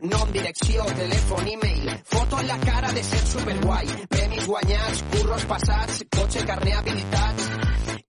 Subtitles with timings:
[0.00, 6.04] Nom, direcció, telèfon, e-mail, foto en la cara de ser superguai, premis guanyats, curros passats,
[6.16, 7.50] cotxe, carner habilitats,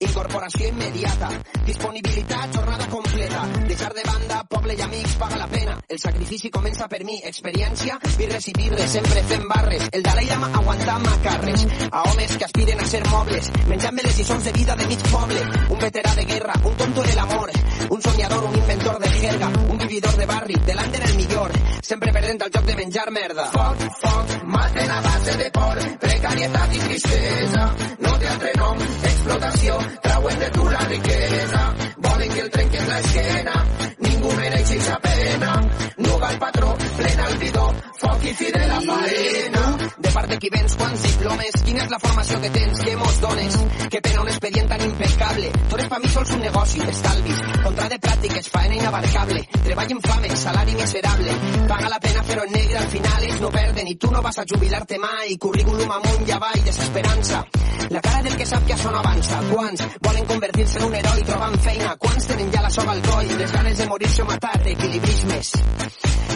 [0.02, 1.28] incorporació immediata,
[1.66, 6.88] disponibilitat, jornada completa, deixar de banda, poble i amics, paga la pena, el sacrifici comença
[6.88, 12.02] per mi, experiència, birres i birres, sempre fent barres, el Dalai Lama aguantant macarres, a
[12.10, 15.82] homes que aspiren a ser mobles, menjant-me les lliçons de vida de mig poble, un
[15.86, 17.52] veterà de guerra, un tonto de l'amor,
[17.90, 22.12] un soñador, un inventor de jerga, un vividor de barri, delant en el millor, sempre
[22.12, 23.48] perdent el joc de menjar merda.
[23.52, 27.66] Foc, foc, maten a base de por, precarietat i tristesa,
[28.00, 33.56] no té altre nom, explotació, trauen de tu la riquesa, volen que el trenques l'esquena,
[33.98, 35.52] ningú mereix eixa pena,
[35.96, 37.64] nuga el patró, plena el bidó,
[38.00, 39.64] foc i fi de la faena.
[40.02, 43.20] De part de qui vens, quants diplomes, quina és la formació que tens, què mos
[43.22, 43.58] dones,
[43.92, 47.88] que pena un expedient tan impecable, tu eres pa mi sols un negoci d'estalvis, contra
[47.92, 51.36] de pràctiques, faena inabarcable, treball infame, salari miserable,
[51.68, 53.88] paga la pena però en negre al final ells no perden.
[53.92, 57.44] I tu no vas a jubilar-te mai, currículum amunt i avall, desesperança,
[57.90, 61.24] la cara del que sap que això no avança, quants volen convertir-se en un heroi
[61.28, 64.54] trobant feina, quants tenen ja la soga al coll, les ganes de morir-se o matar,
[64.74, 65.52] equilibrismes,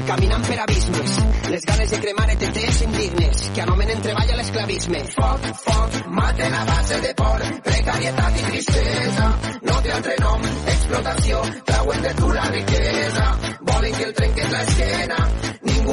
[0.07, 1.17] caminant per abismes,
[1.51, 5.03] les ganes de cremar ETTs indignes, que anomenen treball a l'esclavisme.
[5.17, 9.29] Foc, foc, maten a base de por, precarietat i tristesa,
[9.63, 13.27] no té altre nom, explotació, trauen de tu la riquesa,
[13.73, 15.21] volen que el trenques l'esquena,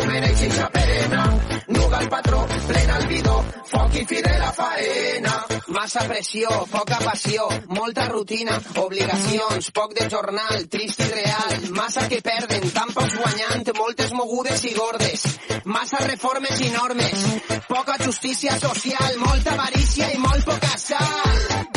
[0.02, 1.23] mereix eixa pena,
[1.67, 3.36] nuga el patró, plena el bidó,
[3.72, 5.33] foc i fi de la faena.
[5.75, 12.22] Massa pressió, poca passió, molta rutina, obligacions, poc de jornal, trist i real, massa que
[12.25, 15.28] perden, tan pocs guanyant, moltes mogudes i gordes,
[15.66, 17.29] massa reformes i normes,
[17.67, 21.72] poca justícia social, molta avarícia i molt poca sal.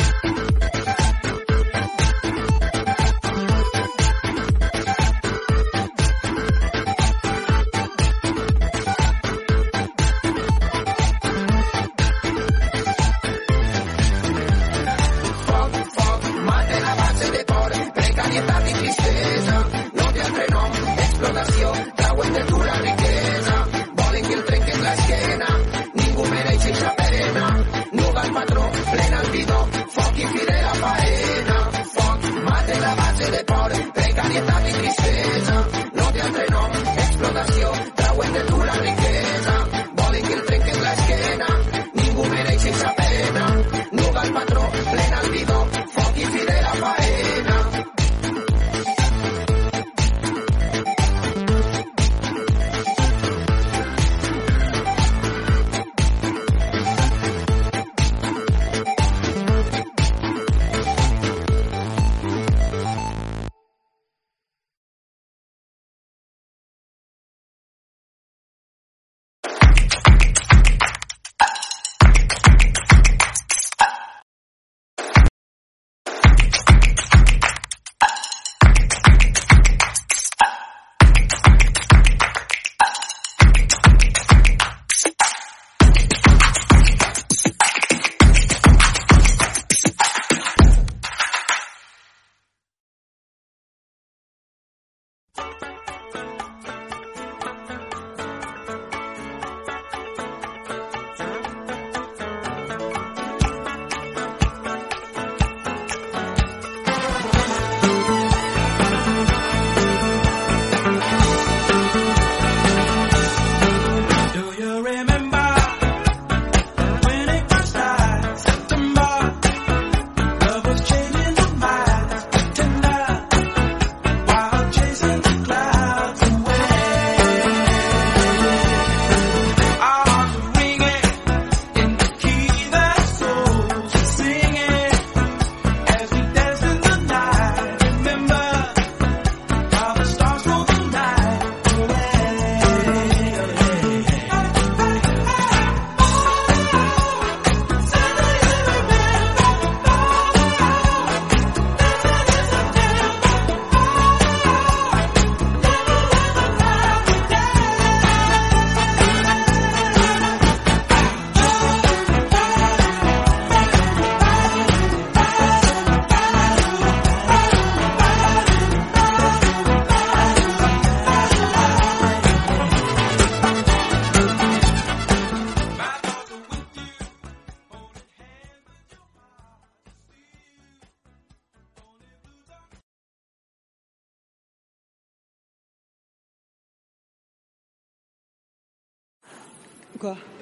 [21.95, 23.55] Trauen de tu la riquesa,
[23.95, 25.49] volen que el trenques l'esquena,
[25.93, 27.47] ningú mereix eixa pena,
[27.91, 29.59] nuga el patró, plena el bidó,
[29.95, 31.57] foc i fi de la faena,
[31.95, 35.57] foc, maten a base de por, precarietat i tristesa,
[35.99, 38.56] no té altre nom, explotació, trauen de tu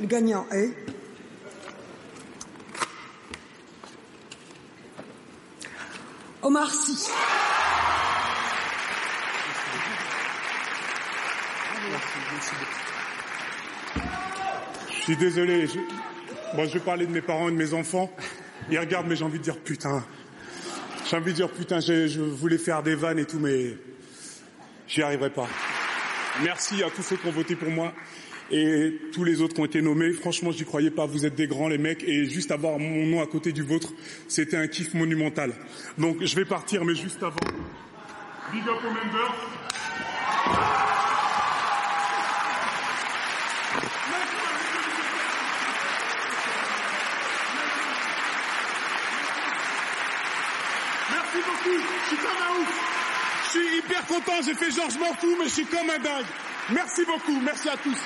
[0.06, 0.69] Le gagnant est
[6.44, 7.10] Omar Sy.
[14.92, 15.66] Je suis désolé.
[15.66, 15.80] Je...
[16.56, 18.16] Bon, je vais parler de mes parents et de mes enfants.
[18.69, 20.06] Ils regardent, mais j'ai envie de dire putain.
[21.10, 23.75] J'ai envie de dire putain, je, je voulais faire des vannes et tout, mais
[24.88, 25.48] j'y arriverai pas.
[26.44, 27.92] Merci à tous ceux qui ont voté pour moi
[28.51, 30.12] et tous les autres qui ont été nommés.
[30.13, 31.06] Franchement, j'y croyais pas.
[31.06, 33.94] Vous êtes des grands, les mecs, et juste avoir mon nom à côté du vôtre,
[34.27, 35.53] c'était un kiff monumental.
[35.97, 37.36] Donc, je vais partir, mais juste avant.
[38.51, 39.56] Big up aux.
[51.12, 51.77] Merci beaucoup.
[52.03, 52.69] Je suis comme un ouf.
[53.44, 54.42] Je suis hyper content.
[54.45, 56.25] J'ai fait m'en fous, mais je suis comme un dingue.
[56.71, 57.39] Merci beaucoup.
[57.42, 57.97] Merci à tous.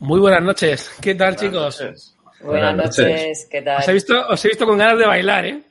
[0.00, 0.90] Muy buenas noches.
[1.00, 1.80] ¿Qué tal, chicos?
[1.80, 2.14] Noches.
[2.40, 3.48] Buenas, noches.
[3.50, 3.78] ¿qué tal?
[3.80, 5.62] Os he, visto, os he visto con ganas de bailar, ¿eh?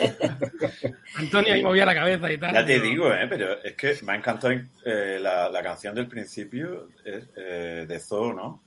[1.16, 2.52] Antonio ahí movía la cabeza y tal.
[2.52, 3.26] Ya te digo, ¿eh?
[3.28, 4.52] pero es que me ha encantado
[4.84, 8.62] eh, la, la canción del principio es, eh, de Zoo, ¿no?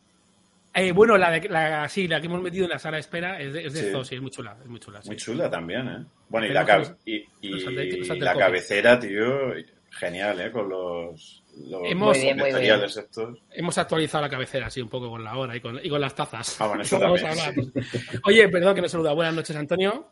[0.74, 3.40] Eh, bueno, la, de, la, sí, la que hemos metido en la sala de espera
[3.40, 3.92] es de, es de Sí.
[3.92, 4.58] Zoo, sí, es muy chula.
[4.60, 5.10] Es muy chula sí.
[5.10, 6.06] Muy chula también, ¿eh?
[6.30, 9.56] Bueno, y la, los- y, los la cabecera, tío,
[10.00, 10.52] genial, ¿eh?
[10.52, 12.56] Con los, los Hemos- Muy bien, muy bien.
[12.56, 13.40] vectoriales estos.
[13.52, 16.16] Hemos actualizado la cabecera así un poco con la hora y con, y con las
[16.16, 16.60] tazas.
[16.60, 17.66] Ah, bueno, eso Vamos también, a hablar.
[18.26, 19.14] Oye, perdón que no saluda.
[19.14, 20.08] Buenas noches, Antonio.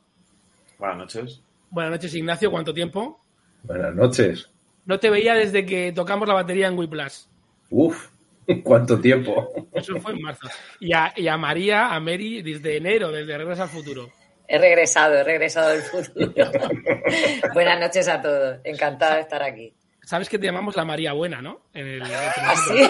[0.77, 1.41] Buenas noches.
[1.69, 2.51] Buenas noches, Ignacio.
[2.51, 3.23] ¿Cuánto tiempo?
[3.63, 4.49] Buenas noches.
[4.85, 7.25] No te veía desde que tocamos la batería en Whiplash.
[7.69, 8.07] Uf,
[8.63, 9.67] cuánto tiempo.
[9.73, 10.47] Eso fue en marzo.
[10.79, 14.09] Y a, y a María, a Mary, desde enero, desde Regreso al Futuro.
[14.53, 16.33] He regresado, he regresado del futuro.
[17.53, 18.59] Buenas noches a todos.
[18.65, 19.73] Encantada de estar aquí.
[20.03, 21.61] Sabes que te llamamos la María Buena, ¿no?
[21.73, 22.81] En el, ¿Así?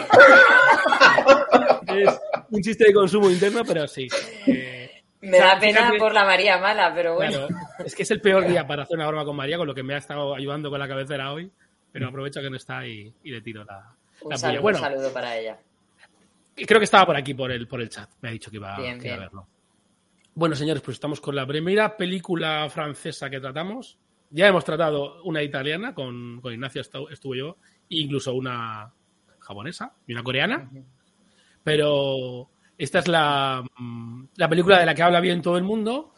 [1.88, 2.20] Es
[2.50, 4.08] un chiste de consumo interno, pero sí.
[4.48, 7.46] Eh, Me O sea, da pena por la María Mala, pero bueno.
[7.46, 7.56] claro,
[7.86, 9.84] es que es el peor día para hacer una broma con María, con lo que
[9.84, 11.52] me ha estado ayudando con la cabecera hoy.
[11.92, 14.62] Pero aprovecho que no está y, y le tiro la, Un la saludo.
[14.64, 15.60] Bueno, un saludo para ella.
[16.56, 18.10] creo que estaba por aquí, por el, por el chat.
[18.22, 19.48] Me ha dicho que iba, Bien, que iba a verlo.
[20.34, 23.98] Bueno, señores, pues estamos con la primera película francesa que tratamos.
[24.30, 27.58] Ya hemos tratado una italiana, con, con Ignacio estu- estuve yo,
[27.90, 28.92] e incluso una
[29.40, 30.70] japonesa y una coreana.
[31.64, 36.14] Pero esta es la, mm, la película de la que habla bien todo el mundo.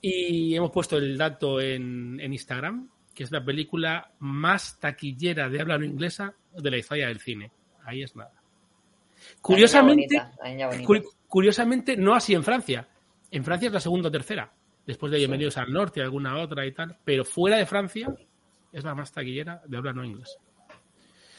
[0.00, 5.60] Y hemos puesto el dato en, en Instagram, que es la película más taquillera de
[5.60, 7.52] habla no inglesa de la historia del cine.
[7.84, 8.32] Ahí es nada.
[9.40, 10.36] Curiosamente, bonita,
[11.28, 12.88] curiosamente, no así en Francia.
[13.32, 14.52] En Francia es la segunda o tercera.
[14.86, 16.98] Después de Bienvenidos al Norte y alguna otra y tal.
[17.02, 18.14] Pero fuera de Francia
[18.70, 20.38] es la más taquillera de habla no inglesa.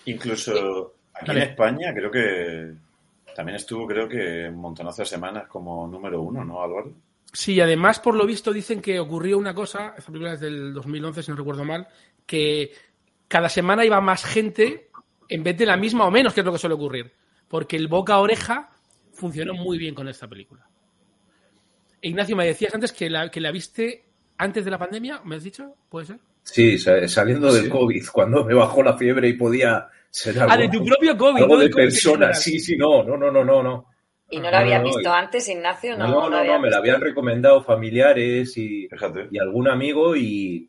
[0.05, 1.43] Incluso aquí Dale.
[1.43, 2.73] en España creo que
[3.35, 6.91] también estuvo, creo que un montonazo de semanas como número uno, ¿no, Álvaro?
[7.31, 11.21] Sí, además, por lo visto, dicen que ocurrió una cosa, esta película es del 2011,
[11.21, 11.87] si no recuerdo mal,
[12.25, 12.71] que
[13.27, 14.89] cada semana iba más gente
[15.29, 17.11] en vez de la misma o menos, que es lo que suele ocurrir.
[17.47, 18.69] Porque el boca a oreja
[19.11, 20.67] funcionó muy bien con esta película.
[22.03, 24.03] Ignacio, me decías antes que la, que la viste
[24.37, 25.75] antes de la pandemia, ¿me has dicho?
[25.89, 26.17] ¿Puede ser?
[26.43, 27.69] Sí, sa- saliendo del Sí.
[27.69, 31.41] COVID, cuando me bajó la fiebre y podía ser algo, Ah, de tu propio COVID.
[31.43, 32.13] algo no de del COVID en persona.
[32.17, 32.35] general.
[32.35, 33.85] Sí, sí, no, no, no, no, no, no.
[34.29, 35.97] ¿Y no la habías no, visto antes, Ignacio?
[35.97, 38.87] No, No, no, me la habían recomendado familiares y,
[39.31, 40.67] y algún amigo y,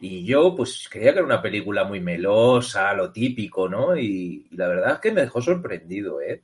[0.00, 3.96] y yo pues creía que era una película muy melosa, lo típico, ¿no?
[3.96, 6.42] Y, y la verdad es que me dejó sorprendido, ¿eh?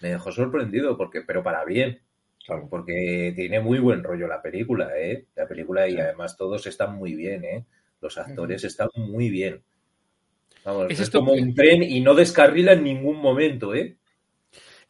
[0.00, 2.00] Me dejó sorprendido, porque, pero para bien,
[2.44, 2.66] Claro.
[2.68, 5.26] porque tiene muy buen rollo la película, ¿eh?
[5.36, 7.64] La película y además todos están muy bien, ¿eh?
[8.00, 9.62] Los actores están muy bien.
[10.64, 13.96] Vamos, Es es, esto como que- un tren y no descarrila en ningún momento, ¿eh?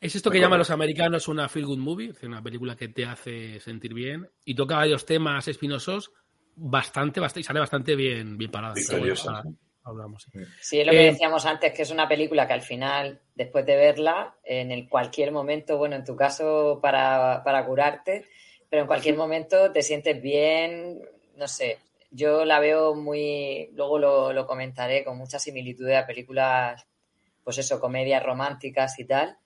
[0.00, 2.88] Es esto que llaman los americanos una feel good movie, es decir, una película que
[2.88, 6.10] te hace sentir bien y toca varios temas espinosos
[6.56, 8.74] bastante, bastante y sale bastante bien, bien parada.
[8.74, 9.44] Victoriosa.
[9.84, 10.38] Hablamos, sí.
[10.60, 13.66] Sí, es lo que Eh, decíamos antes, que es una película que al final, después
[13.66, 18.24] de verla, en el cualquier momento, bueno, en tu caso para, para curarte,
[18.68, 21.00] pero en cualquier momento te sientes bien,
[21.36, 21.78] no sé,
[22.10, 26.86] yo la veo muy, luego lo, lo comentaré, con mucha similitud a películas,
[27.44, 29.36] pues eso, comedias románticas y tal,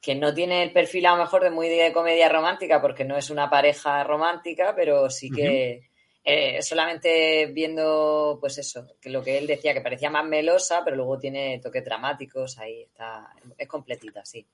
[0.00, 3.16] que no tiene el perfil a lo mejor de muy de comedia romántica porque no
[3.16, 5.89] es una pareja romántica, pero sí que
[6.22, 10.96] Eh, solamente viendo, pues eso, que lo que él decía, que parecía más melosa, pero
[10.96, 14.46] luego tiene toques dramáticos, ahí está, es completita, sí.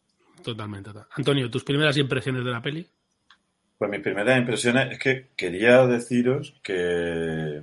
[0.43, 0.91] Totalmente.
[0.91, 1.09] total.
[1.17, 2.87] Antonio, tus primeras impresiones de la peli.
[3.79, 7.63] Pues mis primeras impresiones es que quería deciros que,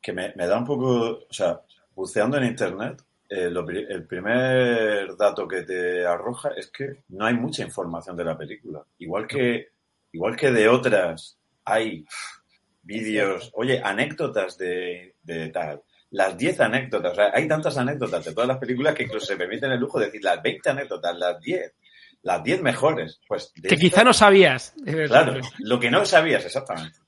[0.00, 1.60] que me, me da un poco, o sea,
[1.94, 7.34] buceando en internet, eh, lo el primer dato que te arroja es que no hay
[7.34, 8.82] mucha información de la película.
[8.98, 9.68] Igual que,
[10.12, 12.06] igual que de otras hay
[12.88, 15.82] vídeos, oye, anécdotas de, de tal.
[16.10, 19.36] Las 10 anécdotas, o sea, hay tantas anécdotas de todas las películas que incluso se
[19.36, 21.74] permiten el lujo de decir las 20 anécdotas, las 10,
[22.22, 23.20] las 10 mejores.
[23.28, 24.72] Pues de Que esta- quizá no sabías.
[25.06, 26.98] Claro, lo que no sabías exactamente.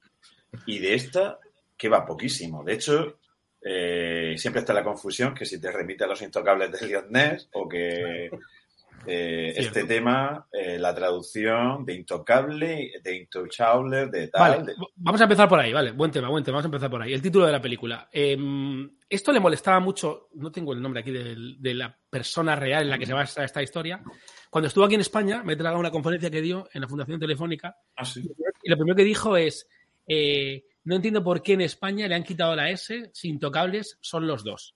[0.67, 1.39] Y de esta,
[1.79, 2.63] que va poquísimo.
[2.63, 3.19] De hecho,
[3.63, 7.67] eh, siempre está la confusión que si te remite a los intocables de Ness o
[7.67, 8.29] que
[9.07, 14.59] eh, este tema, eh, la traducción de intocable, de intouchable, de tal.
[14.59, 17.03] Vale, vamos a empezar por ahí, vale, buen tema, buen tema, vamos a empezar por
[17.03, 17.13] ahí.
[17.13, 18.09] El título de la película.
[18.13, 18.37] Eh,
[19.09, 22.99] esto le molestaba mucho, no tengo el nombre aquí de, la persona real en la
[22.99, 24.03] que se basa esta historia.
[24.51, 27.19] Cuando estuvo aquí en España, me he tragado una conferencia que dio en la Fundación
[27.19, 28.29] Telefónica Ah, sí.
[28.63, 29.67] y lo primero que dijo es,
[30.07, 34.27] eh, no entiendo por qué en España le han quitado la S, si intocables son
[34.27, 34.75] los dos.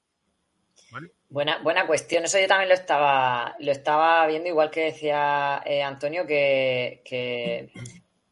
[1.34, 2.22] Buena, buena cuestión.
[2.24, 7.70] Eso yo también lo estaba, lo estaba viendo, igual que decía eh, Antonio, que, que,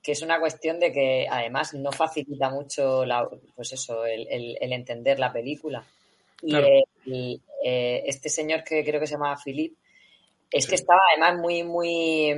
[0.00, 4.56] que es una cuestión de que además no facilita mucho la, pues eso, el, el-
[4.60, 5.84] el entender la película.
[6.42, 6.68] Y Claro.
[7.64, 9.74] eh, este señor que creo que se llama Philip,
[10.52, 12.32] es que estaba además muy, muy,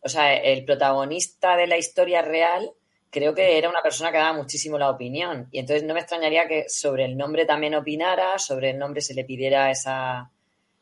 [0.00, 2.70] o sea, el protagonista de la historia real
[3.10, 5.48] creo que era una persona que daba muchísimo la opinión.
[5.50, 9.14] Y entonces no me extrañaría que sobre el nombre también opinara, sobre el nombre se
[9.14, 10.30] le pidiera esa,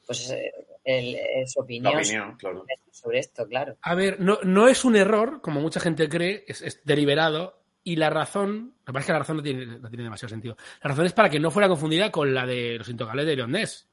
[0.07, 0.53] pues, eh,
[0.85, 2.65] el- eh, su La opinión, opinión, claro.
[2.91, 3.77] sobre esto, claro.
[3.83, 7.61] A ver, no, no es un error, como mucha gente cree, es, es deliberado.
[7.83, 10.57] Y la razón, me parece que la razón no tiene, no tiene demasiado sentido.
[10.83, 13.53] La razón es para que no fuera confundida con la de los intocables de Leon
[13.53, 13.89] Ness,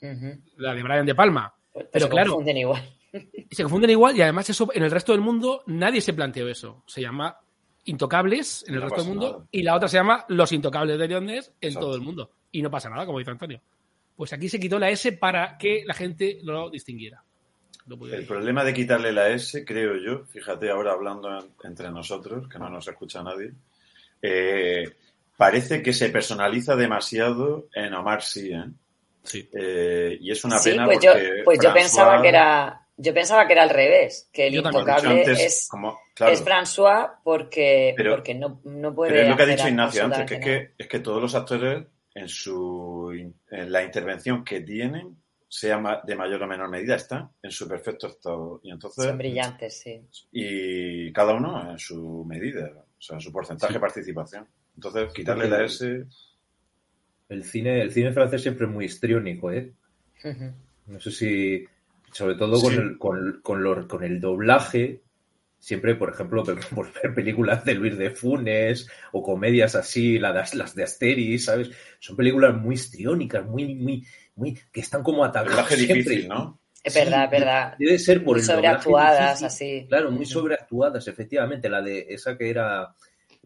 [0.00, 0.40] Ujú.
[0.58, 1.52] la de Brian De Palma.
[1.72, 2.30] Pues- Pero se claro.
[2.30, 2.82] confunden igual.
[3.12, 6.48] Y se confunden igual y además eso en el resto del mundo nadie se planteó
[6.48, 6.82] eso.
[6.86, 7.38] Se llama
[7.86, 9.44] Intocables en el No resto del mundo nada.
[9.50, 11.86] y la otra se llama Los Intocables de Leon Ness en Exacto.
[11.86, 12.30] todo el mundo.
[12.52, 13.60] Y no pasa nada, como dice Antonio.
[14.16, 17.22] Pues aquí se quitó la S para que la gente lo distinguiera.
[17.90, 18.26] El decir.
[18.26, 22.70] problema de quitarle la S, creo yo, fíjate ahora hablando en- entre nosotros, que no
[22.70, 23.52] nos escucha nadie,
[24.22, 24.94] eh,
[25.36, 28.64] parece que se personaliza demasiado en Omar Sy, ¿eh?
[29.22, 29.48] Sí.
[29.52, 33.12] Eh, y es una Sí, pena pues yo, porque pues yo pensaba que era, yo
[33.14, 37.94] pensaba que era al revés, que el intocable antes, es, como- claro, es François porque,
[37.96, 40.40] Pero- porque no, no puede pero es lo que ha dicho Ignacio antes, que es
[40.40, 41.84] que, es que todos los actores
[42.14, 43.10] en su
[43.50, 45.16] en la intervención que tienen,
[45.48, 48.60] sea de mayor o menor medida, están en su perfecto estado.
[48.64, 50.00] Y entonces, Son brillantes, sí.
[50.32, 54.48] y cada uno en su medida, o sea, en su porcentaje de participación.
[54.76, 56.04] Entonces, quitarle la S,
[57.28, 59.72] El cine, el cine francés siempre es muy histriónico, ¿eh?
[60.86, 61.64] No sé si,
[62.14, 62.78] sobre todo con, Sí.
[62.78, 65.02] el, con, con lo- con el doblaje,
[65.58, 66.44] siempre, por ejemplo,
[66.74, 71.44] por ver películas de Luis de Funes o comedias así, la de- las de Asterix,
[71.46, 71.70] ¿sabes?
[72.00, 74.06] Son películas muy histriónicas, muy, muy,
[74.36, 76.60] muy, que están como atacadas difícil, ¿no?
[76.82, 77.74] Es Sí, verdad, es verdad.
[77.78, 79.46] Debe ser por Muy el doblaje sobreactuadas, difícil.
[79.46, 79.86] así.
[79.88, 81.68] Claro, muy sobreactuadas, efectivamente.
[81.70, 82.94] La de esa que era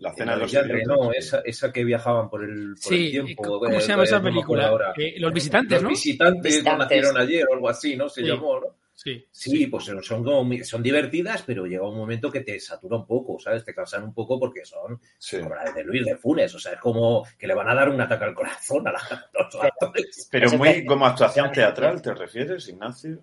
[0.00, 0.71] La la cena de los idiotas.
[0.71, 3.43] Reno, esa, esa que viajaban por el, por el Sí, tiempo.
[3.61, 4.67] ¿cómo eh, se llama eh, esa no película?
[4.69, 4.93] ahora.
[4.97, 5.88] Eh, Los visitantes, Los ¿no?
[5.90, 6.78] visitantes, no Visitantes.
[6.88, 8.09] nacieron ayer o algo así, ¿no?
[8.09, 8.26] Se Sí.
[8.28, 8.67] llamó, ¿no?
[8.95, 9.25] Sí.
[9.31, 12.97] Sí, pues son, son como muy- son divertidas, pero llega un momento que te satura
[12.97, 13.64] un poco, ¿sabes?
[13.64, 15.38] Te cansan un poco porque son Sí.
[15.38, 17.88] como las de Luis de Funes, o sea, es como que le van a dar
[17.90, 18.99] un ataque al corazón a, la-
[19.33, 20.28] a los actores.
[20.33, 23.21] Pero muy como actuación teatral, ¿te refieres, Ignacio?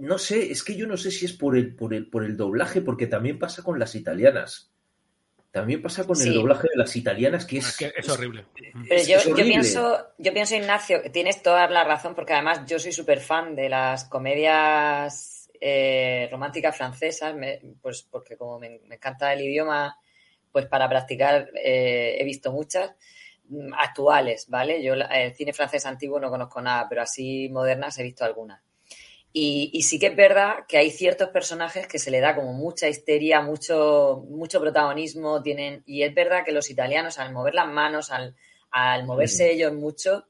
[0.00, 2.36] No sé, es que yo no sé si es por el, por el, por el
[2.36, 4.72] doblaje, porque también pasa con las italianas.
[5.50, 6.28] También pasa con Sí.
[6.28, 8.46] el doblaje de las italianas, que es, Es que es horrible.
[8.54, 9.50] Pero es- yo, es yo horrible.
[9.50, 13.54] pienso, yo pienso, Ignacio, que tienes toda la razón, porque además yo soy súper fan
[13.54, 19.98] de las comedias eh, románticas francesas, me- pues porque como me, me encanta el idioma,
[20.50, 22.94] pues para practicar eh, he visto muchas
[23.48, 24.82] mm, actuales, ¿vale?
[24.82, 28.62] Yo la- el cine francés antiguo no conozco nada, pero así modernas he visto algunas.
[29.32, 32.52] Y, y sí que es verdad que hay ciertos personajes que se le da como
[32.52, 37.68] mucha histeria, mucho, mucho protagonismo, tienen, y es verdad que los italianos al mover las
[37.68, 38.34] manos, al,
[38.70, 40.26] al moverse ellos mucho,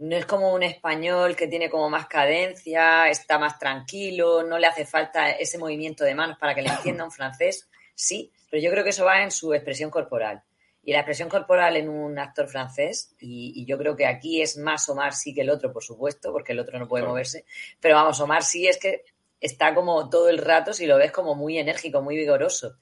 [0.00, 4.66] no es como un español que tiene como más cadencia, está más tranquilo, no le
[4.66, 8.70] hace falta ese movimiento de manos para que le entienda un francés, sí, pero yo
[8.70, 10.42] creo que eso va en su expresión corporal.
[10.82, 14.56] Y la expresión corporal en un actor francés, y, y yo creo que aquí es
[14.56, 17.12] más Omar sí que el otro, por supuesto, porque el otro no puede Claro.
[17.12, 17.44] moverse,
[17.80, 19.04] pero vamos, Omar sí es que
[19.40, 22.76] está como todo el rato, si lo ves, como muy enérgico, muy vigoroso.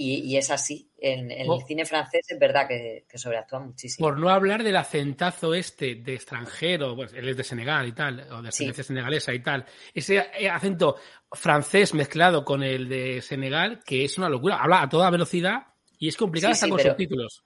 [0.00, 0.88] Y, y es así.
[0.96, 4.06] En, en el cine francés es verdad que, que sobreactúa muchísimo.
[4.06, 8.20] Por no hablar del acentazo este de extranjero, pues él es de Senegal y tal,
[8.30, 8.62] o de Sí.
[8.62, 9.66] ascendencia senegalesa y tal.
[9.92, 10.96] Ese eh, acento
[11.32, 14.62] francés mezclado con el de Senegal, que es una locura.
[14.62, 15.66] Habla a toda velocidad
[15.98, 17.42] y es complicado Sí, hasta sí, con pero- subtítulos.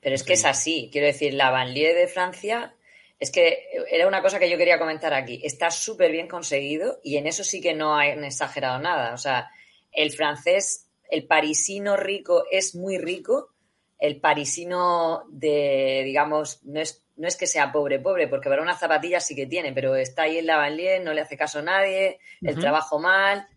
[0.00, 0.88] Pero es que es así.
[0.92, 2.72] Quiero decir, la banlieue de Francia
[3.18, 5.40] es que era una cosa que yo quería comentar aquí.
[5.42, 9.12] Está súper bien conseguido y en eso sí que no han exagerado nada.
[9.12, 9.50] O sea,
[9.90, 13.48] el francés, el parisino rico es muy rico.
[13.98, 18.78] El parisino de, digamos, no es, no es que sea pobre, pobre, porque para unas
[18.78, 21.62] zapatillas sí que tiene, pero está ahí en la banlieue, no le hace caso a
[21.62, 23.48] nadie, el trabajo mal.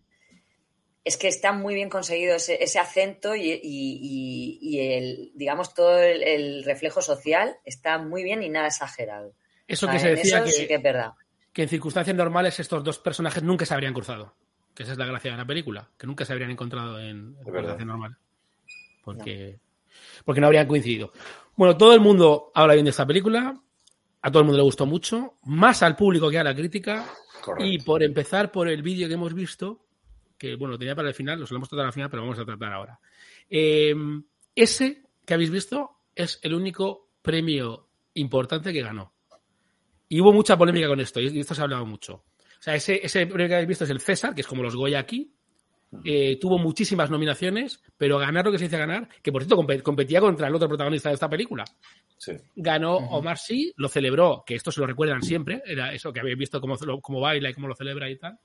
[1.03, 5.73] Es que está muy bien conseguido ese, ese acento y, y- y- y el, digamos,
[5.73, 9.33] todo el, el reflejo social está muy bien y nada exagerado.
[9.67, 11.13] Eso O sea, que se decía eso que, sí que es verdad.
[11.53, 14.35] que en circunstancias normales estos dos personajes nunca se habrían cruzado.
[14.75, 17.85] Que esa es la gracia de la película, que nunca se habrían encontrado en, circunstancias
[17.87, 18.17] normales.
[19.03, 19.59] Porque,
[20.23, 21.11] porque no habrían coincidido.
[21.55, 23.59] Bueno, todo el mundo habla bien de esta película,
[24.21, 27.05] a todo el mundo le gustó mucho, más al público que a la crítica.
[27.41, 27.65] Correcto.
[27.65, 29.83] Y por empezar por el vídeo que hemos visto,
[30.41, 32.73] que bueno, tenía para el final, lo solemos tratar al final, pero vamos a tratar
[32.73, 32.99] ahora.
[33.47, 33.93] Eh,
[34.55, 39.13] ese que habéis visto es el único premio importante que ganó.
[40.09, 42.13] Y hubo mucha polémica con esto, y esto se ha hablado mucho.
[42.15, 42.23] O
[42.63, 44.97] sea, ese, ese premio que habéis visto es el César, que es como los Goya
[44.99, 45.31] aquí.
[46.05, 49.81] Eh, tuvo muchísimas nominaciones, pero ganar lo que se dice ganar, que por cierto compe-
[49.83, 51.65] competía contra el otro protagonista de esta película.
[52.17, 52.31] Sí.
[52.55, 56.37] Ganó Omar Sy, lo celebró, que esto se lo recuerdan siempre, era eso que habéis
[56.37, 58.39] visto cómo, lo- cómo baila y cómo lo celebra y tal.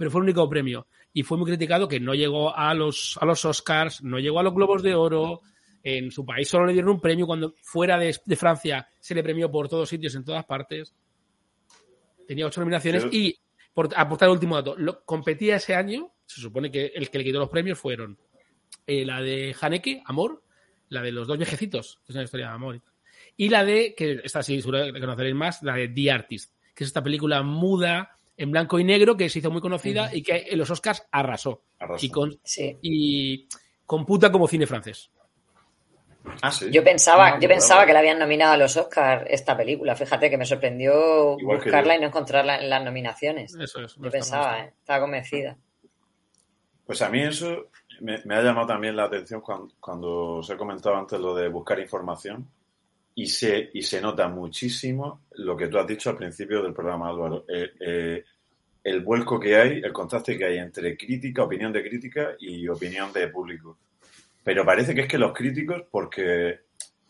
[0.00, 0.86] Pero fue el único premio.
[1.12, 4.42] Y fue muy criticado que no llegó a los, a los Oscars, no llegó a
[4.42, 5.42] los Globos de Oro.
[5.82, 9.22] En su país solo le dieron un premio cuando fuera de, de Francia se le
[9.22, 10.94] premió por todos sitios, en todas partes.
[12.26, 13.38] Tenía ocho nominaciones y,
[13.74, 17.24] por aportar el último dato, lo- competía ese año, se supone que el que le
[17.24, 18.18] quitó los premios fueron
[18.86, 20.42] eh, la de Haneke, Amor,
[20.88, 22.94] la de los dos viejecitos, que es una historia de amor y tal.
[23.36, 26.84] Y la de, que esta sí seguro que conoceréis más, la de The Artist, que
[26.84, 30.46] es esta película muda en blanco y negro que se hizo muy conocida y que
[30.50, 31.62] en los Oscars arrasó.
[31.78, 32.06] Arrasó.
[32.06, 32.78] Y, con, Sí.
[32.80, 33.48] y
[33.84, 35.10] computa como cine francés.
[36.40, 36.70] Ah, sí.
[36.70, 39.94] Yo pensaba, No, yo pensaba que le habían nominado a los Oscars esta película.
[39.94, 43.54] Fíjate que me sorprendió Igual buscarla y no encontrarla en las nominaciones.
[43.54, 43.98] Eso es.
[43.98, 44.64] no Yo pensaba, está.
[44.64, 44.74] ¿eh?
[44.78, 45.56] estaba convencida.
[46.86, 47.66] Pues a mí eso
[48.00, 51.48] me, me ha llamado también la atención cuando, cuando os he comentado antes lo de
[51.48, 52.48] buscar información
[53.14, 57.08] y se, y se nota muchísimo lo que tú has dicho al principio del programa,
[57.08, 57.44] Álvaro.
[57.48, 58.24] Eh, eh,
[58.84, 63.12] el vuelco que hay, el contraste que hay entre crítica, opinión de crítica y opinión
[63.12, 63.78] de público.
[64.42, 66.60] Pero parece que es que los críticos, porque,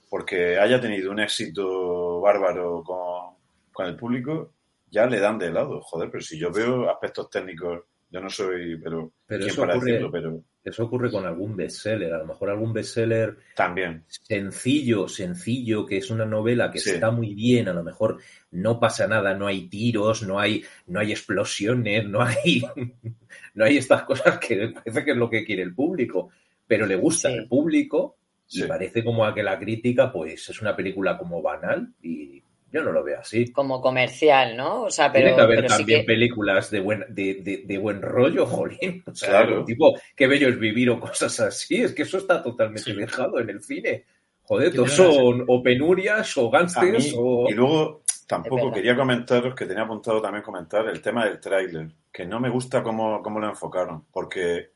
[0.08, 3.36] porque haya tenido un éxito bárbaro con,
[3.72, 4.52] con el público,
[4.90, 5.80] ya le dan de lado.
[5.82, 9.84] Joder, pero si yo veo aspectos técnicos, yo no soy, pero, Pero ¿quién para ocurre-
[9.92, 10.10] decirlo?
[10.10, 12.12] Pero Eso ocurre con algún bestseller.
[12.12, 14.04] A lo mejor algún bestseller también.
[14.08, 16.90] sencillo, sencillo, que es una novela que Sí.
[16.90, 18.18] está muy bien, a lo mejor
[18.50, 22.62] no pasa nada, no hay tiros, no hay, no hay explosiones, no hay,
[23.54, 26.30] no hay estas cosas que parece que es lo que quiere el público,
[26.66, 27.38] pero le gusta Sí.
[27.38, 28.16] al público
[28.50, 28.64] y Sí.
[28.68, 32.42] parece como a que la crítica pues es una película como banal y
[32.72, 33.50] yo no lo veo así.
[33.52, 34.82] Como comercial, ¿no?
[34.82, 36.06] O sea, pero, Tiene que haber pero sí también que...
[36.06, 39.02] películas de buen, de, de- de buen rollo, jolín.
[39.06, 39.64] O sea, Claro.
[39.64, 41.82] tipo, qué bello es vivir o cosas así.
[41.82, 42.94] Es que eso está totalmente Sí.
[42.94, 44.04] dejado en el cine.
[44.42, 47.48] Joder, todos son o penurias o gángsters mí- o...
[47.48, 52.24] y luego tampoco quería comentaros, que tenía apuntado también comentar, el tema del tráiler, que
[52.26, 54.70] no me gusta cómo, cómo lo enfocaron, porque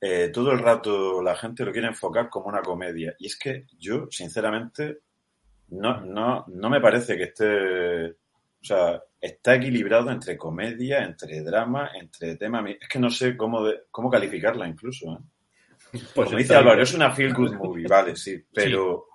[0.00, 3.14] eh, todo el rato la gente lo quiere enfocar como una comedia.
[3.18, 4.98] Y es que yo, sinceramente,
[5.68, 8.10] no, no, no me parece que esté...
[8.10, 12.64] O sea, está equilibrado entre comedia, entre drama, entre tema...
[12.70, 15.12] Es que no sé cómo, de- cómo calificarla incluso.
[15.12, 15.18] ¿eh?
[16.14, 16.54] Pues Como dice.
[16.56, 19.06] Álvaro, es una feel good movie, vale, sí, pero,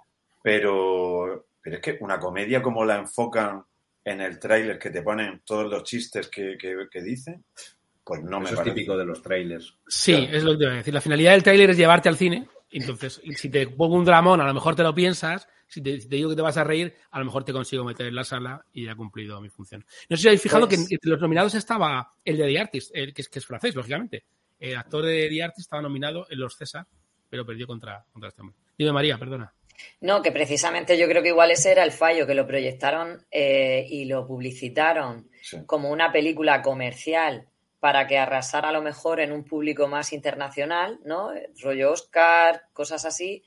[0.41, 3.63] pero, pero es que una comedia como la enfocan
[4.03, 7.43] en el tráiler que te ponen todos los chistes que, que, que dicen,
[8.03, 8.75] pues no me Eso es parece.
[8.75, 9.77] típico de los trailers.
[9.87, 10.37] Sí, Claro.
[10.37, 10.93] es lo que te iba a decir.
[10.93, 12.47] La finalidad del tráiler es llevarte al cine.
[12.71, 15.47] Entonces, si te pongo un dramón, a lo mejor te lo piensas.
[15.69, 18.15] Si te, digo que te vas a reír, a lo mejor te consigo meter en
[18.15, 19.85] la sala y ya he cumplido mi función.
[20.09, 22.91] No sé si habéis fijado Pues- que entre los nominados estaba el de The Artist,
[22.95, 24.23] el que es, que es francés, lógicamente.
[24.59, 26.85] El actor de The Artist estaba nominado en los César,
[27.29, 28.57] pero perdió contra, contra este hombre.
[28.77, 29.53] Dime, María, perdona.
[30.01, 33.85] No, que precisamente yo creo que igual ese era el fallo, que lo proyectaron eh,
[33.89, 35.57] y lo publicitaron Sí.
[35.65, 37.47] como una película comercial
[37.79, 41.29] para que arrasara a lo mejor en un público más internacional, ¿no?
[41.61, 43.41] Rollo Oscar, cosas así,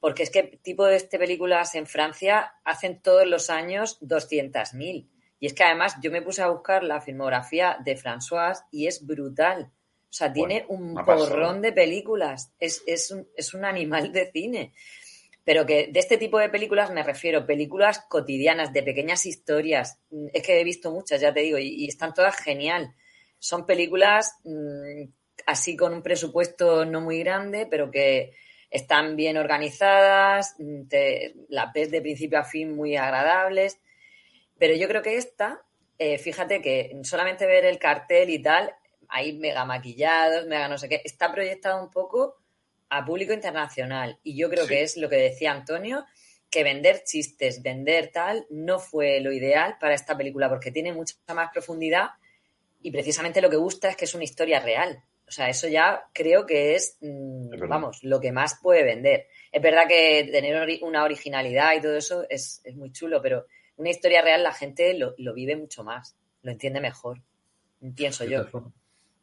[0.00, 5.08] porque es que tipo de este películas en Francia hacen todos los años 200.000.
[5.38, 9.06] Y es que además yo me puse a buscar la filmografía de François y es
[9.06, 9.72] brutal.
[10.08, 12.52] O sea, tiene un porrón de películas.
[12.58, 14.72] Es, es, un, es un animal de cine.
[15.44, 20.00] Pero que de este tipo de películas me refiero, películas cotidianas, de pequeñas historias.
[20.10, 22.94] Mm, Es que he visto muchas, ya te digo, y, y están todas genial.
[23.38, 25.02] Son películas mm,
[25.46, 28.32] así con un presupuesto no muy grande, pero que
[28.76, 33.78] están bien organizadas, mm, te, las ves de principio a fin muy agradables.
[34.58, 35.62] Pero yo creo que esta,
[35.98, 38.74] eh, fíjate que solamente ver el cartel y tal,
[39.08, 42.36] ahí mega maquillados, mega no sé qué, está proyectado un poco
[42.88, 44.18] a público internacional.
[44.22, 44.68] Y yo creo Sí.
[44.70, 46.04] que es lo que decía Antonio,
[46.50, 51.14] que vender chistes, vender tal, no fue lo ideal para esta película, porque tiene mucha
[51.34, 52.10] más profundidad
[52.80, 55.02] y precisamente lo que gusta es que es una historia real.
[55.28, 59.26] O sea, eso ya creo que es, mm, Es vamos, lo que más puede vender.
[59.50, 63.90] Es verdad que tener una originalidad y todo eso es, es muy chulo, pero una
[63.90, 67.20] historia real la gente lo, lo vive mucho más, lo entiende mejor,
[67.94, 68.46] pienso De yo.
[68.46, 68.72] formas-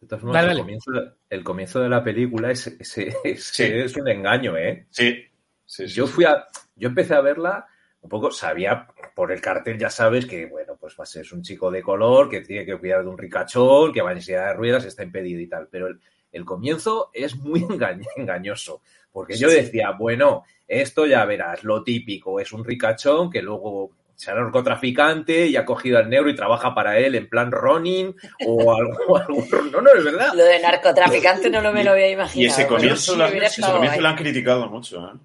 [0.02, 0.60] de todas formas, Dale, el, dale.
[0.62, 3.63] comienzo, de- el comienzo de la película es, es, es- Sí.
[3.63, 4.86] es un engaño, ¿eh?
[4.89, 5.24] Sí,
[5.66, 7.66] sí, sí, Yo fui a, yo empecé a verla
[8.02, 8.86] un poco, sabía
[9.16, 11.82] por el cartel, ya sabes que, bueno, pues va a ser es un chico de
[11.82, 15.02] color que tiene que cuidar de un ricachón, que va en silla de ruedas, está
[15.02, 15.69] impedido y tal.
[15.72, 15.98] Pero el,
[16.34, 18.82] el comienzo es muy engañ- engañoso,
[19.13, 19.56] porque yo Sí.
[19.56, 25.56] decía, bueno, esto ya verás, lo típico, es un ricachón que luego sea narcotraficante y
[25.56, 28.13] ha cogido al negro y trabaja para él en plan Ronin
[28.46, 30.34] o algo, algo- no, no, es verdad.
[30.36, 32.41] Lo de narcotraficante no lo me lo había imaginado.
[32.41, 35.17] Y ese comienzo, lo, ese comienzo lo han criticado mucho, ¿eh?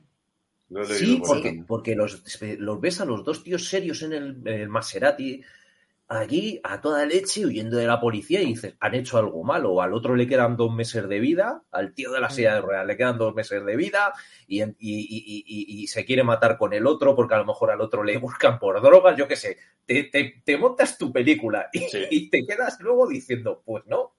[0.87, 2.23] Sí, por porque, porque los,
[2.59, 5.41] los ves a los dos tíos serios en el, en el Maserati
[6.09, 9.73] allí a toda leche huyendo de la policía y dices, han hecho algo malo.
[9.75, 12.61] O al otro le quedan dos meses de vida, al tío de la silla de
[12.63, 14.13] ruedas le quedan dos meses de vida
[14.47, 17.71] y, y- y- y- y se quiere matar con el otro porque a lo mejor
[17.71, 19.59] al otro le buscan por drogas, yo qué sé.
[19.85, 22.05] Te, te- te montas tu película y, Sí.
[22.11, 24.13] y te quedas luego diciendo, pues no.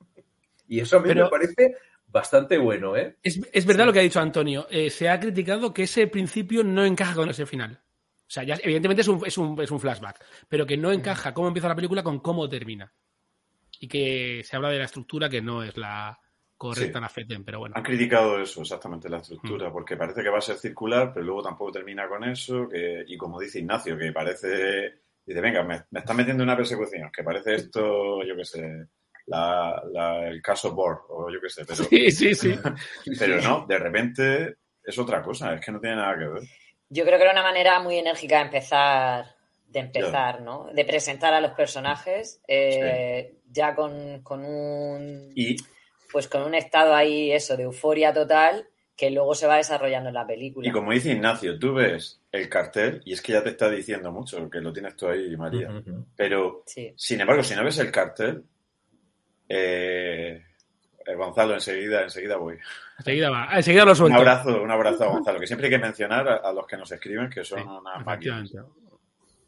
[0.68, 1.76] Y eso a mí Pero- me parece
[2.12, 3.18] bastante bueno, ¿eh?
[3.24, 4.68] Es, es verdad lo que ha dicho Antonio.
[4.70, 7.80] Eh, se ha criticado que ese principio no encaja con ese final.
[7.82, 11.34] O sea, ya, evidentemente es un, es, un, es un flashback, pero que no encaja
[11.34, 12.92] cómo empieza la película con cómo termina.
[13.80, 16.20] Y que se habla de la estructura que no es la
[16.58, 16.98] correcta Sí.
[16.98, 17.74] en la FETEM, pero bueno.
[17.78, 19.22] Han criticado eso, exactamente, la Mm.
[19.22, 23.06] estructura, porque parece que va a ser circular, pero luego tampoco termina con eso, que,
[23.08, 27.10] y como dice Ignacio, que parece, dice, venga, me, me están metiendo en una persecución,
[27.16, 28.88] que parece esto, yo qué sé,
[29.30, 32.56] la, la- el caso Borg, o yo qué sé, pero, Sí, sí, sí.
[33.20, 36.44] pero no, de repente es otra cosa, es que no tiene nada que ver.
[36.90, 39.26] Yo creo que era una manera muy enérgica de empezar,
[39.68, 40.70] de empezar, ¿no?
[40.74, 45.56] De presentar a los personajes eh, ya con, con un Y
[46.12, 50.16] pues con un estado ahí, eso, de euforia total, que luego se va desarrollando en
[50.16, 50.68] la película.
[50.68, 54.12] Y como dice Ignacio, tú ves el cartel y es que ya te está diciendo
[54.12, 55.70] mucho, que lo tienes tú ahí, María.
[56.16, 56.92] Pero, Sí.
[56.98, 58.44] sin embargo, si no ves el cartel,
[59.50, 60.46] eh,
[61.06, 62.58] eh, Gonzalo, enseguida, enseguida voy.
[63.00, 63.48] Enseguida va.
[63.52, 66.36] Ah, Enseguida lo Un abrazo, un abrazo a Gonzalo, que siempre hay que mencionar a,
[66.38, 68.02] a los que nos escriben que son Sí, máquinas.
[68.08, 68.58] efectivamente.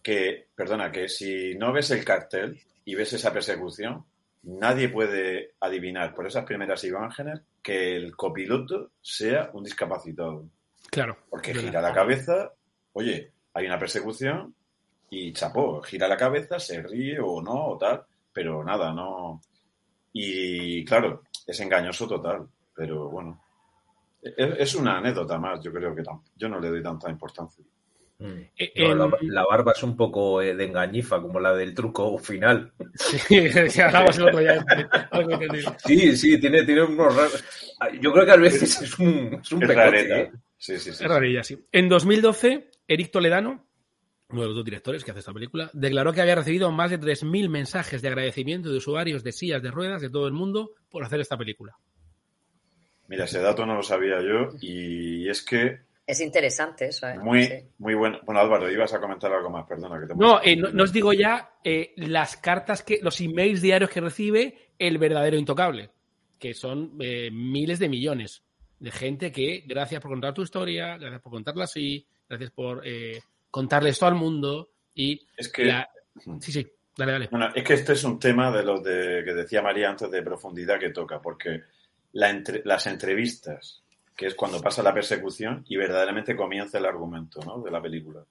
[0.02, 4.04] Que, perdona, que si no ves el cartel y ves esa persecución,
[4.44, 10.46] nadie puede adivinar por esas primeras imágenes que el copiloto sea un discapacitado.
[10.90, 11.18] Claro.
[11.30, 12.52] Porque gira la cabeza,
[12.94, 14.56] oye, hay una persecución
[15.12, 19.40] y chapó, gira la cabeza, se ríe o no, o tal, pero nada, no.
[20.14, 23.42] Y claro, es engañoso total, pero bueno.
[24.24, 26.04] Es, una anécdota más, yo creo que
[26.36, 27.64] yo no le doy tanta importancia.
[28.20, 28.42] Mm.
[28.56, 32.18] Eh, No, la, la barba es un poco eh, de engañifa, como la del truco
[32.20, 32.72] final.
[32.94, 34.64] Sí, si hablamos el otro día.
[35.10, 35.76] Algo entendido.
[35.80, 37.44] Sí, sí, tiene, tiene unos raros.
[38.00, 40.22] Yo creo que a veces es un, es un Es pecote.
[40.22, 40.32] ¿eh?
[40.56, 41.04] Sí, sí, sí.
[41.04, 41.58] Es rarilla, sí.
[41.72, 43.71] En 2012, Eric Toledano,
[44.32, 47.00] uno de los dos directores que hace esta película, declaró que había recibido más de
[47.00, 51.04] 3.000 mensajes de agradecimiento de usuarios de sillas de ruedas de todo el mundo por
[51.04, 51.76] hacer esta película.
[53.08, 57.18] Mira, ese dato no lo sabía yo y es que Es interesante eso, ¿eh?
[57.20, 57.54] muy, Sí.
[57.78, 58.20] muy bueno.
[58.24, 60.94] Bueno, Álvaro, ibas a comentar algo más, perdona que te No, eh, no, no os
[60.94, 65.90] digo ya eh, las cartas, que los emails diarios que recibe el verdadero intocable,
[66.40, 68.44] que son eh, miles de millones
[68.80, 73.22] de gente que, gracias por contar tu historia, gracias por contarla así, gracias por eh,
[73.52, 75.90] contarle esto al mundo y Es que la-
[76.40, 77.28] Sí, sí, dale, dale.
[77.30, 80.22] Bueno, es que este es un tema de los de, que decía María antes de
[80.24, 81.62] profundidad que toca, porque
[82.14, 83.82] la entre- las entrevistas,
[84.16, 87.62] que es cuando pasa la persecución y verdaderamente comienza el argumento ¿no?
[87.62, 88.24] de la película,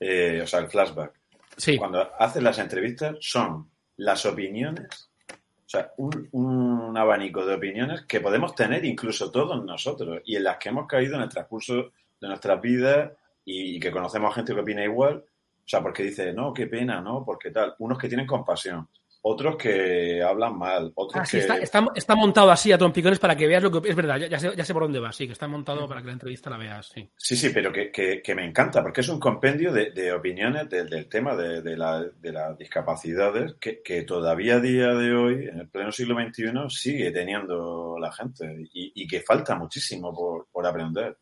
[0.00, 1.12] Eh, o sea, el flashback.
[1.56, 8.02] Sí, Cuando haces las entrevistas son las opiniones, o sea, un, un abanico de opiniones
[8.02, 11.92] que podemos tener incluso todos nosotros y en las que hemos caído en el transcurso
[12.20, 13.12] de nuestras vidas
[13.44, 17.00] y, que conocemos a gente que opina igual, o sea, porque dice, no, qué pena,
[17.00, 17.74] no, porque tal.
[17.78, 18.88] Unos que tienen compasión,
[19.24, 21.42] otros que hablan mal, otros Ah, sí, que...
[21.42, 24.18] está, está, está montado así a trompicones para que veas lo que es verdad.
[24.18, 26.14] Ya, ya sé, ya sé por dónde va, sí, que está montado para que la
[26.14, 27.08] entrevista la veas, sí.
[27.16, 30.68] Sí, sí, pero que, que- que me encanta, porque es un compendio de, de opiniones
[30.68, 35.14] del- del tema de, de la- de las discapacidades que, que todavía a día de
[35.14, 40.12] hoy, en el pleno siglo XXI, sigue teniendo la gente y, y que falta muchísimo
[40.12, 41.16] por, por aprender.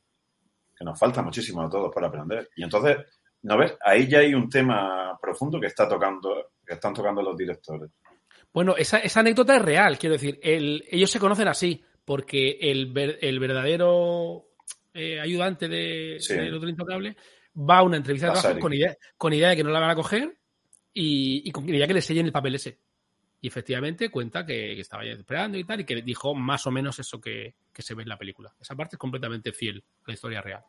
[0.80, 2.48] Que nos falta muchísimo a todos por aprender.
[2.56, 2.96] Y entonces,
[3.42, 3.76] ¿no ves?
[3.84, 7.90] Ahí ya hay un tema profundo que está tocando, que están tocando los directores.
[8.50, 12.90] Bueno, esa, esa anécdota es real, quiero decir, el- ellos se conocen así, porque el,
[12.92, 14.46] ver- el verdadero
[14.94, 16.34] eh, ayudante de, Sí.
[16.34, 17.14] del otro intocable
[17.54, 19.90] va a una entrevista de trabajo con idea, con idea de que no la van
[19.90, 20.34] a coger
[20.94, 22.78] y, y con idea que le sellen el papel ese.
[23.42, 26.70] Y efectivamente cuenta que, que estaba ya esperando y tal, y que dijo más o
[26.70, 28.53] menos eso que, que se ve en la película.
[28.61, 30.62] Esa parte es completamente fiel a la historia real.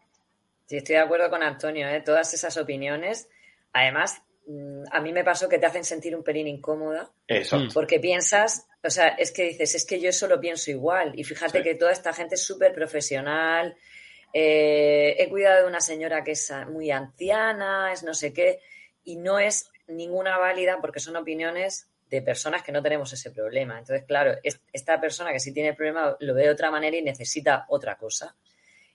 [0.66, 2.02] Sí, estoy de acuerdo con Antonio, ¿eh?
[2.02, 3.28] todas esas opiniones.
[3.74, 7.66] Además, mm, a mí me pasó que te hacen sentir un pelín incómoda Exacto.
[7.66, 7.74] Mm.
[7.74, 11.12] porque piensas, o sea, es que dices, es que yo solo pienso igual.
[11.20, 11.64] Y fíjate Sí.
[11.66, 13.76] que toda esta gente es súper profesional.
[14.34, 18.60] eh, he cuidado de una señora que es muy anciana, es no sé qué,
[19.04, 23.80] y no es ninguna válida porque son opiniones de personas que no tenemos ese problema.
[23.80, 26.96] Entonces, claro, es- esta persona que sí tiene el problema lo ve de otra manera
[26.98, 28.36] y necesita otra cosa.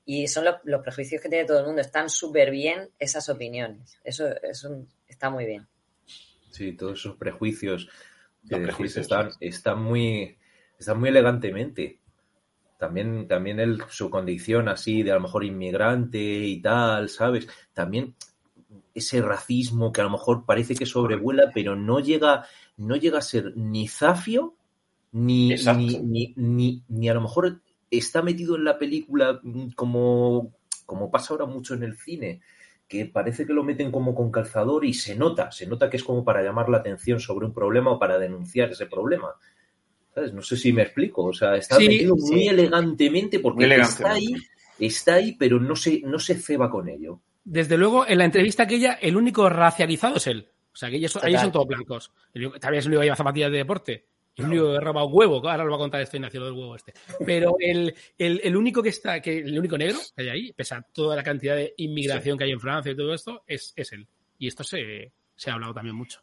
[0.04, 1.80] Y son los, los prejuicios que tiene todo el mundo.
[1.80, 3.98] Están súper bien esas opiniones.
[4.04, 5.66] Eso, eso está muy bien.
[6.50, 7.86] Sí, todos esos prejuicios
[8.48, 9.02] que Los decís prejuicios.
[9.02, 10.38] están, están muy
[10.78, 11.98] están muy elegantemente.
[12.78, 17.48] También, también el, su condición así de a lo mejor inmigrante y tal, ¿sabes?
[17.72, 18.14] También
[18.96, 22.46] ese racismo que a lo mejor parece que sobrevuela, pero no llega,
[22.78, 24.54] no llega a ser ni zafio,
[25.12, 30.54] ni, ni, ni, ni, ni a lo mejor está metido en la película mm, como,
[30.86, 32.40] como pasa ahora mucho en el cine,
[32.88, 36.04] que parece que lo meten como con calzador y se nota, se nota que es
[36.04, 39.34] como para llamar la atención sobre un problema o para denunciar ese problema.
[40.14, 40.32] ¿Sabes?
[40.32, 41.24] No sé si me explico.
[41.24, 44.34] O sea, está Sí, metido muy elegantemente porque Muy está ahí,
[44.78, 47.20] está ahí, pero no se, no se ceba con ello.
[47.48, 50.48] Desde luego, en la entrevista aquella, el único racializado es él.
[50.72, 52.10] O sea, que ellos, ellos son todos blancos.
[52.34, 54.06] El único- También es el único que lleva zapatillas de deporte.
[54.34, 55.36] El único que roba un huevo.
[55.48, 56.92] Ahora lo va a contar esto Ignacio, lo del huevo este.
[57.24, 60.74] Pero el, el, el único que está, que el único negro que hay ahí, pese
[60.74, 63.92] a toda la cantidad de inmigración que hay en Francia y todo esto, es, es
[63.92, 64.06] él.
[64.38, 66.20] Y esto se, se ha hablado también mucho.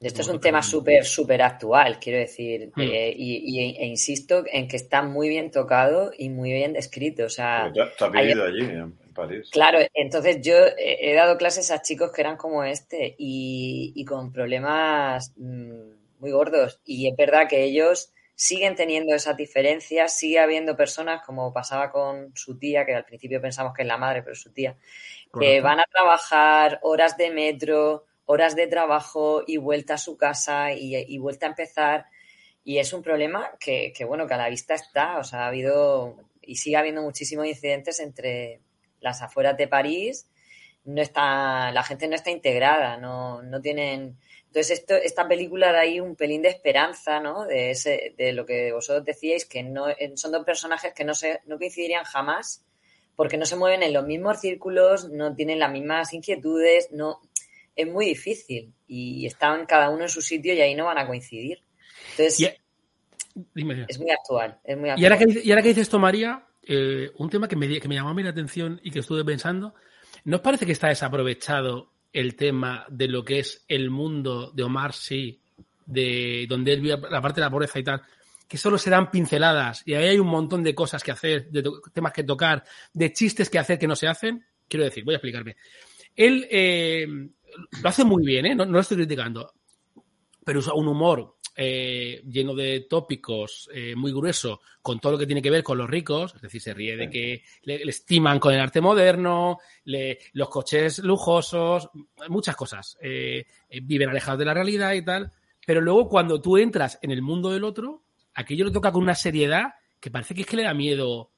[0.00, 2.70] Esto es un tema súper, súper actual, quiero decir.
[2.76, 2.80] Mm.
[2.82, 7.24] eh, y, y- e insisto en que está muy bien tocado y muy bien descrito.
[7.24, 9.50] O sea, tú, tú has vivido allí, en París.
[9.52, 14.32] Claro, entonces yo he dado clases a chicos que eran como este y, y con
[14.32, 16.80] problemas mm, muy gordos.
[16.84, 22.32] Y es verdad que ellos siguen teniendo esas diferencias, sigue habiendo personas, como pasaba con
[22.36, 24.76] su tía, que al principio pensamos que es la madre, pero es su tía,
[25.38, 30.72] que van a trabajar horas de metro, horas de trabajo y vuelta a su casa
[30.72, 32.06] y, y vuelta a empezar.
[32.62, 35.18] Y es un problema que, que, bueno, que a la vista está.
[35.18, 38.60] O sea, ha habido y sigue habiendo muchísimos incidentes entre
[39.00, 40.28] las afueras de París.
[40.84, 44.16] No está, la gente no está integrada, no, no tienen.
[44.46, 47.44] Entonces, esto, esta película da ahí un pelín de esperanza, ¿no?
[47.44, 51.40] De, ese, de lo que vosotros decíais, que no, son dos personajes que no, se,
[51.46, 52.64] no coincidirían jamás,
[53.16, 57.20] porque no se mueven en los mismos círculos, no tienen las mismas inquietudes, no,
[57.78, 58.74] es muy difícil.
[58.86, 61.62] Y están cada uno en su sitio y ahí no van a coincidir.
[62.10, 62.56] Entonces,
[63.54, 64.58] dime, es muy actual.
[64.64, 65.02] Es muy actual.
[65.02, 67.88] Y ahora que, y ahora que dices esto, María, eh, un tema que me, que
[67.88, 69.74] me llamó a mí la atención y que estuve pensando,
[70.24, 74.64] ¿no os parece que está desaprovechado el tema de lo que es el mundo de
[74.64, 75.40] Omar Sy,
[75.86, 78.02] de donde él vive la parte de la pobreza y tal,
[78.46, 81.64] que solo se dan pinceladas y ahí hay un montón de cosas que hacer, de
[81.94, 84.44] temas que tocar, de chistes que hacer que no se hacen?
[84.68, 85.56] Quiero decir, voy a explicarme.
[86.14, 87.06] Él eh,
[87.82, 88.54] lo hace muy bien, ¿eh?
[88.54, 89.54] no, no lo estoy criticando,
[90.44, 95.26] pero usa un humor eh, lleno de tópicos, eh, muy grueso, con todo lo que
[95.26, 98.38] tiene que ver con los ricos, es decir, se ríe de que le, le estiman
[98.38, 101.90] con el arte moderno, le- los coches lujosos,
[102.28, 102.96] muchas cosas.
[103.02, 105.32] Eh, eh, viven alejados de la realidad y tal,
[105.66, 109.16] pero luego cuando tú entras en el mundo del otro, aquello lo toca con una
[109.16, 111.32] seriedad que parece que es que le da miedo.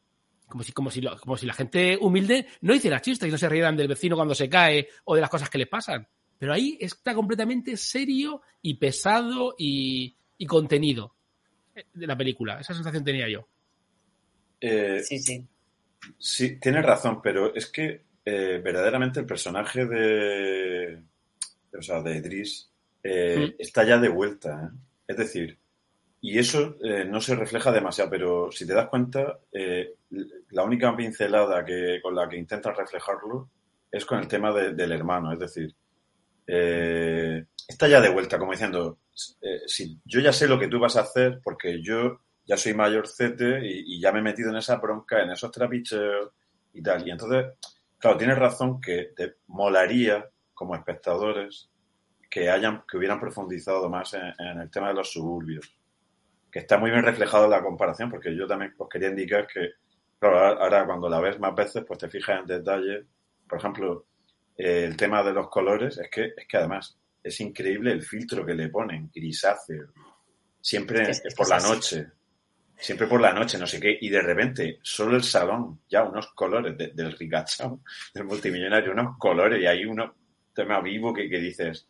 [0.48, 3.38] Como si, como, si lo- como si la gente humilde no hiciera chistes y no
[3.38, 6.06] se rieran del vecino cuando se cae o de las cosas que le pasan.
[6.40, 11.14] Pero ahí está completamente serio y pesado y, y contenido
[11.94, 12.58] de la película.
[12.58, 13.46] Esa sensación tenía yo.
[14.60, 15.46] Eh, Sí, sí.
[16.18, 21.02] Sí, tienes razón, pero es que eh, verdaderamente el personaje de,
[21.78, 22.70] o sea, de Idris
[23.02, 23.54] eh, Mm.
[23.58, 24.64] está ya de vuelta.
[24.72, 24.78] ¿eh?
[25.08, 25.58] Es decir,
[26.22, 29.94] y eso eh, no se refleja demasiado, pero si te das cuenta, eh,
[30.50, 33.50] la única pincelada que, con la que intentan reflejarlo
[33.92, 35.32] es con el tema de- del hermano.
[35.32, 35.74] Es decir,
[36.52, 38.98] eh, está ya de vuelta, como diciendo,
[39.40, 39.60] eh,
[40.04, 43.96] yo ya sé lo que tú vas a hacer porque yo ya soy mayorcete y,
[43.96, 46.30] y ya me he metido en esa bronca, en esos trapicheos
[46.72, 47.06] y tal.
[47.06, 47.46] Y entonces,
[47.98, 51.70] claro, tienes razón que te molaría como espectadores
[52.28, 55.72] que hayan, que hubieran profundizado más en, el tema de los suburbios.
[56.50, 59.70] Que está muy bien reflejado en la comparación, porque yo también os quería indicar que,
[60.18, 63.06] claro, ahora cuando la ves más veces, pues te fijas en detalles.
[63.48, 64.06] Por ejemplo,
[64.62, 68.44] eh, el tema de los colores, es que, es que además es increíble el filtro
[68.44, 69.88] que le ponen, grisáceo,
[70.60, 71.68] siempre Es que es por la así.
[71.70, 72.06] noche,
[72.76, 76.28] siempre por la noche, no sé qué, y de repente solo el salón, ya unos
[76.34, 77.82] colores de- del ricachón,
[78.14, 80.14] del multimillonario, unos colores, y hay uno
[80.54, 81.86] tema vivo que, que dices,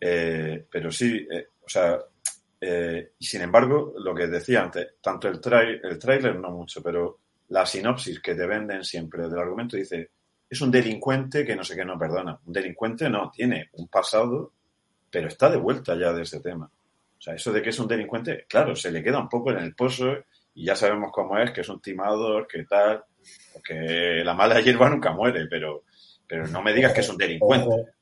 [0.00, 1.98] eh, pero sí, eh, o sea,
[2.60, 6.82] eh, y sin embargo, lo que decía antes, tanto el, trai el tráiler no mucho,
[6.82, 10.10] pero la sinopsis que te venden siempre del argumento dice,
[10.52, 12.38] es un delincuente que no sé qué no perdona.
[12.44, 14.52] Un delincuente no, tiene un pasado,
[15.10, 16.66] pero está de vuelta ya de ese tema.
[16.66, 19.60] O sea, eso de que es un delincuente, claro, se le queda un poco en
[19.60, 20.12] el pozo
[20.52, 23.02] y ya sabemos cómo es, que es un timador, que tal,
[23.64, 25.84] que la mala hierba nunca muere, pero,
[26.28, 27.94] pero no me digas que es un delincuente.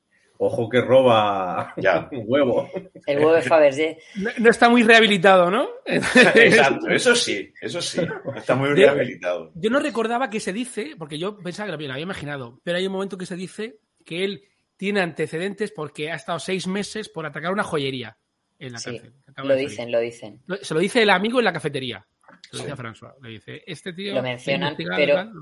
[0.42, 2.08] Ojo, que roba Ya.
[2.12, 2.70] un huevo.
[3.06, 3.98] El huevo de Fabergé.
[4.16, 5.68] No, no está muy rehabilitado, ¿no?
[5.84, 8.00] Exacto, eso sí, eso sí,
[8.34, 9.52] está muy rehabilitado.
[9.54, 12.58] Yo no recordaba que se dice, porque yo pensaba que lo había, lo había imaginado,
[12.64, 14.44] pero hay un momento que se dice que él
[14.78, 18.16] tiene antecedentes porque ha estado seis meses por atacar una joyería
[18.58, 19.12] en la Sí, cárcel.
[19.44, 20.40] Lo dicen, lo dicen.
[20.62, 22.06] Se lo dice el amigo en la cafetería.
[22.50, 22.70] Se lo Sí.
[22.70, 23.12] dice a François.
[23.22, 24.14] Le dice, este tío...
[24.14, 25.32] Lo mencionan, pero- tal".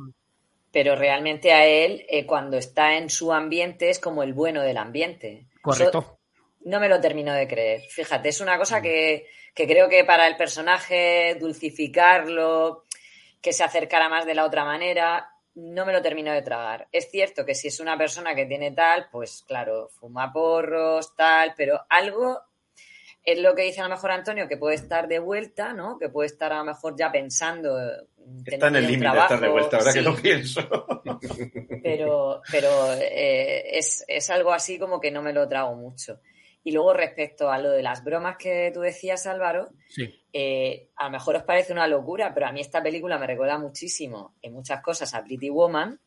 [0.72, 4.76] Pero realmente a él, eh, cuando está en su ambiente, es como el bueno del
[4.76, 5.46] ambiente.
[5.62, 5.98] Correcto.
[5.98, 6.18] Eso
[6.64, 7.83] no me lo termino de creer.
[7.88, 12.85] Fíjate, es una cosa que, que creo que para el personaje dulcificarlo,
[13.40, 16.88] que se acercara más de la otra manera, no me lo termino de tragar.
[16.92, 21.54] Es cierto que si es una persona que tiene tal, pues claro, fuma porros, tal,
[21.57, 22.40] pero algo
[23.32, 25.98] es lo que dice a lo mejor Antonio, que puede estar de vuelta, ¿no?
[25.98, 27.78] Que puede estar a lo mejor ya pensando.
[28.46, 30.60] Está en el límite de estar de vuelta, ahora que lo pienso.
[31.82, 36.20] pero, pero eh, es, es algo así como que no me lo trago mucho.
[36.64, 40.08] Y luego respecto a lo de las bromas que tú decías, Álvaro, Sí.
[40.32, 43.58] eh, a lo mejor os parece una locura, pero a mí esta película me recuerda
[43.58, 46.00] muchísimo en muchas cosas a Pretty Woman,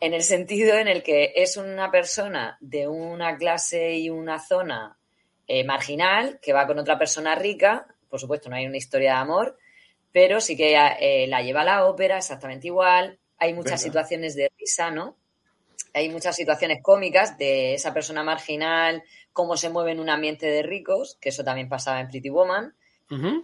[0.00, 4.96] en el sentido en el que es una persona de una clase y una zona
[5.52, 9.18] eh, marginal que va con otra persona rica, por supuesto no hay una historia de
[9.18, 9.58] amor,
[10.12, 14.52] pero sí que eh, la lleva a la ópera exactamente igual, hay muchas situaciones de
[14.56, 15.16] risa, ¿no?
[15.92, 20.62] Hay muchas situaciones cómicas de esa persona marginal, cómo se mueve en un ambiente de
[20.62, 22.72] ricos, que eso también pasaba en Pretty Woman.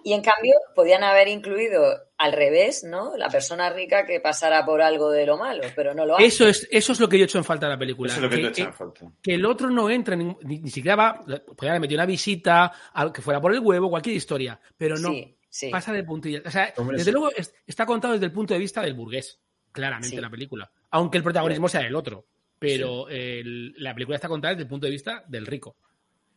[0.04, 1.82] Y en cambio, podían haber incluido
[2.18, 3.16] al revés, ¿no?
[3.16, 6.26] La persona rica que pasara por algo de lo malo, pero no lo hace.
[6.26, 8.08] Eso es, eso es lo que yo he hecho en falta de la película.
[8.12, 9.12] Eso es lo que que, te echan que- en falta.
[9.22, 12.06] que el otro no entra, en ningún- ni, ni siquiera va, podría haber metido una
[12.06, 15.68] visita, al que fuera por el huevo, cualquier historia, pero no, Sí, sí.
[15.70, 16.42] pasa de puntillas.
[16.46, 17.12] O sea, Hombre, desde sí.
[17.12, 19.40] luego es- está contado desde el punto de vista del burgués,
[19.72, 20.20] claramente Sí.
[20.20, 22.24] la película, aunque el protagonismo sea el otro,
[22.58, 25.76] pero el- la película está contada desde el punto de vista del rico.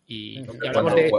[0.08, 1.12] Y, hablamos Cuando- de...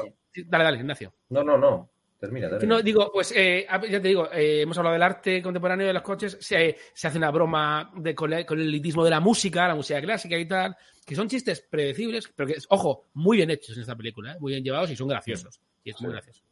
[0.46, 1.12] Dale, dale, Ignacio.
[1.30, 1.90] No, no, no.
[2.20, 2.50] Termina.
[2.66, 6.02] No, digo, pues eh, ya te digo, eh, hemos hablado del arte contemporáneo de los
[6.02, 9.66] coches, se, se hace una broma de, con, el, con el elitismo de la música,
[9.66, 13.74] la música clásica y tal, que son chistes predecibles, pero que, ojo, muy bien hechos
[13.74, 14.36] en esta película, ¿eh?
[14.38, 15.60] muy bien llevados y son graciosos.
[15.82, 16.42] Y es muy gracioso.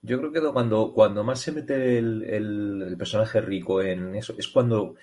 [0.00, 4.34] Yo creo que cuando, cuando más se mete el, el- el personaje rico en eso
[4.38, 4.94] es cuando,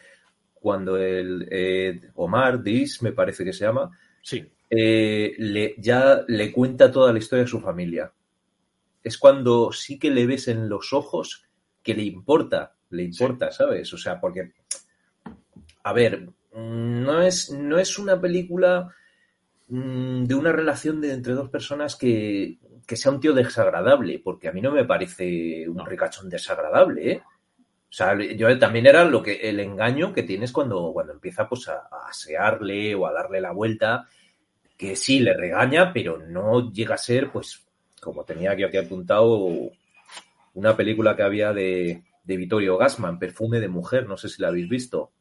[0.55, 3.91] cuando el Omar Dis, me parece que se llama,
[4.23, 4.43] Sí.
[4.71, 8.11] le, ya le cuenta toda la historia de su familia.
[9.03, 11.45] Es cuando sí que le ves en los ojos
[11.81, 13.91] que le importa, le importa, ¿sabes?
[13.93, 14.53] O sea, porque,
[15.83, 18.89] a ver, no es, no es una película
[19.67, 24.47] mm, de una relación de entre dos personas que, que sea un tío desagradable, porque
[24.47, 27.23] a mí no me parece un ricachón desagradable, ¿eh?
[27.93, 31.67] O sea, yo también era lo que el engaño que tienes cuando, cuando empieza pues
[31.67, 34.07] a, a asearle o a darle la vuelta,
[34.75, 37.67] que sí le regaña, pero no llega a ser, pues,
[38.03, 39.49] como tenía aquí, aquí apuntado,
[40.53, 44.49] una película que había de, de Vittorio Gassman, Perfume de Mujer, no sé si la
[44.49, 45.11] habéis visto,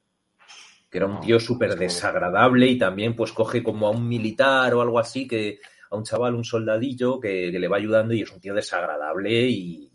[0.90, 4.82] que era un tío súper desagradable y también pues coge como a un militar o
[4.82, 5.58] algo así, que
[5.90, 9.48] a un chaval, un soldadillo que, que le va ayudando y es un tío desagradable
[9.48, 9.90] y,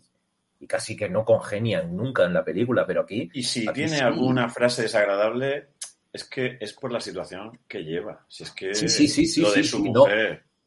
[0.60, 3.98] y casi que no congenian nunca en la película, pero aquí Y si Aquí tiene
[3.98, 4.02] sí.
[4.02, 5.68] alguna frase desagradable,
[6.12, 8.24] es que es por la situación que lleva.
[8.28, 10.04] Si es que Sí, sí, sí, sí, lo de sí, su no.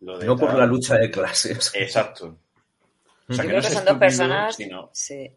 [0.02, 1.72] Mujer, lo de no por la lucha de clases.
[1.76, 2.38] Exacto.
[3.30, 4.56] O sea, Yo que creo no que son dos personas.
[4.56, 5.32] sino- Sí.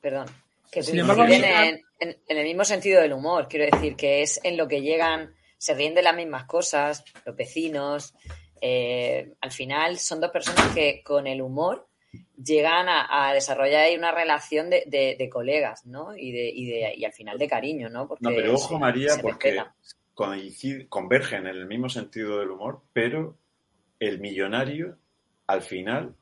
[0.00, 0.26] Perdón.
[0.70, 3.48] Que Sin embargo, coinciden en, en- en el mismo sentido del humor.
[3.48, 7.34] Quiero decir que es en lo que llegan, se ríen de las mismas cosas, los
[7.34, 8.14] vecinos,
[8.60, 11.86] eh, al final son dos personas que con el humor
[12.42, 16.16] llegan a, a desarrollar ahí una relación de, de- de colegas, ¿no?
[16.16, 18.06] Y, de, y, de, y al final de cariño, ¿no?
[18.06, 19.58] Porque No, pero ojo, se- María, se porque
[20.14, 23.36] coincide- convergen en el mismo sentido del humor, pero
[24.00, 24.96] el millonario,
[25.46, 26.14] al final,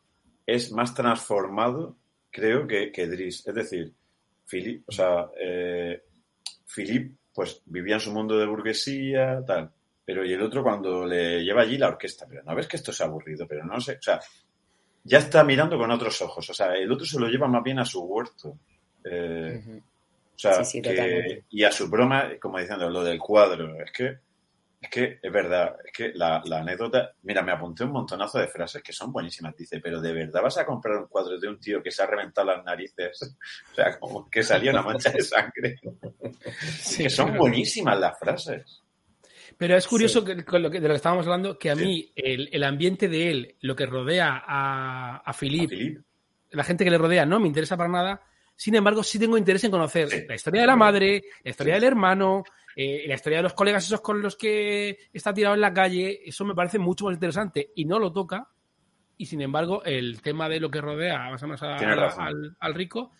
[0.47, 1.97] es más transformado,
[2.31, 3.47] creo, que, que Driss.
[3.47, 3.93] Es decir,
[4.49, 6.03] Philip, o sea, eh,
[6.75, 9.71] Philip, pues vivía en su mundo de burguesía, tal.
[10.05, 12.93] Pero y el otro cuando le lleva allí la orquesta, pero no ves que esto
[12.93, 14.21] es aburrido, pero no sé, o sea,
[15.03, 16.49] ya está mirando con otros ojos.
[16.49, 18.57] O sea, el otro se lo lleva más bien a su huerto.
[19.05, 19.63] Eh,
[20.35, 23.91] o sea, Sí, sí, que- y a su broma, como diciendo, lo del cuadro, es
[23.91, 24.19] que
[24.81, 28.47] es que es verdad, es que la, la anécdota, mira, me apunté un montonazo de
[28.49, 29.57] frases que son buenísimas.
[29.57, 32.07] Dice, pero ¿de verdad vas a comprar un cuadro de un tío que se ha
[32.07, 33.37] reventado las narices?
[33.73, 35.77] O sea, como que salía una mancha de sangre.
[36.79, 38.83] Sí, que son buenísimas las frases.
[39.59, 40.27] Pero es curioso Sí.
[40.27, 41.85] que, con lo que, de lo que estábamos hablando, que a Sí.
[41.85, 46.01] mí el, el ambiente de él, lo que rodea a, a Philip, Philip,
[46.51, 48.21] la gente que le rodea, no me interesa para nada.
[48.55, 50.25] Sin embargo, sí tengo interés en conocer Sí.
[50.29, 51.81] la historia de la madre, la historia Sí.
[51.81, 52.45] del hermano,
[52.77, 56.21] eh, la historia de los colegas esos con los que está tirado en la calle.
[56.25, 58.49] Eso me parece mucho más interesante y no lo toca.
[59.17, 62.55] Y sin embargo, el tema de lo que rodea más o menos a- a- al,
[62.61, 63.11] al rico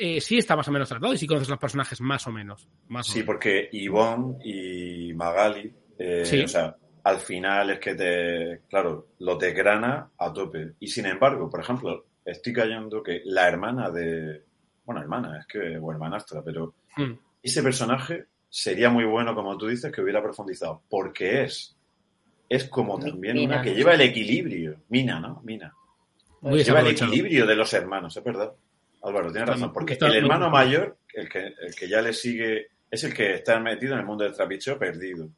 [0.00, 2.68] eh, sí está más o menos tratado y sí conoces los personajes más o menos.
[2.88, 3.26] Más o Sí, menos.
[3.26, 6.42] porque Ivonne y Magali, eh, Sí.
[6.44, 10.74] o sea, al final es que te, claro, lo te grana a tope.
[10.80, 14.44] Y sin embargo, por ejemplo, estoy cayendo que la hermana de,
[14.84, 17.12] bueno, hermana, es que, o hermanastra, pero Mm.
[17.42, 21.76] ese personaje sería muy bueno, como tú dices, que hubiera profundizado, porque es,
[22.48, 23.56] es como también Mina.
[23.56, 24.76] una que lleva el equilibrio.
[24.88, 25.40] Mina, ¿no?
[25.44, 25.74] Mina.
[26.40, 28.52] Muy Lleva el equilibrio de los hermanos, es verdad.
[29.02, 33.04] Álvaro, tienes razón, porque el hermano mayor, el que, el que ya le sigue, es
[33.04, 35.28] el que está metido en el mundo del trapicheo perdido.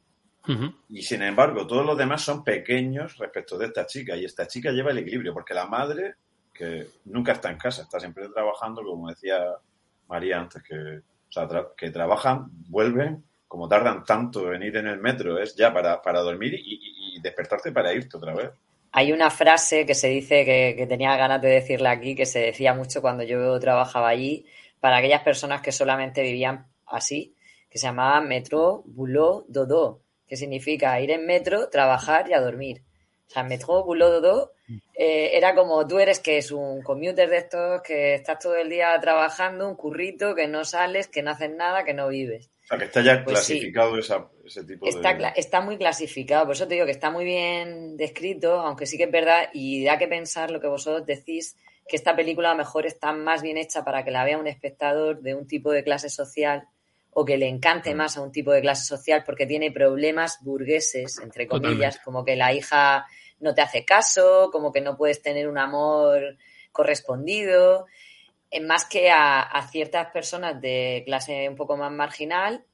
[0.89, 4.15] Y sin embargo, todos los demás son pequeños respecto de esta chica.
[4.15, 6.15] Y esta chica lleva el equilibrio, porque la madre,
[6.53, 9.39] que nunca está en casa, está siempre trabajando, como decía
[10.07, 11.01] María antes, que,
[11.31, 15.55] o sea, tra- que trabajan, vuelven, como tardan tanto en ir en el metro, es
[15.55, 18.49] ya para, para dormir y, despertarte para irte otra vez.
[18.93, 22.39] Hay una frase que se dice que, que tenía ganas de decirla aquí, que se
[22.39, 24.45] decía mucho cuando yo trabajaba allí,
[24.79, 27.35] para aquellas personas que solamente vivían así,
[27.69, 32.81] que se llamaba metro, boulot, dodo, que significa ir en metro, trabajar y a dormir.
[33.27, 34.51] O sea, metro, boulot, dodo,
[34.93, 38.69] eh, era como tú eres que es un commuter de estos, que estás todo el
[38.69, 42.49] día trabajando, un currito, que no sales, que no haces nada, que no vives.
[42.63, 43.53] O sea, que está ya Pues sí.
[43.53, 45.19] clasificado esa- ese tipo Está, de...
[45.19, 48.97] cla- está muy clasificado, por eso te digo que está muy bien descrito, aunque sí
[48.97, 51.55] que es verdad y da que pensar lo que vosotros decís,
[51.87, 54.47] que esta película a lo mejor está más bien hecha para que la vea un
[54.47, 56.63] espectador de un tipo de clase social
[57.13, 61.19] o que le encante más a un tipo de clase social porque tiene problemas burgueses,
[61.21, 62.01] entre comillas, Totalmente.
[62.05, 63.05] como que la hija
[63.41, 66.37] no te hace caso, como que no puedes tener un amor
[66.71, 67.85] correspondido,
[68.61, 72.65] más que a, ciertas personas de clase un poco más marginal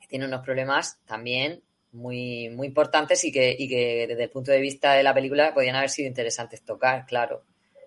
[0.00, 4.52] que tienen unos problemas también muy, muy importantes y que, y que desde el punto
[4.52, 7.44] de vista de la película podían haber sido interesantes tocar, claro.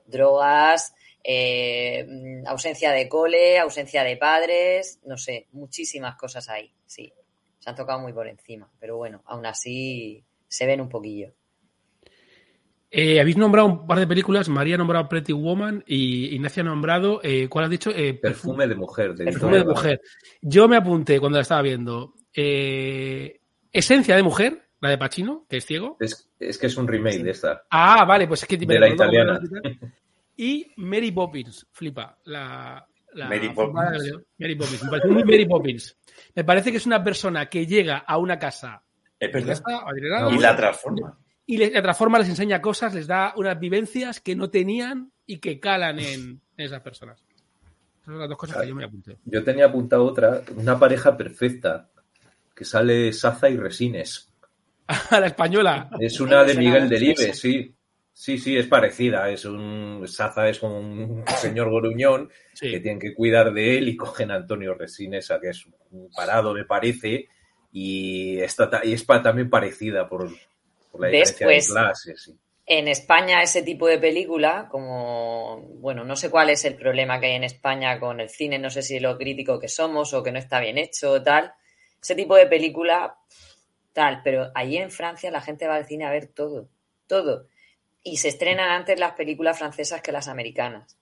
[0.07, 2.07] Drogas, eh,
[2.47, 7.13] ausencia de cole, ausencia de padres, no sé, muchísimas cosas ahí, sí.
[7.59, 11.33] Se han tocado muy por encima, pero bueno, aún así se ven un poquillo.
[12.91, 14.49] Eh, habéis nombrado un par de películas.
[14.49, 17.19] María ha nombrado Pretty Woman y Ignacia ha nombrado.
[17.23, 17.91] eh, ¿Cuál has dicho?
[17.95, 19.13] Eh, Perfume de mujer.
[19.15, 20.01] de Perfume de mujer.
[20.41, 22.15] Yo me apunté cuando la estaba viendo.
[23.71, 25.97] Esencia de mujer, la de Pacino, que es ciego.
[25.99, 27.63] Es, es que es un remake de esta.
[27.69, 29.39] Ah, vale, pues es que De la me italiana.
[30.41, 32.17] Y Mary Poppins, flipa.
[32.23, 34.01] La, la Mary Poppins.
[34.03, 34.83] de- Mary Poppins.
[34.85, 35.97] Me parece muy Mary Poppins.
[36.33, 38.81] Me parece que es una persona que llega a una casa
[39.19, 39.29] Es
[40.31, 41.19] Y la transforma.
[41.51, 45.39] Y le, la transforma, les enseña cosas, les da unas vivencias que no tenían y
[45.39, 47.19] que calan en, en esas personas.
[47.21, 49.17] Esas son las dos cosas que yo me apunté.
[49.25, 51.89] Yo tenía apuntado otra, una pareja perfecta,
[52.55, 54.31] que sale Saza y Resines.
[54.87, 55.89] A la española.
[55.99, 57.33] Es una de Miguel eso.
[57.33, 57.73] sí.
[58.11, 59.29] Sí, sí, es parecida.
[59.29, 62.29] Es un Saza es un señor goruñón
[62.59, 66.09] que tienen que cuidar de él y cogen a Antonio Resines, a que es un
[66.13, 67.29] parado, me parece,
[67.71, 70.29] y, esta, ta- y es pa- también parecida por,
[70.91, 71.29] por la ¿Ves?
[71.31, 72.23] diferencia Pues- de clases.
[72.23, 72.37] sí.
[72.71, 77.25] En España ese tipo de película, como, bueno, no sé cuál es el problema que
[77.25, 80.31] hay en España con el cine, no sé si lo crítico que somos o que
[80.31, 81.51] no está bien hecho o tal,
[81.99, 83.17] ese tipo de película,
[83.91, 86.69] tal, pero allí en Francia la gente va al cine a ver todo,
[87.07, 87.47] todo.
[88.03, 90.95] Y se estrenan antes las películas francesas que las americanas.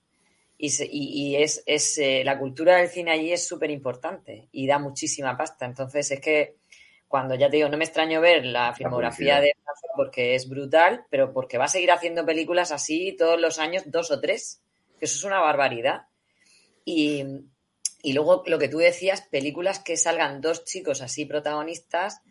[0.57, 4.47] Y, se- y- y es, es, eh, la cultura del cine allí es súper importante
[4.53, 5.65] y da muchísima pasta.
[5.65, 6.55] Entonces es que
[7.07, 9.53] cuando ya te digo, no me extraño ver la filmografía de
[9.95, 14.11] porque es brutal, pero porque va a seguir haciendo películas así todos los años, dos
[14.11, 14.61] o tres,
[14.99, 16.03] que eso es una barbaridad.
[16.85, 17.23] Y,
[18.03, 22.21] y luego lo que tú decías, películas que salgan dos chicos así protagonistas,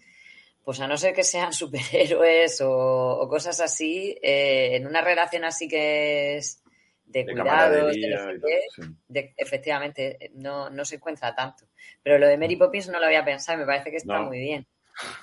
[0.64, 5.44] pues a no ser que sean superhéroes o, o cosas así, eh, en una relación
[5.44, 6.62] así que es
[7.06, 8.82] de, De cuidados, de qué, sí.
[9.08, 11.64] de- efectivamente, no, no se encuentra tanto.
[12.02, 14.24] Pero lo de Mary Poppins no lo había pensado, me parece que está No.
[14.26, 14.66] muy bien.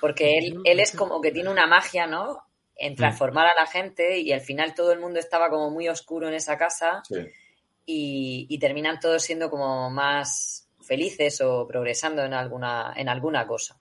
[0.00, 2.38] Porque él, él es como que tiene una magia, ¿no?
[2.76, 6.26] En transformar a la gente y al final todo el mundo estaba como muy oscuro
[6.28, 7.16] en esa casa Sí.
[7.86, 13.78] y, y terminan todos siendo como más felices o progresando en alguna, en alguna cosa.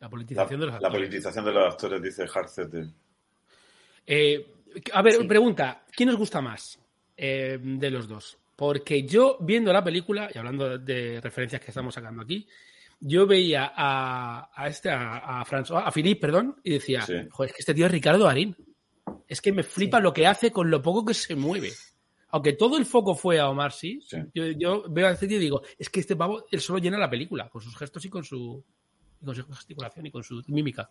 [0.00, 1.08] La La, politización de los la actores.
[1.08, 2.84] politización de los actores, dice Harcete.
[4.06, 4.46] Eh,
[4.92, 5.24] a ver, Sí.
[5.26, 6.78] pregunta, ¿quién os gusta más
[7.16, 8.38] eh, de los dos?
[8.56, 12.46] Porque yo, viendo la película, y hablando de referencias que estamos sacando aquí,
[13.00, 17.14] yo veía a, a este, a, a François, a Philippe, perdón, y decía, Sí.
[17.30, 18.56] joder, es que este tío es Ricardo Darín.
[19.28, 21.70] Es que me flipa lo que hace con lo poco que se mueve.
[22.28, 24.16] Aunque todo el foco fue a Omar sí, Sí.
[24.34, 26.98] yo, yo veo a este tío y digo, es que este pavo, él solo llena
[26.98, 28.62] la película, con sus gestos y con su,
[29.20, 30.90] y con su gesticulación y con su mímica.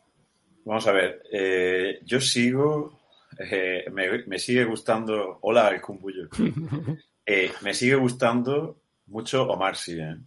[0.66, 3.03] Vamos a ver, eh, yo sigo,
[3.40, 6.30] eh, me, me sigue gustando, hola el cumbullo,
[7.26, 10.18] Eh, me sigue gustando mucho Omar Sy, ¿eh?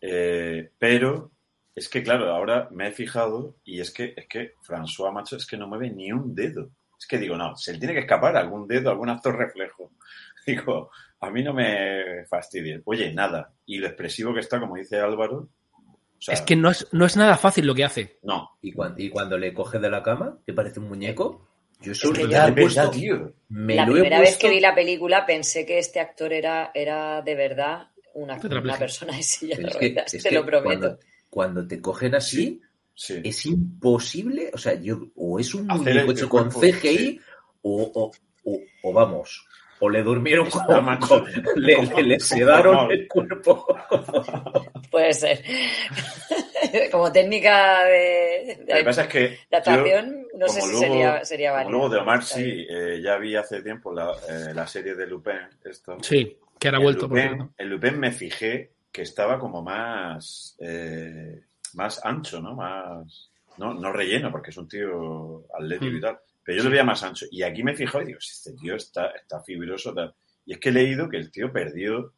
[0.00, 1.30] Eh, pero
[1.74, 5.46] es que claro, ahora me he fijado y es que, es que François Macho es
[5.46, 6.70] que no mueve ni un dedo.
[6.98, 9.92] Es que digo, no, se le tiene que escapar algún dedo, algún actor reflejo.
[10.46, 12.82] Digo, a mí no me fastidie.
[12.84, 13.52] Oye, nada.
[13.66, 15.48] Y lo expresivo que está, como dice Álvaro.
[15.72, 18.18] o sea, es que no es, no es nada fácil lo que hace.
[18.22, 21.47] No, Y cuando, y cuando le coge de la cama, que parece un muñeco,
[21.80, 23.32] yo eso Es que me ya, verdad, tío.
[23.48, 26.70] me la lo he primera vez que vi la película pensé que este actor era,
[26.74, 30.34] era de verdad una, una persona en silla de Es que, ruedas, es te que
[30.34, 30.80] lo prometo.
[30.80, 30.98] Cuando,
[31.30, 32.60] cuando te cogen así,
[32.94, 33.20] Sí.
[33.22, 34.50] es imposible.
[34.52, 37.20] O sea, yo, o es un muñeco hecho con CGI, sí.
[37.62, 38.10] o, o,
[38.42, 39.46] o, o vamos,
[39.78, 41.06] o le durmieron con, macho.
[41.24, 41.26] con-
[41.62, 43.64] le, le- le sedaron el cuerpo.
[44.90, 45.44] Puede ser.
[46.90, 49.18] Como técnica de, Lo que pasa es que
[49.50, 51.70] de actuación, no sé si luego- sería, sería válido.
[51.70, 55.34] luego de Omar sí, eh, ya vi hace tiempo la, eh, la serie de Lupin.
[55.64, 55.96] Esto.
[56.02, 57.08] Sí, que ahora ha vuelto.
[57.08, 57.54] por Lupin, cierto.
[57.58, 61.42] en Lupin me fijé que estaba como más, eh,
[61.74, 62.54] más ancho, ¿no?
[62.54, 66.00] Más, no, no relleno, porque es un tío atlético y Mm.
[66.00, 66.18] tal.
[66.44, 67.26] Pero yo lo veía más ancho.
[67.30, 69.92] Y aquí me fijo y digo, si este tío está, está fibroso.
[69.92, 70.14] Tal.
[70.46, 72.14] Y es que he leído que el tío perdió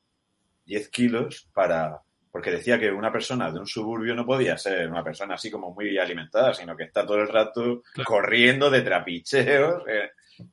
[0.67, 2.01] 10 kilos para...
[2.31, 5.75] Porque decía que una persona de un suburbio no podía ser una persona así como
[5.75, 8.07] muy alimentada, sino que está todo el rato Claro.
[8.07, 10.11] corriendo de trapicheos, eh,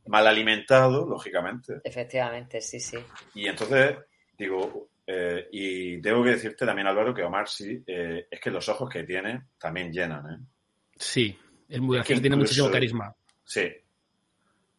[0.08, 1.82] mal alimentado, lógicamente.
[1.84, 2.98] Efectivamente, sí, sí.
[3.36, 3.96] Y entonces,
[4.38, 8.68] digo, eh, y tengo que decirte también, Álvaro, que Omar sí, eh, es que los
[8.70, 10.38] ojos que tiene también llenan, ¿eh?
[10.98, 11.38] Sí,
[11.70, 13.16] es muy gracioso, tiene muchísimo carisma.
[13.46, 13.68] Sí.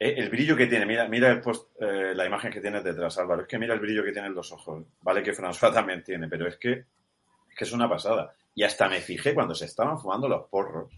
[0.00, 3.18] Eh, El brillo que tiene, mira, mira el post- eh, la imagen que tienes detrás,
[3.18, 3.42] Álvaro.
[3.42, 4.84] Es que mira el brillo que tienen los ojos.
[5.02, 8.32] Vale que François también tiene, pero es que, es que es una pasada.
[8.54, 10.92] Y hasta me fijé cuando se estaban fumando los porros,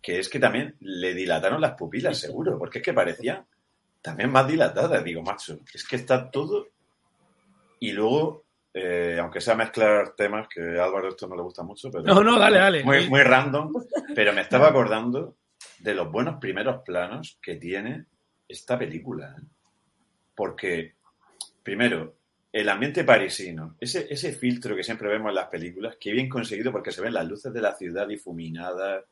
[0.00, 3.44] que es que también le dilataron las pupilas, seguro, porque es que parecían
[4.00, 5.02] también más dilatadas.
[5.04, 6.68] Digo, macho, es que está todo.
[7.80, 8.44] Y luego,
[8.74, 12.04] eh, aunque sea mezclar temas, que a Álvaro esto no le gusta mucho, pero.
[12.04, 12.84] No, no, dale, dale.
[12.84, 13.72] Muy, muy random,
[14.14, 15.36] pero me estaba acordando
[15.80, 18.06] de los buenos primeros planos que tiene
[18.52, 19.34] esta película.
[19.38, 19.42] ¿eh?
[20.34, 20.94] Porque,
[21.62, 22.14] primero,
[22.52, 26.70] el ambiente parisino, ese, ese filtro que siempre vemos en las películas, que bien conseguido
[26.72, 29.04] porque se ven las luces de la ciudad difuminadas,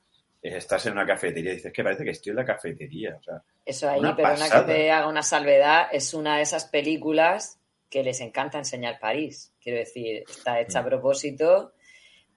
[0.43, 3.17] estás en una cafetería y dices que parece que estoy en la cafetería.
[3.19, 4.67] O sea, Eso ahí, Una perdona pasada.
[4.67, 7.59] que te haga una salvedad, es una de esas películas
[7.91, 9.53] que les encanta enseñar París.
[9.61, 10.87] Quiero decir, está hecha a Mm.
[10.87, 11.73] propósito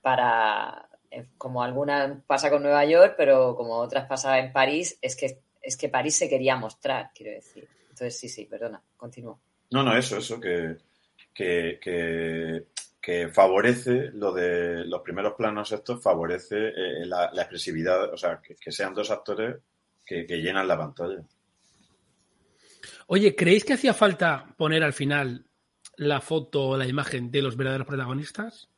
[0.01, 5.15] para, eh, como algunas pasa con Nueva York, pero como otras pasa en París, es
[5.15, 7.67] que, es que París se quería mostrar, quiero decir.
[7.89, 9.39] Entonces, sí, sí, perdona, continúo.
[9.71, 10.77] no, no, eso, eso, que,
[11.33, 12.65] que, que,
[13.01, 18.41] que favorece lo de los primeros planos estos, favorece eh, la, la expresividad, o sea,
[18.41, 19.57] que, que sean dos actores
[20.05, 21.23] que, que llenan la pantalla.
[23.07, 25.45] Oye, ¿creéis que hacía falta poner al final
[25.97, 28.69] la foto o la imagen de los verdaderos protagonistas?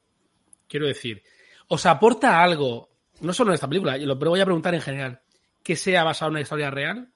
[0.68, 1.24] Quiero decir,
[1.68, 2.90] ¿os aporta algo,
[3.22, 5.22] no solo en esta película, lo pero voy a preguntar en general,
[5.66, 7.12] que sea basado en una historia real?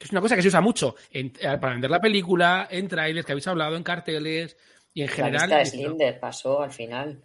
[0.00, 3.26] Es una cosa que se usa mucho en- eh, para vender la película, en trailers
[3.26, 4.56] que habéis hablado, en carteles
[4.94, 5.42] y en La general.
[5.42, 7.22] lista de Slinder pasó al final,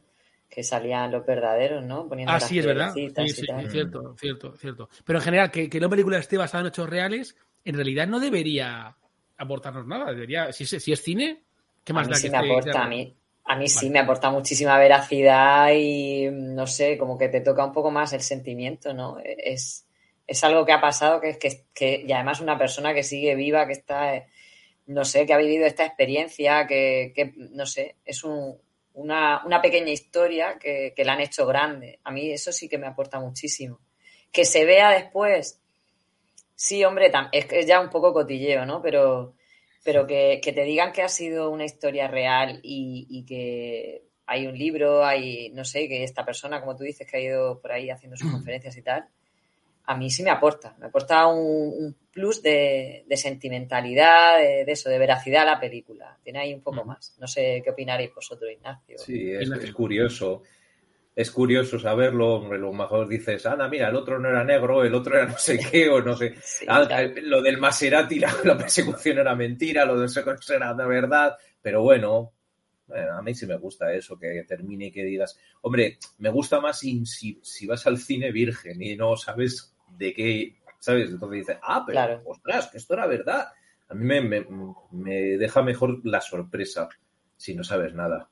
[0.49, 2.08] que salían los verdaderos, ¿no?
[2.10, 2.91] Poniendo Ah, las sí, es verdad.
[2.93, 4.89] Sí, sí, cierto, cierto, cierto.
[5.05, 8.20] Pero en general, que, que una película esté basada en hechos reales, en realidad no
[8.20, 8.95] debería
[9.38, 10.12] aportarnos nada.
[10.12, 11.45] Debería, si, es- si es cine,
[11.86, 13.18] ¿qué A más mí da sí que me esté- aporta, a mí,
[13.50, 17.72] A mí sí me aporta muchísima veracidad y no sé, como que te toca un
[17.72, 19.20] poco más el sentimiento, ¿no?
[19.24, 19.86] Es,
[20.28, 23.36] es algo que ha pasado, que es que, que, y además una persona que sigue
[23.36, 24.26] viva, que está,
[24.88, 28.58] no sé, que ha vivido esta experiencia, que, que no sé, es un,
[28.95, 32.00] una, una, pequeña historia que, que la han hecho grande.
[32.04, 33.80] A mí eso sí que me aporta muchísimo.
[34.30, 35.62] Que se vea después,
[36.54, 38.82] sí, hombre, es que es ya un poco cotilleo, ¿no?
[38.82, 39.37] Pero
[39.84, 44.48] pero que, que, te digan que ha sido una historia real y, y, que hay
[44.48, 47.72] un libro, hay, no sé, que esta persona, como tú dices, que ha ido por
[47.72, 49.08] ahí haciendo sus conferencias y tal,
[49.86, 54.72] a mí sí me aporta, me aporta un, un plus de, de sentimentalidad, de, de,
[54.74, 56.18] eso, de veracidad a la película.
[56.22, 57.16] Tiene ahí un poco más.
[57.20, 58.98] No sé qué opinaréis vosotros, Ignacio.
[58.98, 60.44] Sí, es, es curioso
[61.18, 64.93] es curioso saberlo, hombre, lo mejor dices, anda, mira, el otro no era negro, el
[64.93, 66.36] otro era no sé qué, o no sé.
[66.43, 67.11] Sí, ah, claro.
[67.24, 71.82] Lo del Maserati, la, la, persecución era mentira, lo del secuestro era de verdad, pero
[71.82, 72.34] bueno,
[72.86, 76.61] bueno, a mí sí me gusta eso, que termine y que digas, hombre, me gusta
[76.61, 81.09] más si, si, si vas al cine virgen y no sabes de qué, ¿sabes?
[81.09, 82.22] Entonces dices, ah, pero claro.
[82.28, 83.47] ostras, que esto era verdad.
[83.89, 84.45] A mí me, me,
[84.91, 86.88] me deja mejor la sorpresa
[87.36, 88.30] si no sabes nada.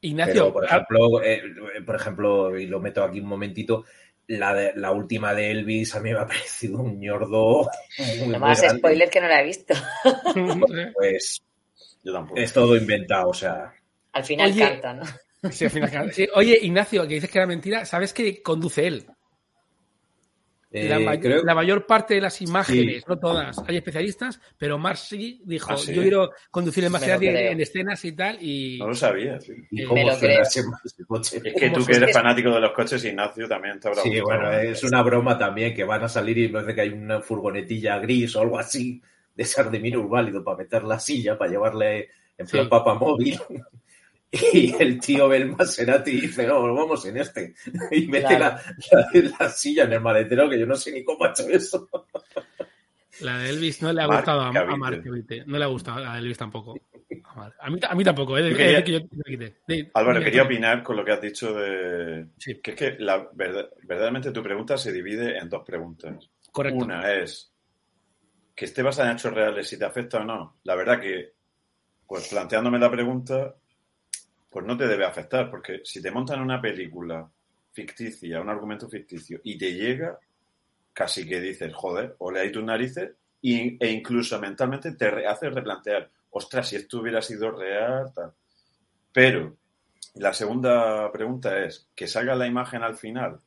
[0.00, 1.42] Ignacio, Pero, por ejemplo, eh,
[1.84, 3.84] por ejemplo, y lo meto aquí un momentito,
[4.28, 7.68] la, de, la última de Elvis a mí me ha parecido un ñordo.
[7.98, 8.78] Muy, no más grande.
[8.78, 9.74] spoiler que no la he visto.
[10.94, 11.42] Pues
[12.02, 12.40] yo tampoco.
[12.40, 13.72] Es todo inventado, o sea.
[14.12, 15.04] Al final Oye, canta, ¿no?
[15.50, 16.12] Sí, al final canta.
[16.12, 16.28] Sí.
[16.34, 19.06] Oye, Ignacio, que dices que era mentira, ¿sabes que conduce él?
[20.70, 21.44] Eh, la, may creo...
[21.44, 23.04] la, mayor parte de las imágenes, sí.
[23.06, 25.94] no todas, hay especialistas, pero Marcy dijo, ¿Ah, sí?
[25.94, 28.78] yo quiero conducir el Maserati en, en, escenas y tal, y...
[28.78, 29.54] No lo sabía, sí.
[29.70, 30.64] ¿Y cómo Me lo ese,
[31.06, 31.40] coche?
[31.44, 34.52] Es que tú que eres fanático de los coches, Ignacio, también te habrá Sí, bueno,
[34.52, 38.34] es una broma también, que van a salir y parece que hay una furgonetilla gris
[38.34, 39.00] o algo así,
[39.34, 42.70] de esas de minusválido, para meter la silla, para llevarle en plan Sí.
[42.70, 43.38] papamóvil.
[44.52, 47.54] Y el tío ve el Maserati y dice, no, vamos en este.
[47.90, 48.56] Y mete Claro.
[48.92, 51.48] la, la- la silla en el maletero, que yo no sé ni cómo ha hecho
[51.48, 51.88] eso.
[53.20, 54.76] La de Elvis no le ha Mark gustado a, a.
[54.76, 55.02] Mark.
[55.46, 56.74] No le ha gustado a Elvis tampoco.
[57.60, 58.54] A, mí, a mí tampoco, ¿eh?
[58.54, 58.98] Quería- Es que yo.
[59.66, 62.26] De- Álvaro, de- quería opinar con lo que has dicho de...
[62.36, 62.60] Sí.
[62.62, 66.28] Que es que la, verdad- verdaderamente tu pregunta se divide en dos preguntas.
[66.52, 66.84] Correcto.
[66.84, 67.50] Una es
[68.54, 70.58] que esté basada en hechos reales, si te afecta o no.
[70.64, 71.32] La verdad que,
[72.06, 73.54] pues planteándome la pregunta,
[74.56, 77.30] pues no te debe afectar, porque si te montan una película
[77.72, 80.18] ficticia, un argumento ficticio, y te llega,
[80.94, 83.10] casi que dices, joder, ole ahí tus narices,
[83.42, 88.32] y, e incluso mentalmente te re- hace replantear, ostras, si esto hubiera sido real, tal.
[89.12, 89.58] Pero
[90.14, 93.38] la segunda pregunta es, que salga la imagen al final,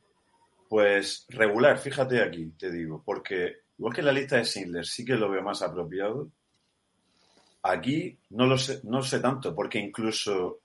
[0.68, 5.16] pues regular, fíjate aquí, te digo, porque igual que la lista de Schindler sí que
[5.16, 6.30] lo veo más apropiado,
[7.64, 10.60] aquí no lo sé, no sé tanto, porque incluso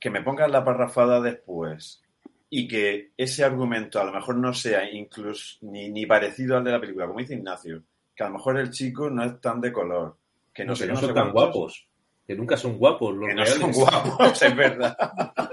[0.00, 2.02] que me pongas la parrafada después
[2.48, 6.72] y que ese argumento a lo mejor no sea incluso ni, ni parecido al de
[6.72, 7.82] la película, como dice Ignacio,
[8.16, 10.16] que a lo mejor el chico no es tan de color,
[10.52, 11.86] que no, No, sé, que no no son tan guapos.
[12.26, 13.60] Que nunca son guapos los que no reales.
[13.60, 14.96] son guapos, es verdad.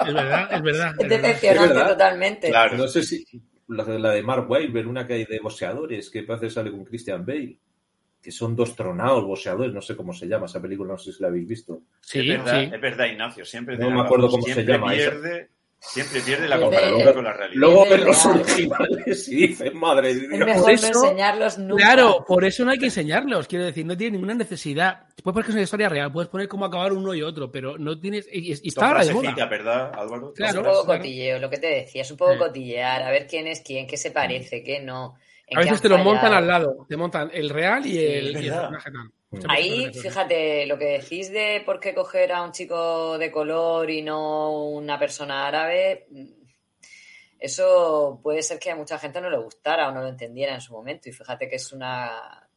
[0.08, 0.96] Es verdad, es verdad.
[1.00, 1.90] Es decepcionante verdad.
[1.90, 2.50] totalmente.
[2.50, 2.78] Claro.
[2.78, 3.26] No sé si
[3.68, 6.72] la, de- la de Mark Wahlberg, una que hay de boxeadores, que parece que sale
[6.72, 7.58] con Christian Bale,
[8.28, 11.22] que son dos tronados boxeadores, no sé cómo se llama esa película, no sé si
[11.22, 11.84] la habéis visto.
[12.02, 12.70] Sí, es verdad, sí.
[12.76, 15.12] es verdad, Ignacio, siempre No me acuerdo cómo se llama esa.
[15.12, 15.50] pierde,
[15.80, 17.58] siempre pierde la comparación con la realidad.
[17.62, 21.58] Luego Es ven los originales y dices, madre de Es mejor Por no eso- enseñarlos
[21.58, 21.84] nunca.
[21.86, 23.48] Claro, por eso no hay que enseñarlos.
[23.48, 25.04] Quiero decir, no tiene ninguna necesidad.
[25.24, 27.78] Puedes poner que es una historia real, puedes poner cómo acabar uno y otro, pero
[27.78, 28.28] no tienes.
[28.30, 29.46] Y, y está ahora de moda.
[29.46, 30.34] ¿verdad, Álvaro?
[30.34, 30.52] Claro.
[30.60, 32.40] Es un poco cotilleo, lo que te decía, es un poco Sí.
[32.40, 35.16] cotillear, a ver quién es quién, qué se parece, qué no.
[35.48, 36.86] En A veces te lo montan al lado.
[36.88, 39.12] Te montan el real y el, y el personaje tal.
[39.50, 44.02] Ahí, fíjate, lo que decís de por qué coger a un chico de color y
[44.02, 46.26] no una persona árabe, mm,
[47.40, 50.62] eso puede ser que a mucha gente no le gustara o no lo entendiera en
[50.62, 51.10] su momento.
[51.10, 52.48] Y fíjate que es una.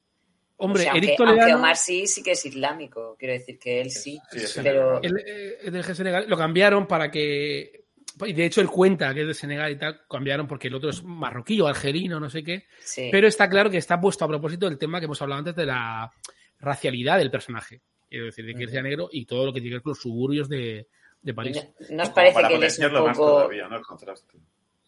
[0.56, 1.54] Hombre, o sea, Eric aunque.
[1.54, 3.16] Omar sí, sí que es islámico.
[3.18, 4.20] Quiero decir que él sí.
[4.30, 5.02] Sí, pero.
[5.02, 7.84] Él, eh, del Senegal, lo cambiaron para que.
[8.26, 10.00] Y de hecho, él cuenta que es de Senegal y tal.
[10.08, 12.66] Cambiaron porque el otro es marroquí o algerino, no sé qué.
[12.80, 13.08] sí.
[13.10, 15.66] Pero está claro que está puesto a propósito del tema que hemos hablado antes de
[15.66, 16.12] la
[16.58, 17.80] racialidad del personaje.
[18.08, 19.90] Quiero decir, de que él sea negro y todo lo que tiene que ver con
[19.92, 20.88] los suburbios de,
[21.22, 21.56] de ¿Y París.
[21.90, 23.30] no, ¿no os Como parece para que él es un potenciarlo más poco.
[23.30, 23.76] todavía, ¿no?
[23.76, 24.38] El contraste.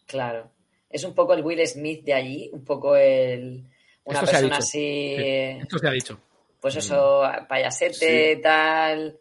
[0.05, 0.51] Claro.
[0.89, 3.63] Es un poco el Will Smith de allí, un poco el.
[4.03, 5.15] Una Esto persona así.
[5.15, 5.15] Sí.
[5.61, 6.19] Esto se ha dicho.
[6.59, 8.41] pues eso, payasete, Sí.
[8.41, 9.17] tal,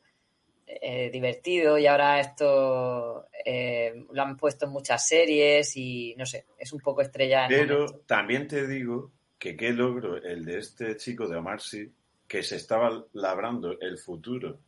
[0.81, 6.47] eh, divertido, y ahora esto eh, lo han puesto en muchas series y no sé,
[6.59, 7.47] es un poco estrella.
[7.49, 11.93] Pero también te digo que qué logro el de este chico de Omar Sy,
[12.29, 14.59] que se estaba labrando el futuro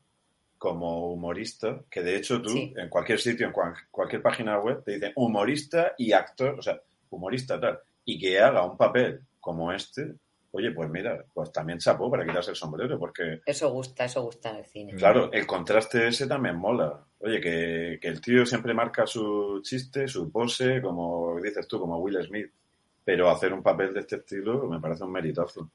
[0.58, 2.72] como humorista, que de hecho tú Sí.
[2.76, 6.80] en cualquier sitio, en cual- cualquier página web, te dicen humorista y actor, o sea,
[7.10, 10.14] humorista tal, y que haga un papel como este,
[10.54, 14.50] oye, pues mira, pues también chapó para quitarse el sombrero, porque Eso gusta, eso gusta
[14.50, 14.94] en el cine.
[14.94, 17.04] Claro, el contraste ese también mola.
[17.18, 21.98] Oye, que, que el tío siempre marca su chiste, su pose, como dices tú, como
[21.98, 22.50] Will Smith.
[23.04, 25.70] Pero hacer un papel de este estilo me parece un meritazo.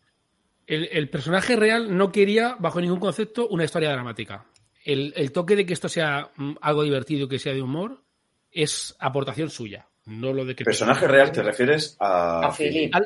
[0.65, 4.45] El, el personaje real no quería, bajo ningún concepto, una historia dramática.
[4.85, 8.01] El, el toque de que esto sea mm, algo divertido, que sea de humor,
[8.49, 9.87] es aportación suya.
[10.05, 10.63] No lo de que.
[10.63, 12.95] Personaje real, ¿te refieres a, A Philip.
[12.95, 13.05] Al,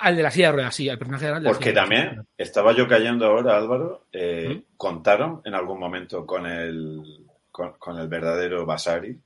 [0.00, 2.04] al de la silla de ruedas, sí, al personaje de la Porque silla de ruedas.
[2.08, 4.62] también estaba yo cayendo ahora, Álvaro, eh, ¿Mm?
[4.76, 7.02] contaron en algún momento con el,
[7.50, 9.16] con, con el verdadero Basari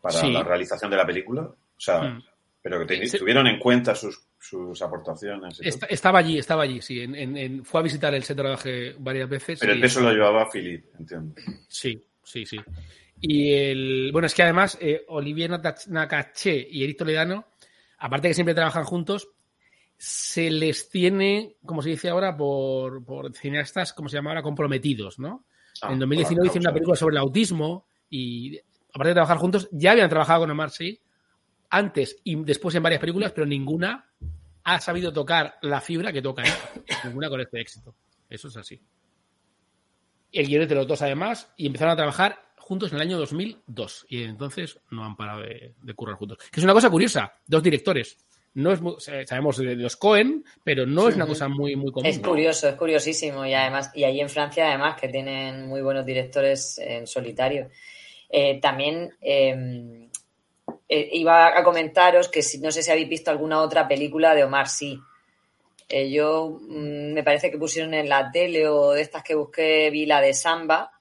[0.00, 0.32] para Sí.
[0.32, 1.42] la realización de la película.
[1.42, 2.22] O sea, Mm.
[2.62, 3.18] pero que Sí.
[3.18, 5.60] tuvieron en cuenta sus, sus aportaciones.
[5.88, 7.00] estaba allí, estaba allí, sí.
[7.00, 9.58] En, en- en- fue a visitar el set de rodaje varias veces.
[9.60, 11.34] Pero el peso lo llevaba Philip, entiendo.
[11.68, 12.58] Sí, sí, sí.
[13.22, 14.10] Y el.
[14.12, 15.50] Bueno, es que además, eh, Olivier
[15.88, 17.44] Nakache y Eric Toledano,
[17.98, 19.28] aparte que siempre trabajan juntos,
[20.02, 25.18] se les tiene, como se dice ahora, por, por cineastas, como se llama ahora, comprometidos,
[25.18, 25.44] ¿no?
[25.82, 28.58] Ah, en 2019 por la hicieron una película sobre el autismo y,
[28.94, 30.98] aparte de trabajar juntos, ya habían trabajado con Omar Sy
[31.68, 34.10] antes y después en varias películas, pero ninguna
[34.64, 36.52] ha sabido tocar la fibra que toca él.
[37.04, 37.94] ninguna con este éxito.
[38.30, 38.80] Eso es así.
[40.32, 44.06] El guion de los dos, además, y empezaron a trabajar juntos en el año 2002.
[44.08, 46.38] Y entonces no han parado de, de currar juntos.
[46.50, 48.16] Que es una cosa curiosa, dos directores.
[48.54, 52.06] No es muy- sabemos de los Cohen, pero no es una cosa muy, muy común.
[52.06, 56.04] Es curioso, es curiosísimo y además y ahí en Francia además que tienen muy buenos
[56.04, 57.68] directores en solitario.
[58.28, 60.08] Eh, también eh,
[60.88, 64.44] eh, iba a comentaros que si, no sé si habéis visto alguna otra película de
[64.44, 64.98] Omar Sy.
[65.88, 69.90] Eh, yo mm, me parece que pusieron en la tele o de estas que busqué
[69.90, 70.92] vi la de Samba.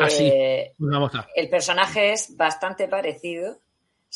[0.00, 0.28] Ah, sí.
[0.32, 1.28] Eh, Vamos a.
[1.36, 3.58] el personaje es bastante parecido,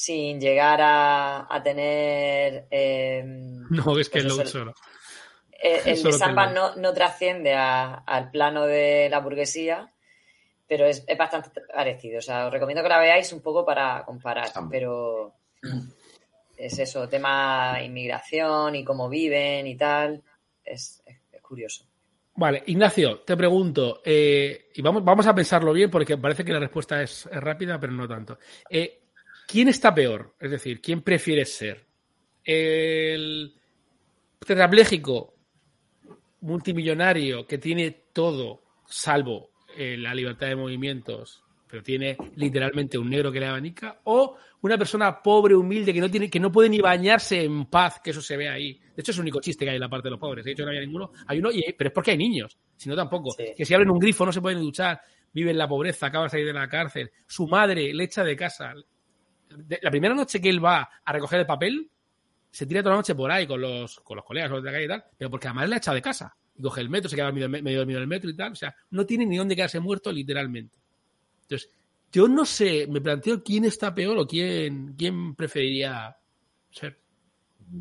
[0.02, 2.66] sin llegar a, a tener.
[2.70, 3.22] eh,
[3.70, 4.74] No, es que pues lo eso, solo.
[5.62, 9.88] eh, el Solo de Samba que no, no trasciende a- al plano de la burguesía,
[10.66, 12.18] pero es, es bastante parecido.
[12.18, 14.70] O sea, os recomiendo que la veáis un poco para comparar, Samba.
[14.70, 15.34] pero
[16.56, 20.22] es eso, tema inmigración y cómo viven y tal.
[20.64, 21.84] Es, es- es curioso.
[22.36, 26.60] Vale, Ignacio, te pregunto, eh, y vamos, vamos a pensarlo bien porque parece que la
[26.60, 28.38] respuesta es, es rápida, pero no tanto.
[28.70, 28.99] Eh,
[29.50, 30.34] ¿Quién está peor?
[30.38, 31.86] Es decir, ¿quién prefieres ser?
[32.44, 33.54] ¿El
[34.46, 35.34] tetrapléjico
[36.42, 43.30] multimillonario que tiene todo, salvo eh, la libertad de movimientos, pero tiene literalmente un negro
[43.32, 44.00] que le abanica?
[44.04, 48.00] ¿O una persona pobre, humilde, que no, tiene, que no puede ni bañarse en paz,
[48.02, 48.74] que eso se ve ahí?
[48.94, 50.44] De hecho, es el único chiste que hay en la parte de los pobres.
[50.44, 51.12] De hecho, no había ninguno.
[51.26, 52.58] Hay uno, y- pero es porque hay niños.
[52.76, 53.30] Si no, tampoco.
[53.32, 53.46] Sí.
[53.56, 55.00] Que si abren un grifo no se pueden duchar,
[55.32, 57.10] vive en la pobreza, acaba de salir de la cárcel.
[57.26, 58.74] Su madre le echa de casa.
[59.56, 61.88] De- la primera noche que él va a recoger el papel,
[62.50, 64.72] se tira toda la noche por ahí con los, con los colegas los de la
[64.72, 66.34] calle y tal, pero porque además le ha echado de casa.
[66.56, 68.52] Y coge el metro, se queda medio, medio dormido en el metro y tal.
[68.52, 70.76] O sea, no tiene ni dónde quedarse muerto, literalmente.
[71.42, 71.70] Entonces,
[72.12, 76.16] yo no sé, me planteo quién está peor o quién, quién preferiría
[76.70, 76.98] ser.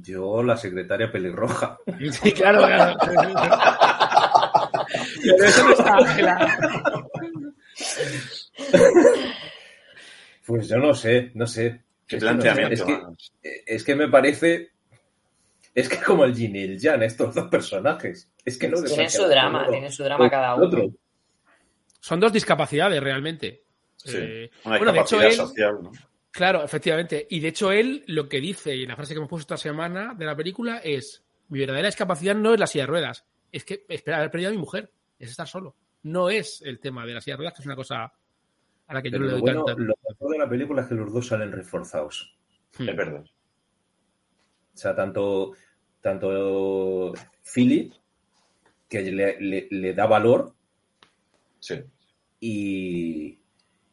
[0.01, 1.79] Yo, la secretaria pelirroja.
[2.11, 2.95] Sí, claro, claro.
[5.23, 6.57] Pero eso no está, Ángela.
[10.49, 11.83] Pues yo no sé, no sé.
[12.07, 12.87] Qué Es que no sé, planteamiento.
[12.87, 13.63] es que-.
[13.67, 14.71] Es que me parece.
[15.75, 18.31] Es que como el Jin y el Jan, estos dos personajes.
[18.43, 20.65] Es que no Tienen su drama, tienen su drama cada uno.
[20.65, 20.89] otro.
[21.99, 23.61] Son dos discapacidades realmente.
[23.95, 25.91] Sí, Eh, una bueno, de hecho, discapacidad él, social, ¿no?
[26.31, 27.27] Claro, efectivamente.
[27.29, 30.15] Y de hecho, él lo que dice, y la frase que hemos puesto esta semana
[30.15, 33.85] de la película es: Mi verdadera discapacidad no es la silla de ruedas, es que
[33.87, 35.75] espera haber perdido a mi mujer, es estar solo.
[36.01, 38.11] No es el tema de la silla de ruedas, que es una cosa
[38.89, 39.81] a la que yo lo, bueno, tanta.
[39.81, 42.35] lo mejor de la película es que los dos salen reforzados.
[42.77, 42.89] Hmm.
[42.89, 43.23] Es verdad.
[44.73, 45.53] O sea, tanto,
[46.01, 47.13] tanto
[47.53, 47.93] Philip,
[48.89, 50.53] que le, le- le da valor,
[51.59, 51.75] Sí.
[52.39, 53.37] y,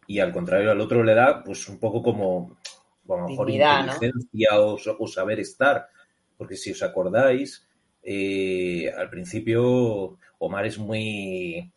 [0.06, 2.56] y al contrario al otro le da, pues un poco como,
[3.08, 3.92] a lo mejor, Dignidad, ¿no?
[3.94, 5.88] inteligencia o, o saber estar.
[6.36, 7.66] Porque si os acordáis,
[8.02, 11.72] eh, al principio Omar es muy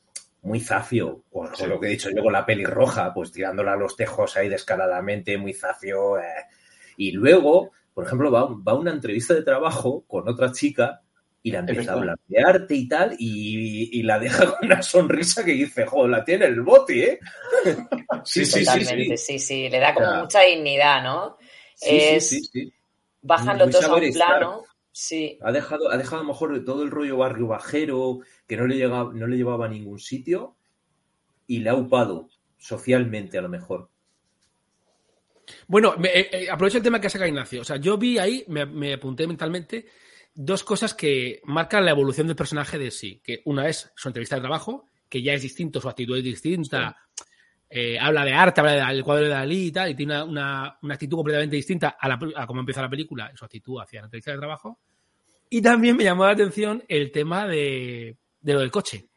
[0.50, 3.74] muy zafio, con, con lo que he dicho yo con la peli roja, pues tirándola
[3.74, 6.18] a los tejos ahí descaradamente, muy zafio.
[6.18, 6.24] eh.
[6.98, 11.02] Y luego, por ejemplo, va, va a una entrevista de trabajo con otra chica
[11.44, 14.82] y la empieza a hablar de arte y tal, y, y la deja con una
[14.82, 17.20] sonrisa que dice, joder, la tiene el bote, ¿eh?
[18.26, 19.38] sí, sí, sí, Totalmente, sí.
[19.38, 20.20] sí, sí, le da como Ya.
[20.20, 21.38] mucha dignidad, ¿no?
[21.76, 22.74] Sí, Es- sí, sí, sí.
[23.22, 24.28] Bajan los dos a un estar.
[24.40, 24.64] plano.
[25.02, 28.68] Sí, Ha dejado, ha dejado a lo mejor todo el rollo barrio bajero, que no
[28.68, 30.58] le, llegaba, no le llevaba a ningún sitio,
[31.48, 32.28] y le ha upado
[32.58, 33.90] socialmente a lo mejor.
[35.70, 37.62] Bueno, me- eh, eh, aprovecho el tema que ha sacado Ignacio.
[37.62, 39.86] O sea, yo vi ahí, me, me apunté mentalmente,
[40.34, 43.22] dos cosas que marcan la evolución del personaje de sí.
[43.24, 46.98] Que una es su entrevista de trabajo, que ya es distinto, su actitud es distinta.
[47.70, 50.78] eh, habla de arte, habla del cuadro de Dalí y tal, y tiene una, una-
[50.82, 54.08] una actitud completamente distinta a, la, a cómo empieza la película, su actitud hacia la
[54.08, 54.80] entrevista de trabajo.
[55.50, 59.08] Y también me llamó la atención el tema de, de lo del coche.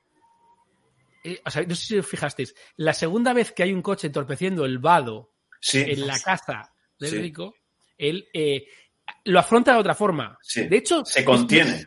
[1.25, 4.09] Eh, o sea, no sé si os fijasteis, la segunda vez que hay un coche
[4.09, 5.31] entorpeciendo el vado
[5.61, 7.19] Sí, en la casa del Sí.
[7.19, 7.55] rico,
[7.97, 8.67] él eh,
[9.25, 10.37] lo afronta de otra forma.
[10.43, 10.67] Sí.
[10.67, 11.87] De hecho, se es- contiene.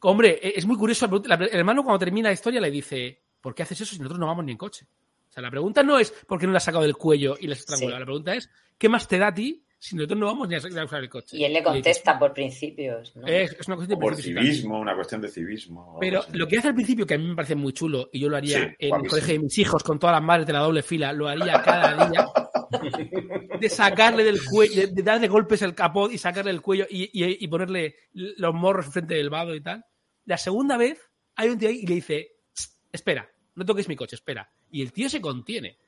[0.00, 1.06] hombre, e, es muy curioso.
[1.24, 4.18] la- El hermano, cuando termina la historia, le dice: ¿Por qué haces eso si nosotros
[4.18, 4.86] no vamos ni en coche?
[5.28, 7.46] O sea, la pregunta no es por qué no le has sacado del cuello y
[7.46, 8.00] le has estrangulado.
[8.00, 10.58] La pregunta es: ¿qué más te da a ti si nosotros no vamos ni a
[10.58, 11.36] usar el coche?
[11.36, 13.14] Y él le dice, contesta por principios.
[13.16, 13.26] ¿no?
[13.26, 14.54] Es, es una cuestión de Por principios y tal".
[14.54, 15.96] civismo, una cuestión de civismo.
[16.00, 16.32] Pero así.
[16.36, 18.36] lo que hace al principio, que a mí me parece muy chulo, y yo lo
[18.36, 20.82] haría Sí, en el colegio de mis hijos con todas las madres de la doble
[20.82, 22.26] fila, lo haría cada día,
[23.60, 27.04] de sacarle del cuello, de, de darle golpes el capó y sacarle el cuello y,
[27.12, 29.84] y- y ponerle los morros enfrente del vado y tal.
[30.24, 31.00] La segunda vez
[31.36, 34.50] hay un tío ahí y le dice, "Tss, espera, no toques mi coche, espera.
[34.70, 35.78] Y el tío se contiene.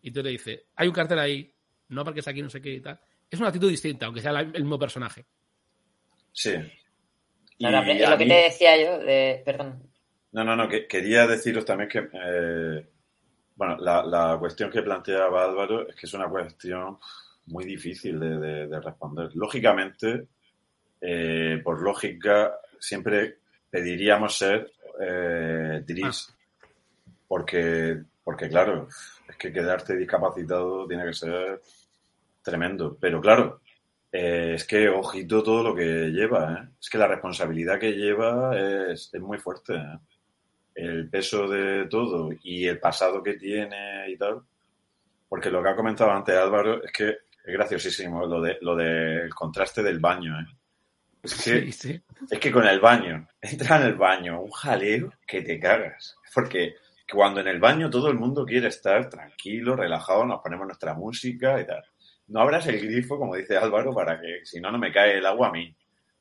[0.00, 1.51] Y tú le dice, hay un cartel ahí,
[1.92, 2.98] no porque aquí, no sé qué y tal.
[3.30, 5.24] Es una actitud distinta, aunque sea la- el mismo personaje.
[6.32, 6.50] Sí.
[7.58, 9.82] Y es a lo que mí- te decía yo, de, perdón.
[10.32, 12.86] No, no, no, que quería deciros también que, eh,
[13.54, 16.98] bueno, la, la cuestión que planteaba Álvaro es que es una cuestión
[17.46, 19.30] muy difícil de, de- de responder.
[19.34, 20.26] Lógicamente,
[21.00, 23.38] eh, por lógica, siempre
[23.70, 26.34] pediríamos ser eh, Dries,
[27.28, 28.88] porque, porque claro,
[29.28, 31.60] es que quedarte discapacitado tiene que ser
[32.42, 32.96] tremendo.
[33.00, 33.60] Pero claro,
[34.10, 36.68] eh, es que ojito todo lo que lleva, ¿eh?
[36.80, 39.98] Es que la responsabilidad que lleva es, es muy fuerte, ¿eh?
[40.74, 44.42] El peso de todo y el pasado que tiene y tal.
[45.28, 49.34] Porque lo que ha comentado antes Álvaro es que es graciosísimo lo de lo del
[49.34, 50.46] contraste del baño, ¿eh?
[51.22, 52.02] Es que, Sí, sí.
[52.30, 56.16] es que con el baño, entra en el baño un jaleo que te cagas.
[56.34, 56.74] Porque
[57.10, 61.60] cuando en el baño todo el mundo quiere estar tranquilo, relajado, nos ponemos nuestra música
[61.60, 61.84] y tal.
[62.32, 65.26] No abras el grifo, como dice Álvaro, para que si no, no me cae el
[65.26, 65.74] agua a mí.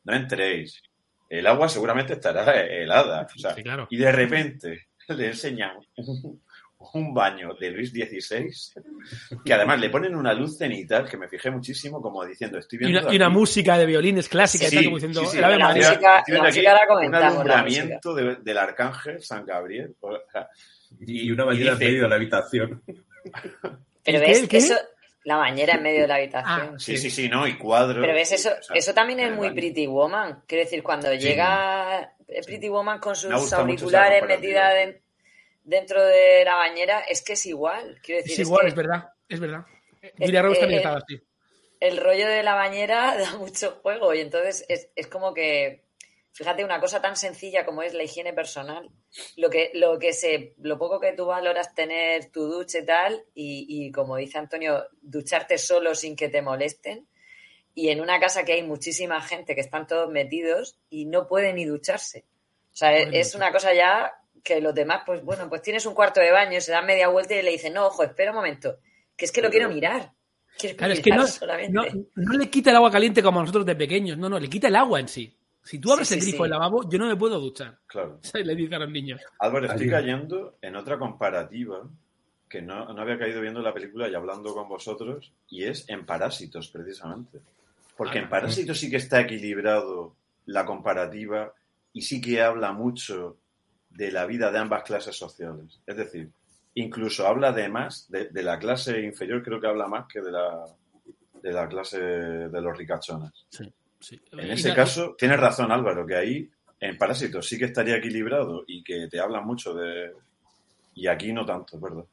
[0.03, 0.82] No entréis.
[1.30, 3.28] El agua seguramente estará helada.
[3.34, 3.88] O sea, Sí, claro.
[3.89, 6.41] Y de repente le enseñan un,
[6.93, 8.49] un baño de Luis XVI,
[9.45, 12.86] que además le ponen una luz cenital, que me fijé muchísimo, como diciendo, estoy Y
[12.88, 13.01] viendo.
[13.03, 16.20] una, y una música de violines clásica y Sí, tal, como diciendo, sí, La música-
[16.20, 19.95] Estoy viendo la aquí música la un alumbramiento de- del arcángel San Gabriel.
[20.01, 20.49] O sea,
[20.99, 22.82] Y una bañera en dice- medio de la habitación.
[24.03, 24.76] Pero ves, eso,
[25.24, 26.72] la bañera en medio de la habitación.
[26.76, 28.01] Ah, Sí, sí, sí, no, y cuadros.
[28.01, 29.51] Pero ves, eso, o sea, eso también es muy.
[29.51, 30.43] Pretty Woman.
[30.47, 32.13] Quiero decir, cuando llega
[32.45, 35.01] Pretty Woman con sus auriculares metida den-
[35.63, 37.99] dentro de la bañera, es que es igual.
[38.03, 39.65] Quiero decir, Es igual, que es verdad, es verdad.
[40.17, 41.22] Julia Roberts eh, también eh, estaba así.
[41.80, 45.84] el rollo de la bañera da mucho juego y entonces es, es como que,
[46.32, 48.89] fíjate, una cosa tan sencilla como es la higiene personal,
[49.38, 53.23] lo que, lo que se, lo poco que tú valoras tener tu ducha y tal,
[53.34, 57.07] y, y como dice Antonio, ducharte solo sin que te molesten,
[57.73, 61.55] y en una casa que hay muchísima gente que están todos metidos y no pueden
[61.55, 62.25] ni ducharse.
[62.73, 64.13] O sea, Pueden es una cosa ya
[64.43, 67.36] que los demás, pues bueno, pues tienes un cuarto de baño, se dan media vuelta
[67.36, 68.79] y le dicen, no, ojo, espera un momento,
[69.15, 70.11] que es que lo quiero mirar.
[70.57, 71.71] Quiero Claro, es que mirar no, solamente.
[71.71, 71.84] no,
[72.15, 74.67] no le quita el agua caliente como a nosotros de pequeños, no, no, le quita
[74.67, 75.38] el agua en sí.
[75.64, 76.49] Si tú abres Sí, el sí, grifo sí.
[76.49, 77.78] del lavabo, yo no me puedo duchar.
[77.88, 78.20] Claro.
[78.24, 79.22] O sea, le dice a los niños.
[79.39, 81.88] Álvaro, estoy cayendo en otra comparativa
[82.49, 86.05] que no, no había caído viendo la película y hablando con vosotros, y es en
[86.05, 87.39] Parásitos, precisamente.
[87.95, 90.16] Porque Ah, en Parásitos sí que está equilibrado
[90.47, 91.53] la comparativa
[91.93, 93.38] y sí que habla mucho
[93.89, 95.80] de la vida de ambas clases sociales.
[95.86, 96.30] Es decir,
[96.76, 100.32] incluso habla de más, de, de la clase inferior, creo que habla más que de
[100.32, 100.66] la,
[101.41, 103.32] de la clase de los ricachones.
[103.49, 103.72] Sí,
[104.02, 104.20] sí.
[104.34, 106.49] En ese caso, tienes razón Álvaro, que ahí
[106.80, 110.12] en Parásitos sí que estaría equilibrado y que te hablan mucho de...
[110.95, 112.04] Y aquí no tanto, verdad.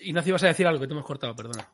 [0.00, 1.68] Ignacio, ibas a decir algo que te hemos cortado, perdona.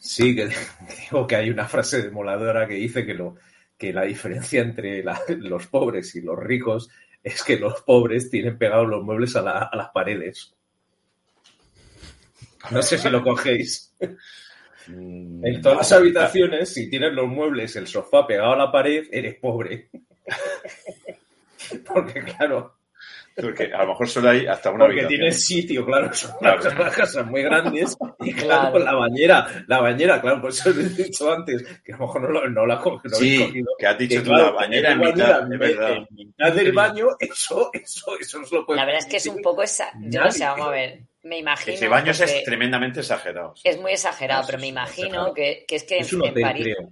[0.00, 0.48] Sí, que
[1.10, 3.36] digo que hay una frase demoladora que dice que, lo,
[3.78, 6.88] que la diferencia entre la- los pobres y los ricos
[7.22, 10.54] es que los pobres tienen pegados los muebles a, la- a las paredes.
[12.70, 13.94] No sé si lo cogéis.
[14.88, 18.72] Mm, En todas las no, habitaciones, si tienes los muebles, el sofá pegado a la
[18.72, 19.88] pared, eres pobre.
[21.86, 22.74] Porque, claro,
[23.34, 25.08] Porque a lo mejor solo hay hasta una porque habitación.
[25.20, 26.60] tienes sitio, claro, son Claro.
[26.70, 28.78] unas casas muy grandes y claro, Claro.
[28.80, 32.22] la bañera, la bañera, claro, por eso les he dicho antes, que a lo mejor
[32.22, 33.66] no, lo- no la no Sí, habéis cogido.
[33.78, 35.92] que has dicho Que, tú claro, la bañera en mitad, es verdad.
[35.96, 39.26] En mitad del baño, eso, eso, eso os lo puede La verdad es que es
[39.26, 39.90] un poco esa.
[40.00, 41.00] Yo no sé, vamos a ver.
[41.24, 41.74] Me imagino.
[41.74, 43.54] Ese baño es tremendamente exagerado.
[43.56, 43.68] sí.
[43.68, 45.34] es muy exagerado, pero me imagino exagerado.
[45.34, 46.88] que, que es que Es en, París, creo.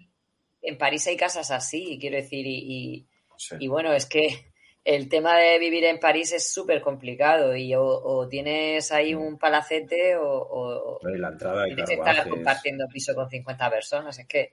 [0.63, 3.07] en París hay casas así, quiero decir, y, y-
[3.37, 3.57] Sí.
[3.59, 4.53] y bueno, es que
[4.85, 9.39] el tema de vivir en París es súper complicado y o, o tienes ahí un
[9.39, 14.19] palacete o, o- la entrada tienes que estar compartiendo piso con 50 personas.
[14.19, 14.53] Es que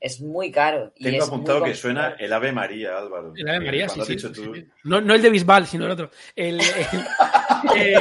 [0.00, 0.92] es muy caro.
[0.94, 3.32] y Tengo es apuntado que suena el Ave María, Álvaro.
[3.36, 4.32] El Ave María, sí, sí.
[4.32, 4.54] tú-.
[4.84, 6.10] No, no el de Bisbal, sino el otro.
[6.36, 6.66] El, el-
[7.76, 7.96] eh,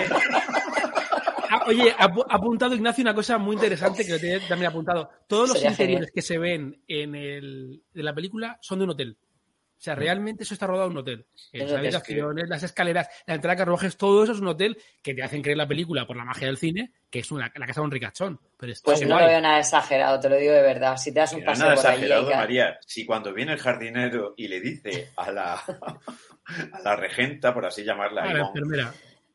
[1.67, 5.09] oye, ha ap- ha apuntado Ignacio una cosa muy interesante que lo tiene también apuntado.
[5.27, 6.11] Todos los Sería interiores genial.
[6.13, 9.17] que se ven en, el, de la película son de un hotel.
[9.19, 11.27] O sea, realmente eso está rodado en un hotel.
[11.53, 15.13] En Las habitaciones, las escaleras, la entrada de carruajes, todo eso es un hotel que
[15.13, 17.81] te hacen creer la película por la magia del cine, que es una, la casa
[17.81, 18.39] de un ricachón.
[18.57, 19.25] Pero Pues no guay.
[19.25, 20.97] lo veo nada exagerado, te lo digo de verdad.
[20.97, 22.79] Si te das un paseo nada por exagerado, María.
[22.87, 25.53] Si cuando viene el jardinero y le dice a la,
[26.73, 28.91] a la regenta, por así llamarla, Ah, la enfermera.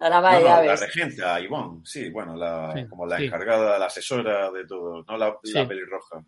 [0.08, 0.80] La no, la llaves.
[0.80, 3.24] regenta, Ivonne, sí, bueno, la, Sí, como la sí.
[3.26, 5.52] encargada, la asesora de todo, no la, Sí.
[5.54, 6.24] la pelirroja.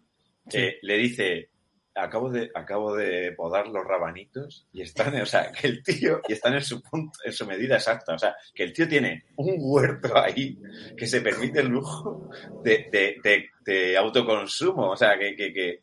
[0.48, 0.58] Sí.
[0.58, 1.50] Eh, le dice,
[1.94, 6.32] acabo de, acabo de podar los rabanitos y están, o sea, que el tío, y
[6.32, 9.54] están en su punto, en su medida exacta, o sea, que el tío tiene un
[9.58, 10.58] huerto ahí
[10.96, 12.28] que se permite el lujo
[12.62, 15.82] de, de, de- de autoconsumo, o sea, que, que, que,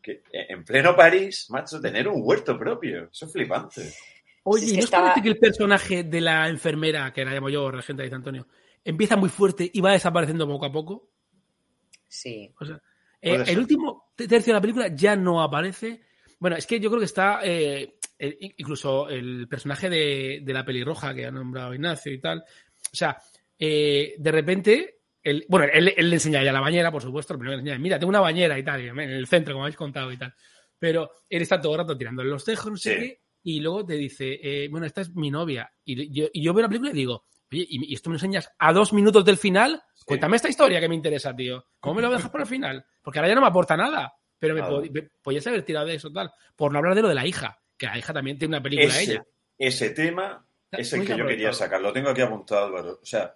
[0.00, 3.92] que en pleno París, macho, tener un huerto propio, eso es flipante.
[4.52, 7.24] Oye, Es ¿y que ¿no os estaba- parece que el personaje de la enfermera, que
[7.24, 8.46] la llamo yo, regenta, dice Antonio,
[8.84, 11.10] empieza muy fuerte y va desapareciendo poco a poco?
[12.08, 12.52] Sí.
[12.60, 12.80] O sea,
[13.20, 16.00] eh, el último te- tercio de la película ya no aparece.
[16.38, 20.64] Bueno, es que yo creo que está eh, eh, incluso el personaje de, de la
[20.64, 22.38] pelirroja que ha nombrado Ignacio y tal.
[22.40, 23.16] O sea,
[23.58, 27.34] eh, de repente, él, bueno, él, él le enseña ya la bañera, por supuesto.
[27.34, 29.64] Lo primero que le enseña, mira, tengo una bañera y tal, en el centro, como
[29.64, 30.34] habéis contado y tal.
[30.78, 32.98] Pero él está todo el rato tirándole los tejos, no sé Sí.
[33.00, 35.72] qué, y luego te dice, eh, bueno, esta es mi novia.
[35.84, 38.16] Y yo, y yo veo la película y digo, oye, ¿y, y esto me lo
[38.16, 39.82] enseñas a dos minutos del final?
[40.06, 41.64] Cuéntame esta historia que me interesa, tío.
[41.78, 42.84] ¿Cómo me lo dejas por el final?
[43.02, 44.12] Porque ahora ya no me aporta nada.
[44.38, 46.30] Pero me, pod- me- podías haber tirado de eso tal.
[46.56, 47.58] Por no hablar de lo de la hija.
[47.76, 49.24] Que la hija también tiene una película Ese, ella.
[49.58, 52.98] ese tema es el que yo quería sacar, lo tengo aquí apuntado, Álvaro.
[53.02, 53.34] O sea,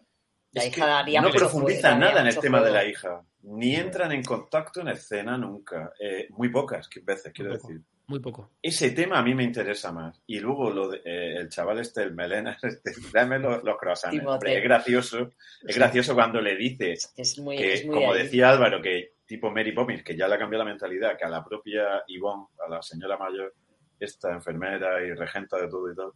[0.53, 3.23] La es hija que daría no profundiza juego, nada en el tema de la hija,
[3.43, 7.81] ni entran en contacto en escena nunca, Eh, muy pocas veces, quiero decir.
[8.07, 8.51] Muy poco.
[8.61, 10.23] Ese tema a mí me interesa más.
[10.27, 14.25] Y luego lo de, eh, el chaval este, el melena, este, dame los, los croissants.
[14.27, 15.31] Hombre, es gracioso,
[15.67, 18.25] es gracioso cuando le dice Es muy, que, es muy como ahí.
[18.25, 21.31] decía Álvaro, que tipo Mary Poppins, que ya le ha cambiado la mentalidad, que a
[21.31, 23.55] la propia Yvonne, a la señora mayor,
[23.99, 26.15] esta enfermera y regenta de todo y todo,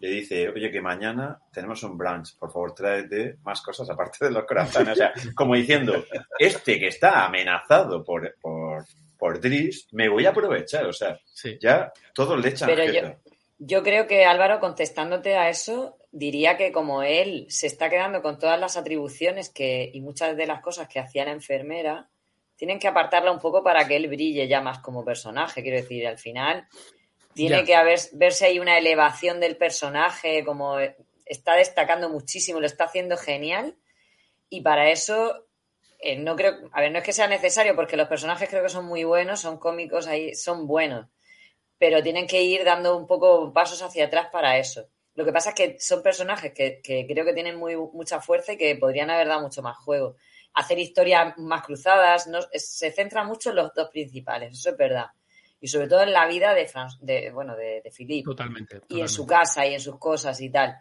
[0.00, 4.32] le dice, oye, que mañana tenemos un brunch, por favor tráete más cosas aparte de
[4.32, 4.90] los croissants.
[4.90, 6.04] O sea, como diciendo,
[6.38, 8.84] este que está amenazado por, por,
[9.22, 10.84] por Driss, me voy a aprovechar.
[10.86, 11.56] O sea, Sí.
[11.60, 13.14] ya todos le echan Pero yo-.
[13.60, 18.36] Yo creo que Álvaro, contestándote a eso, diría que como él se está quedando con
[18.40, 22.10] todas las atribuciones que, y muchas de las cosas que hacía la enfermera,
[22.56, 25.62] tienen que apartarla un poco para que él brille ya más como personaje.
[25.62, 26.66] Quiero decir, al final
[27.32, 27.64] tiene Ya.
[27.64, 30.80] que haber, verse ahí una elevación del personaje, como
[31.24, 33.76] está destacando muchísimo, lo está haciendo genial.
[34.50, 35.46] Y para eso,
[36.02, 38.68] eh, no creo, a ver, no es que sea necesario, porque los personajes creo que
[38.68, 41.06] son muy buenos, son cómicos, ahí son buenos
[41.78, 44.86] pero tienen que ir dando un poco pasos hacia atrás para eso.
[45.16, 48.52] Lo que pasa es que son personajes que, que creo que tienen muy, mucha fuerza
[48.52, 50.14] y que podrían haber dado mucho más juego.
[50.54, 55.06] Hacer historias más cruzadas, no, se centra mucho en los dos principales, eso es verdad.
[55.60, 58.80] Y sobre todo en la vida de, Fran- de bueno, de, de Philippe Totalmente.
[58.88, 60.80] y en su casa y en sus cosas y tal.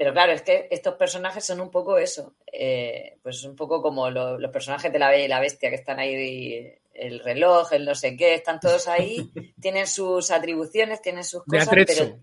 [0.00, 4.08] Pero claro, es que estos personajes son un poco eso, eh, pues un poco como
[4.08, 7.84] lo- los personajes de la Bella y la Bestia que están ahí, el reloj, el
[7.84, 9.30] no sé qué, están todos ahí,
[9.60, 12.18] tienen sus atribuciones, tienen sus cosas, pero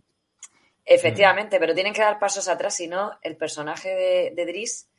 [0.86, 4.89] efectivamente, pero tienen que dar pasos atrás, si no, el personaje de, de Driss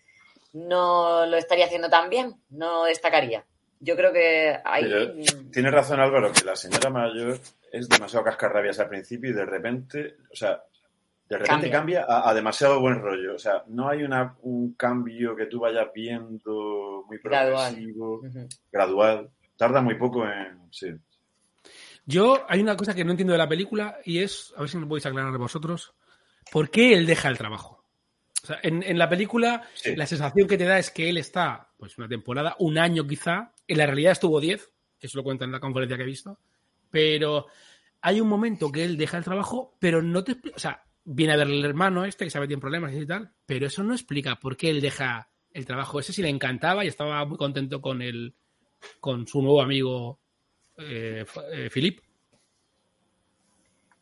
[0.53, 3.45] no lo estaría haciendo tan bien, no destacaría.
[3.81, 4.85] Yo creo que ahí...
[4.85, 5.15] Pero
[5.53, 7.41] Tiene razón Álvaro, que la señora mayor
[7.73, 10.63] es demasiado cascarrabias al principio y de repente, o sea,
[11.29, 12.01] de repente Cambia.
[12.01, 13.35] cambia, a, a demasiado buen rollo.
[13.35, 17.73] O sea, no hay una, un cambio que tú vayas viendo muy Gradual.
[17.75, 18.49] progresivo, Ujú.
[18.73, 19.31] gradual.
[19.57, 20.59] Tarda muy poco en...
[20.71, 20.89] Sí.
[22.07, 24.79] Yo, hay una cosa que no entiendo de la película y es, a ver si
[24.79, 25.95] me podéis aclarar vosotros,
[26.51, 27.85] ¿por qué él deja el trabajo?
[28.43, 29.95] O sea, en, en la película, Sí.
[29.97, 33.53] la sensación que te da es que él está, pues una temporada, un año quizá,
[33.67, 34.71] en la realidad estuvo 10,
[35.01, 36.39] eso lo cuenta en la conferencia que he visto,
[36.91, 37.47] pero
[38.01, 41.33] hay un momento que él deja el trabajo, pero no te explica, o sea, viene
[41.33, 44.37] a ver el hermano este que sabe tiene problemas y tal, pero eso no explica
[44.37, 45.99] por qué él deja el trabajo.
[45.99, 48.35] Ese sí le encantaba y estaba muy contento con el,
[49.01, 50.21] con su nuevo amigo
[50.77, 52.01] eh, eh, Philip.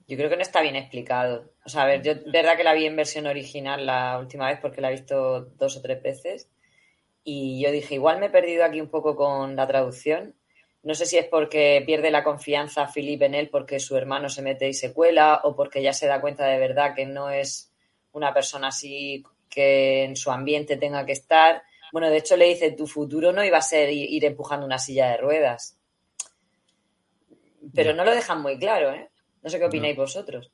[0.09, 1.53] Yo creo que no está bien explicado.
[1.65, 4.59] O sea, a ver, yo verdad que la vi en versión original la última vez
[4.61, 6.51] porque la he visto dos o tres veces
[7.23, 10.35] y yo dije, igual me he perdido aquí un poco con la traducción.
[10.87, 14.41] No sé si es porque pierde la confianza Philip en él porque su hermano se
[14.41, 17.73] mete y se cuela o porque ya se da cuenta de verdad que no es
[18.13, 21.65] una persona así que en su ambiente tenga que estar.
[21.91, 25.09] Bueno, de hecho le dice, tu futuro no iba a ser ir empujando una silla
[25.09, 25.77] de ruedas.
[27.75, 29.11] Pero no lo dejan muy claro, ¿eh?
[29.43, 30.53] No sé qué opináis vosotros.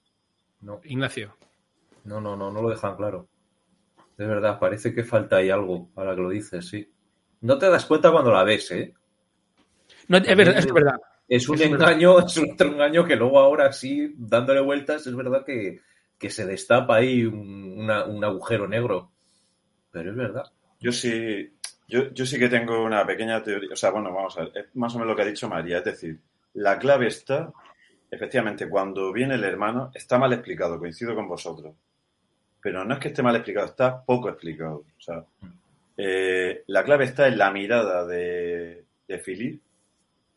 [0.62, 1.37] No, Ignacio.
[2.05, 3.28] no, no, no, no lo dejan claro.
[4.16, 6.91] De verdad, parece que falta ahí algo, ahora que lo dices, sí.
[7.43, 8.95] No te das cuenta cuando la ves, ¿eh?
[10.09, 10.96] No, es verdad, es verdad.
[11.28, 11.88] Es un Es verdad.
[11.92, 15.80] engaño, es un otro engaño que luego ahora sí, dándole vueltas, es verdad que,
[16.18, 19.11] que se destapa ahí un, una- un agujero negro.
[19.90, 20.44] Pero es verdad.
[20.80, 21.53] Yo sí,
[21.88, 23.70] yo, yo sí que tengo una pequeña teoría.
[23.72, 25.78] O sea, bueno, vamos a ver, es más o menos lo que ha dicho María.
[25.78, 26.18] Es decir,
[26.55, 27.53] la clave está,
[28.11, 31.74] efectivamente, cuando viene el hermano, está mal explicado, coincido con vosotros.
[32.61, 34.84] Pero no es que esté mal explicado, está poco explicado.
[34.96, 35.24] O sea,
[35.96, 39.61] eh, la clave está en la mirada de, de Philip,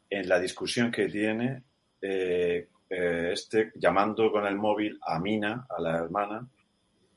[0.10, 1.64] en la discusión que tiene
[2.02, 6.48] eh, eh, este llamando con el móvil a Mina, a la hermana,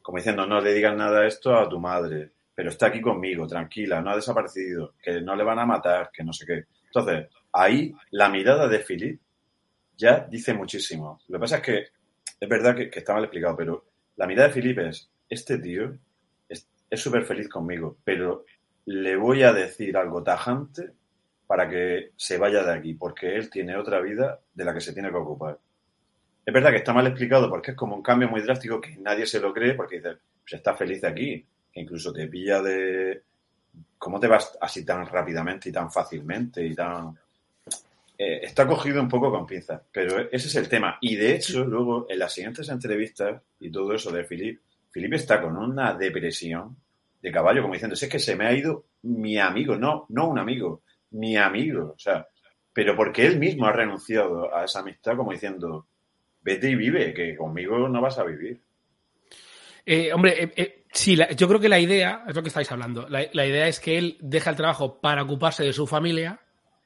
[0.02, 3.46] como diciendo, no le digas nada de esto a tu madre, pero está aquí conmigo,
[3.46, 6.64] tranquila, no ha desaparecido, que no le van a matar, que no sé qué.
[6.86, 9.20] Entonces, ahí la mirada de Philip
[9.96, 11.20] ya dice muchísimo.
[11.28, 11.86] Lo que pasa es que
[12.40, 13.84] es verdad que, está mal explicado, pero
[14.16, 15.98] la mirada de Philip es, este tío
[16.48, 18.46] es súper feliz conmigo, pero
[18.86, 20.92] le voy a decir algo tajante
[21.48, 24.92] para que se vaya de aquí, porque él tiene otra vida de la que se
[24.92, 25.58] tiene que ocupar.
[26.44, 29.24] Es verdad que está mal explicado porque es como un cambio muy drástico que nadie
[29.24, 31.42] se lo cree porque dice, pues está feliz aquí,
[31.72, 33.22] que incluso te pilla de...
[33.96, 37.18] ¿Cómo te vas así tan rápidamente y tan fácilmente y tan...
[38.18, 40.98] Eh, está cogido un poco con pinzas, pero ese es el tema.
[41.00, 44.60] Y de hecho, luego en las siguientes entrevistas y todo eso de Philip,
[44.92, 46.76] Philip está con una depresión
[47.22, 50.28] de caballo, como diciendo, "Si es que se me ha ido mi amigo, no, no
[50.28, 52.26] un amigo, mi amigo, o sea,
[52.72, 55.88] pero porque él mismo ha renunciado a esa amistad como diciendo,
[56.40, 58.60] vete y vive, que conmigo no vas a vivir.
[59.84, 63.08] Eh, hombre, eh, eh, sí, yo creo que la idea, es lo que estáis hablando,
[63.08, 66.40] la, idea es que él deja el trabajo para ocuparse de su familia,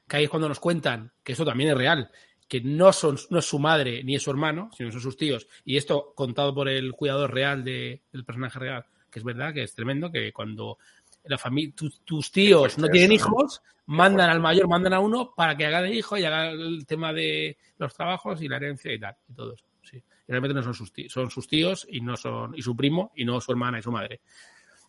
[0.07, 2.09] que ahí es cuando nos cuentan, que eso también es real,
[2.47, 5.47] que no, son, no es su madre ni es su hermano, sino son sus tíos,
[5.65, 9.63] y esto contado por el cuidador real de- del personaje real, que es verdad, que
[9.63, 10.77] es tremendo, que cuando
[11.25, 15.65] la familia, tus tíos no tienen hijos, mandan al mayor, mandan a uno para que
[15.65, 19.15] haga de hijo y haga el tema de los trabajos y la herencia y tal,
[19.29, 19.65] y todo eso.
[19.81, 19.97] Sí.
[19.97, 23.11] Y realmente no son sus tíos, son sus tíos y no son, y su primo,
[23.15, 24.21] y no su hermana y su madre.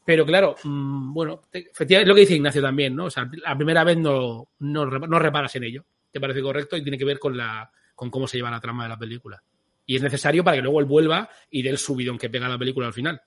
[0.05, 3.07] Pero claro, mm, bueno, te- efectivamente es lo que dice Ignacio también, ¿no?
[3.07, 5.85] O sea, la primera vez no, no, no reparas en ello.
[6.13, 8.83] Te parece correcto y tiene que ver con la, con cómo se lleva la trama
[8.85, 9.43] de la película.
[9.87, 12.59] Y es necesario para que luego él vuelva y dé el subidón que pega la
[12.59, 13.21] película al final.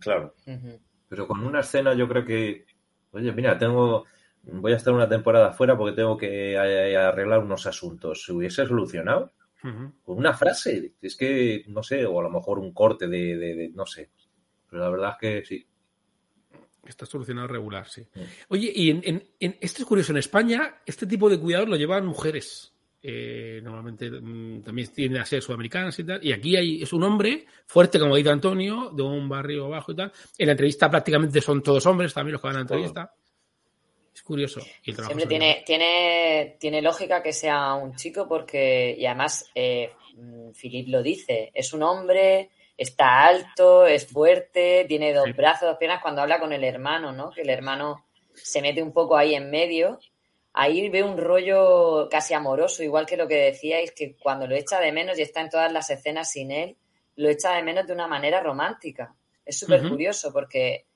[0.00, 0.34] Claro.
[0.46, 0.80] Ujú.
[1.08, 2.66] Pero con una escena yo creo que,
[3.12, 4.04] oye, mira, tengo,
[4.42, 8.24] voy a estar una temporada fuera porque tengo que eh, arreglar unos asuntos.
[8.24, 9.32] ¿Se hubiese solucionado?
[10.04, 10.94] Con una frase.
[11.02, 14.10] Es que, no sé, o a lo mejor un corte de, de- de- no sé.
[14.70, 15.66] Pero la verdad es que sí.
[16.84, 18.06] Está solucionado regular, sí.
[18.48, 21.74] Oye, y en, en- en- esto es curioso, en España este tipo de cuidados lo
[21.76, 22.75] llevan mujeres.
[23.08, 26.18] Eh, normalmente mm, también tienden a ser sudamericanas y tal.
[26.26, 29.94] Y aquí hay, es un hombre fuerte, como dice Antonio, de un barrio bajo y
[29.94, 30.12] tal.
[30.36, 33.14] En la entrevista prácticamente son todos hombres, también los que van a la entrevista.
[34.12, 34.60] Es curioso.
[34.82, 39.52] Y el trabajo Siempre tiene, tiene, tiene lógica que sea un chico porque, y además,
[39.54, 45.32] eh, mm, Philip lo dice, es un hombre, está alto, es fuerte, tiene dos Sí.
[45.32, 47.30] brazos, dos piernas, cuando habla con el hermano, ¿no?
[47.30, 48.04] Que el hermano
[48.34, 50.00] se mete un poco ahí en medio.
[50.58, 54.80] Ahí ve un rollo casi amoroso, igual que lo que decíais, que cuando lo echa
[54.80, 56.76] de menos y está en todas las escenas sin él,
[57.16, 59.14] lo echa de menos de una manera romántica.
[59.44, 60.86] Es súper curioso porque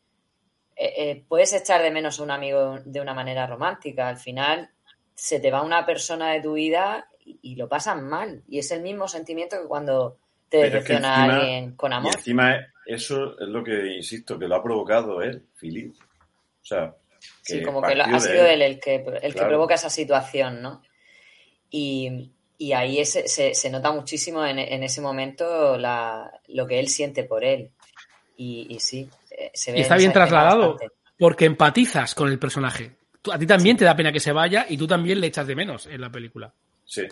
[0.74, 4.08] eh, eh, puedes echar de menos a un amigo de una manera romántica.
[4.08, 4.70] Al final
[5.14, 8.42] se te va una persona de tu vida y, y lo pasan mal.
[8.48, 10.16] Y es el mismo sentimiento que cuando
[10.48, 12.14] te decepciona a alguien con Y amor.
[12.16, 12.56] encima
[12.86, 15.94] eso es lo que insisto, que lo ha provocado él, Philip.
[15.94, 16.94] O sea,
[17.42, 20.82] Sí, como que ha sido él el que, el que provoca esa situación, ¿no?
[21.70, 26.78] Y, y ahí ese- se, se nota muchísimo en, en ese momento la, lo que
[26.80, 27.70] él siente por él.
[28.36, 30.94] Y, y sí, eh, se ve Y está en bien trasladado, bastante.
[31.18, 32.96] porque empatizas con el personaje.
[33.22, 35.46] Tú- a ti también te da pena que se vaya y tú también le echas
[35.46, 36.52] de menos en la película.
[36.84, 37.02] Sí,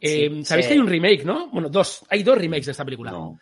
[0.00, 0.68] Eh, Sí, Sabéis sí.
[0.68, 1.48] que hay un remake, ¿no?
[1.48, 2.04] Bueno, dos.
[2.10, 3.10] Hay dos remakes de esta película.
[3.10, 3.38] no,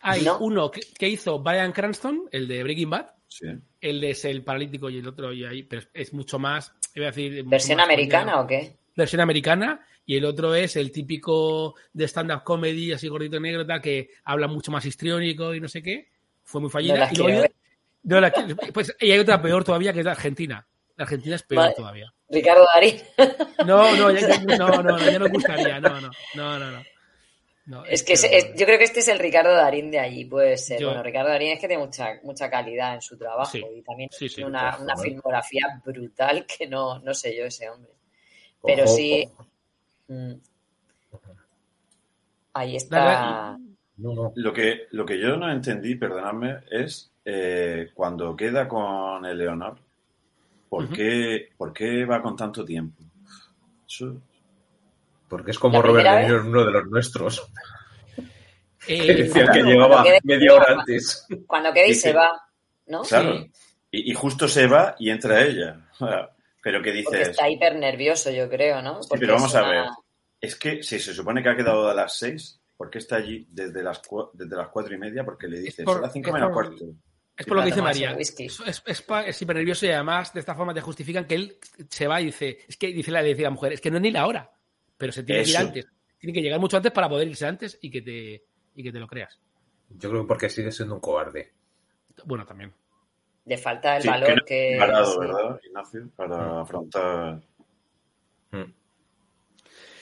[0.00, 0.38] Hay No.
[0.38, 3.06] uno que, que hizo Brian Cranston, el de Breaking Bad.
[3.30, 3.46] Sí.
[3.80, 7.06] El de es el paralítico y el otro y ahí, pero es, mucho más, iba
[7.06, 8.76] a decir, mucho ¿Versión más americana o qué?
[8.94, 13.80] Versión americana y el otro es el típico de stand-up comedy, así gordito negro, tal,
[13.80, 16.08] que habla mucho más histriónico y no sé qué.
[16.42, 17.06] Fue muy fallida.
[17.06, 17.44] No y, luego
[18.02, 18.32] no la
[18.72, 20.66] pues, y hay otra peor todavía, que es la Argentina.
[20.96, 21.74] La Argentina es peor Vale.
[21.76, 22.12] todavía.
[22.28, 22.96] Ricardo Darín.
[23.66, 25.80] No, no, ya, ya- no, no, no, ya no me gustaría.
[25.80, 26.70] No, no, no, no.
[26.72, 26.82] no.
[27.70, 28.22] No, Es que es-
[28.56, 30.80] yo creo que este es el Ricardo Darín de allí, puede ser.
[30.80, 33.82] Yo- Bueno, Ricardo Darín es que tiene mucha, mucha calidad en su trabajo Sí, y
[33.82, 37.92] también sí, sí, tiene una, una filmografía brutal que no, no sé yo ese hombre.
[38.62, 39.46] Pero Ojo, sí, ojo.
[40.08, 40.32] mm,
[42.54, 43.56] ahí está.
[43.98, 44.32] No, no.
[44.34, 49.76] Lo que, lo que yo no entendí, perdonadme, es eh, cuando queda con Eleonor,
[50.68, 53.02] ¿por, qué, ¿por qué va con tanto tiempo?
[53.86, 54.20] Eso-
[55.30, 57.50] Porque es como Robert De Niro en uno de los nuestros.
[58.86, 59.62] Eh, Que decía claro, que
[60.10, 61.26] quede- media hora antes.
[61.46, 62.30] Cuando quede y se va,
[62.86, 63.02] ¿no?
[63.02, 63.38] claro.
[63.44, 63.50] Sí.
[63.92, 65.88] Y, y justo se va y entra ella.
[66.62, 69.02] Pero que Porque dices, está hiper nervioso, yo creo, ¿no?
[69.02, 69.84] Sí, pero vamos a ver.
[70.40, 73.46] es que si se supone que ha quedado a las seis, ¿por qué está allí
[73.50, 74.02] desde las,
[74.34, 75.24] desde las cuatro y media?
[75.24, 76.84] Porque le dices, son las cinco es menos por- cuarto.
[77.36, 78.12] Es por lo que dice María.
[78.18, 81.56] Es, es, es es hiper nervioso y además de esta forma te justifican que él
[81.88, 84.02] se va y dice, es que dice la, dice la mujer, es que no es
[84.02, 84.50] ni la hora,
[85.00, 85.66] pero se tiene que ir Eso.
[85.66, 85.86] antes.
[86.18, 88.44] Tiene que llegar mucho antes para poder irse antes y que te,
[88.74, 89.40] y que te lo creas.
[89.88, 91.50] Yo creo que porque sigue siendo un cobarde.
[92.26, 92.72] Bueno, también.
[93.46, 94.72] Le falta el Sí, valor no que.
[94.74, 94.78] sí.
[94.78, 96.10] ¿verdad, Ignacio?
[96.14, 97.40] Para afrontar.
[98.50, 98.62] Mm.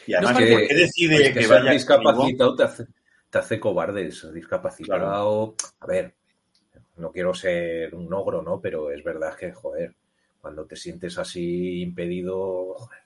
[0.08, 2.86] Y además, No, ¿por qué decide Pues que, que ser vaya discapacitado te hace,
[3.30, 4.10] te hace cobarde.
[4.10, 5.54] Ser discapacitado.
[5.80, 6.14] A ver,
[6.96, 8.60] no quiero ser un ogro, ¿no?
[8.60, 9.94] Pero es verdad que, joder,
[10.40, 13.02] cuando te sientes así impedido, joder,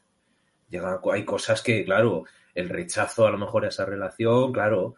[0.72, 2.24] llega, hay cosas que, claro,
[2.54, 4.96] el rechazo a lo mejor a esa relación, claro,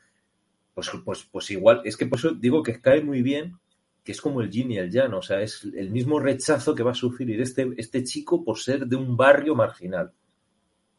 [0.75, 3.59] pues, pues, pues igual, es que por eso digo que cae muy bien,
[4.03, 6.83] que es como el yin y el yang, o sea, es el mismo rechazo que
[6.83, 10.13] va a sufrir este, este chico por ser de un barrio marginal.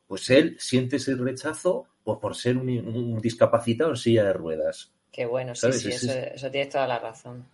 [0.07, 4.91] Pues él siente ese rechazo pues, por ser un, un discapacitado en silla de ruedas.
[5.11, 5.81] Qué bueno, sí, ¿Sabes?
[5.81, 7.45] sí, Es- eso, es- eso tienes toda la razón.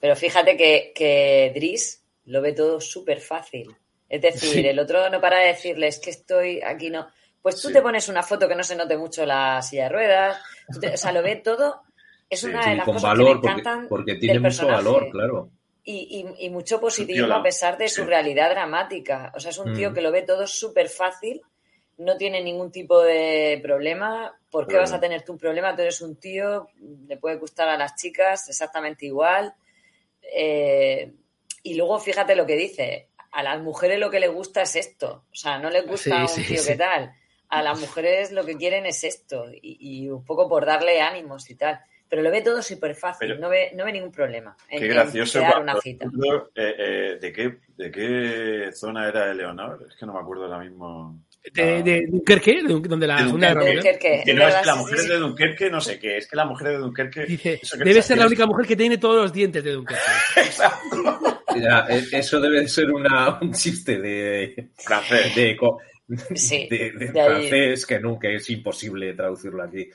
[0.00, 3.74] Pero fíjate que, que Dries lo ve todo súper fácil.
[4.08, 4.66] Es decir, Sí.
[4.66, 7.08] el otro no para de decirle, es que estoy aquí, no.
[7.42, 7.74] Pues tú Sí.
[7.74, 10.38] te pones una foto que no se note mucho la silla de ruedas.
[10.80, 11.82] te- o sea, lo ve todo.
[12.30, 14.32] Es Sí, una sí, de las con cosas valor, que me porque, encantan porque tiene
[14.34, 14.82] del mucho personaje.
[14.84, 15.50] valor, claro.
[15.84, 17.40] Y, y- y mucho positivismo piola.
[17.40, 18.08] a pesar de su Sí.
[18.08, 19.30] realidad dramática.
[19.36, 19.94] O sea, es un tío Mm.
[19.94, 21.42] que lo ve todo súper fácil,
[21.98, 24.34] no tiene ningún tipo de problema.
[24.50, 24.84] ¿Por qué Claro.
[24.84, 25.76] vas a tener tú un problema?
[25.76, 26.68] Tú eres un tío,
[27.06, 29.52] le puede gustar a las chicas exactamente igual.
[30.34, 31.12] Eh,
[31.62, 33.08] y luego fíjate lo que dice.
[33.34, 35.24] A las mujeres lo que les gusta es esto.
[35.30, 36.68] O sea, no les gusta Sí, un sí, tío sí.
[36.72, 37.12] que tal.
[37.48, 39.46] A las mujeres lo que quieren es esto.
[39.60, 41.80] Y, y un poco por darle ánimos y tal.
[42.08, 43.28] Pero lo ve todo súper fácil.
[43.28, 44.56] Pero- no, ve, no ve ningún problema.
[44.68, 45.38] en- Qué en gracioso.
[45.38, 46.06] crear cuando- una cita.
[46.54, 49.84] eh, eh, ¿de, qué, ¿De qué zona era Eleonor?
[49.90, 51.18] Es que no me acuerdo ahora mismo.
[51.52, 52.62] ¿De, de Dunkerque?
[52.62, 54.22] ¿De Dun- donde la De Dunkerque.
[54.24, 56.68] Que no es que la mujer de Dunkerque, no sé qué, es que la mujer
[56.68, 57.26] de Dunkerque.
[57.26, 60.02] Dice, debe ser la única mujer que tiene todos los dientes de Dunkerque.
[60.36, 61.33] Exacto.
[61.60, 65.34] Ya, e- eso debe ser una, un chiste de, Francés.
[65.34, 65.56] de,
[66.34, 67.28] Sí, de- de de ahí.
[67.48, 69.88] francés que nunca es imposible traducirlo aquí.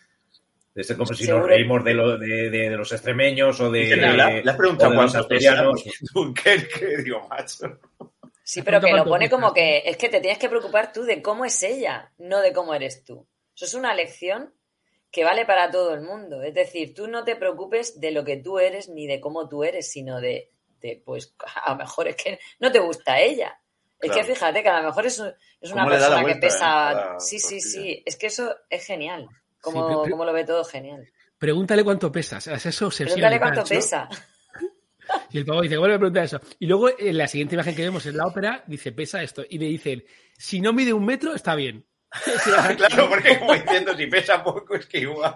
[0.73, 1.41] De ser como si Seguro.
[1.44, 3.95] nos reímos de, lo- de, de- de los extremeños o de,
[4.44, 5.84] los cuántos asturianos.
[6.14, 7.80] Dunkerque, digo, macho.
[8.44, 11.03] Sí, pero que lo ¿Cuánto pone como que es que te tienes que preocupar tú
[11.03, 13.27] de cómo es ella, no de cómo eres tú.
[13.56, 14.52] Eso es una lección
[15.11, 16.41] que vale para todo el mundo.
[16.41, 19.64] Es decir, tú no te preocupes de lo que tú eres ni de cómo tú
[19.64, 20.49] eres, sino de,
[20.82, 21.34] de, pues,
[21.66, 23.60] a lo mejor es que no te gusta ella.
[24.02, 24.28] Es Claro.
[24.28, 26.34] que fíjate que a lo mejor es, un- es una ¿Cómo le da la persona
[26.34, 26.66] que pesa.
[26.66, 28.02] eh, a la sí, sí, sí.
[28.06, 29.28] Es que eso es genial.
[29.62, 31.08] Como, Sí, pero- pero- como lo ve todo genial.
[31.38, 32.48] Pregúntale cuánto pesas.
[32.48, 33.08] Es eso obsesión.
[33.20, 34.08] Pregúntale cuánto pesa.
[35.32, 36.40] Y el pavo dice, vuelve a preguntar eso.
[36.60, 39.44] Y luego en la siguiente imagen que vemos en la ópera, dice, pesa esto.
[39.50, 40.04] Y le dicen,
[40.38, 41.84] si no mide un metro, está bien.
[42.12, 45.36] O sea, Claro, porque como diciendo, si pesa poco, es que igual.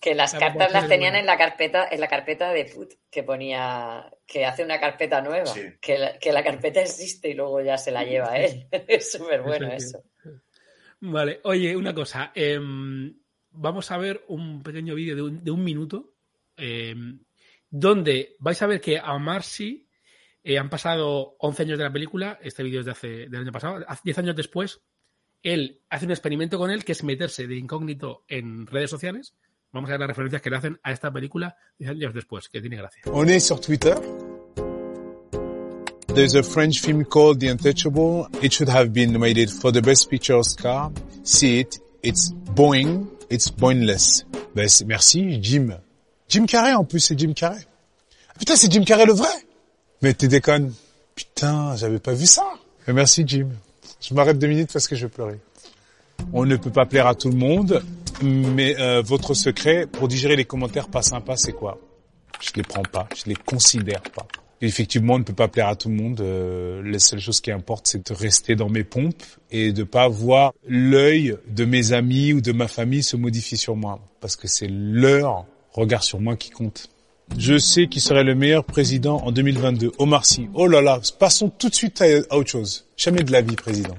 [0.00, 3.24] Que las Claro, cartas las tenían en la carpeta, en la carpeta de Put, que
[3.24, 5.62] ponía que hace una carpeta nueva, Sí.
[5.80, 8.68] que, la, que la carpeta existe y luego ya se la lleva él.
[8.88, 10.38] es súper bueno Eso eso.
[11.00, 12.30] Vale, oye, una cosa.
[12.34, 13.12] em,
[13.50, 16.14] vamos a ver un pequeño vídeo de un, de un minuto
[16.56, 17.18] em,
[17.70, 19.88] donde vais a ver que a Marcy
[20.44, 22.38] eh, han pasado 11 años de la película.
[22.42, 23.84] Este vídeo es de hace, del año pasado.
[23.86, 24.80] Hace 10 años después,
[25.42, 29.34] él hace un experimento con él que es meterse de incógnito en redes sociales.
[29.72, 32.60] Vamos a ver las referencias que le hacen a esta película 10 años después, que
[32.60, 33.02] tiene gracia.
[33.12, 33.94] On est sur Twitter.
[36.14, 38.28] There's a French film called The Untouchable.
[38.42, 40.90] It should have been nominated for the Best Picture Oscar.
[41.22, 41.78] See it.
[42.02, 43.06] It's Boeing.
[43.30, 44.24] It's Boingless.
[44.54, 45.74] Ben, merci, Jim.
[46.28, 47.60] Jim Carrey, en plus, c'est Jim Carrey.
[48.30, 49.28] Ah, putain, c'est Jim Carrey le vrai.
[50.00, 50.72] Mais tu déconnes.
[51.14, 52.44] Putain, j'avais pas vu ça.
[52.86, 53.50] Mais merci, Jim.
[54.00, 55.38] Je m'arrête deux minutes parce que je vais pleurer.
[56.32, 57.82] On ne peut pas plaire à tout le monde,
[58.22, 61.78] mais euh, votre secret pour digérer les commentaires pas sympas, c'est quoi?
[62.40, 64.26] Je les prends pas, je les considère pas.
[64.60, 66.20] Effectivement, on ne peut pas plaire à tout le monde.
[66.20, 69.22] Euh, la seule chose qui importe, c'est de rester dans mes pompes
[69.52, 73.76] et de pas voir l'œil de mes amis ou de ma famille se modifier sur
[73.76, 76.88] moi, parce que c'est leur regard sur moi qui compte.
[77.36, 79.92] Je sais qui serait le meilleur président en 2022.
[79.98, 80.48] Omar Sy.
[80.54, 82.86] Oh là là, passons tout de suite à, à autre chose.
[82.96, 83.96] Jamais de la vie, président.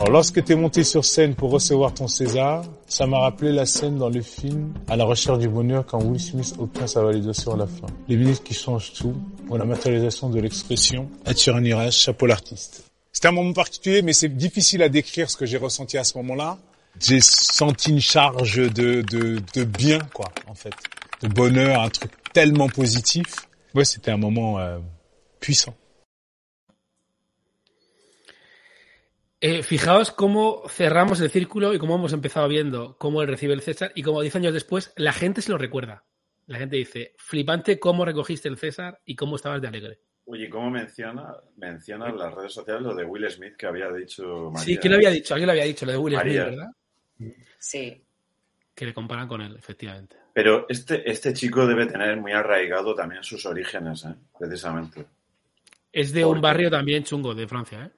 [0.00, 3.66] Alors, lorsque tu es monté sur scène pour recevoir ton César, ça m'a rappelé la
[3.66, 7.52] scène dans le film À la recherche du bonheur quand Will Smith obtient sa validation
[7.52, 7.86] à la fin.
[8.08, 9.14] Les minutes qui changent tout,
[9.50, 12.84] ou la matérialisation de l'expression sur un nuage, chapeau l'artiste.
[13.12, 16.16] C'était un moment particulier, mais c'est difficile à décrire ce que j'ai ressenti à ce
[16.16, 16.56] moment-là.
[16.98, 20.72] J'ai senti une charge de, de, de bien, quoi, en fait.
[21.20, 23.26] De bonheur, un truc tellement positif.
[23.74, 24.78] Ouais, c'était un moment euh,
[25.40, 25.74] puissant.
[29.42, 33.62] Eh, fijaos cómo cerramos el círculo y cómo hemos empezado viendo cómo él recibe el
[33.62, 36.04] César y como 10 años después la gente se lo recuerda.
[36.46, 40.00] La gente dice, flipante cómo recogiste el César y cómo estabas de alegre.
[40.26, 44.50] Oye, ¿cómo menciona, menciona en las redes sociales lo de Will Smith que había dicho
[44.52, 44.64] María?
[44.64, 45.32] Sí, ¿quién lo había dicho?
[45.34, 46.44] Alguien lo había dicho, lo de Will María.
[46.44, 46.72] Smith, ¿verdad?
[47.58, 48.04] Sí.
[48.74, 50.16] Que le comparan con él, efectivamente.
[50.34, 54.14] Pero este, este chico debe tener muy arraigado también sus orígenes, ¿eh?
[54.38, 55.06] precisamente.
[55.92, 57.90] Es de Porque- un barrio también chungo de Francia, ¿eh?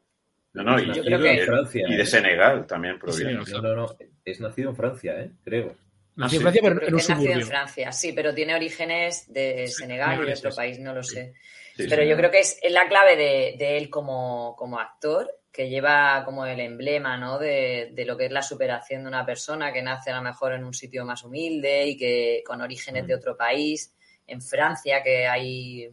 [0.55, 2.07] No, no, y, Yo y creo de, que en Francia, y de ¿eh?
[2.07, 3.45] Senegal también proviene.
[3.45, 3.97] Sí, No, no, no.
[4.25, 5.31] Es nacido en Francia, ¿eh?
[5.45, 5.75] Creo.
[6.17, 6.43] Nació en sí.
[6.43, 7.47] Francia, pero en un nació en suburbio.
[7.47, 11.33] Francia, sí, pero tiene orígenes de Senegal y de otro país, no lo sé.
[11.77, 12.09] Sí, Pero sí.
[12.09, 16.45] yo creo que es, la clave de, de él como, como actor, que lleva como
[16.45, 17.39] el emblema, ¿no?
[17.39, 20.53] De, de lo que es la superación de una persona que nace a lo mejor
[20.53, 23.07] en un sitio más humilde y que con orígenes Mm.
[23.07, 23.95] de otro país.
[24.27, 25.91] En Francia, que hay,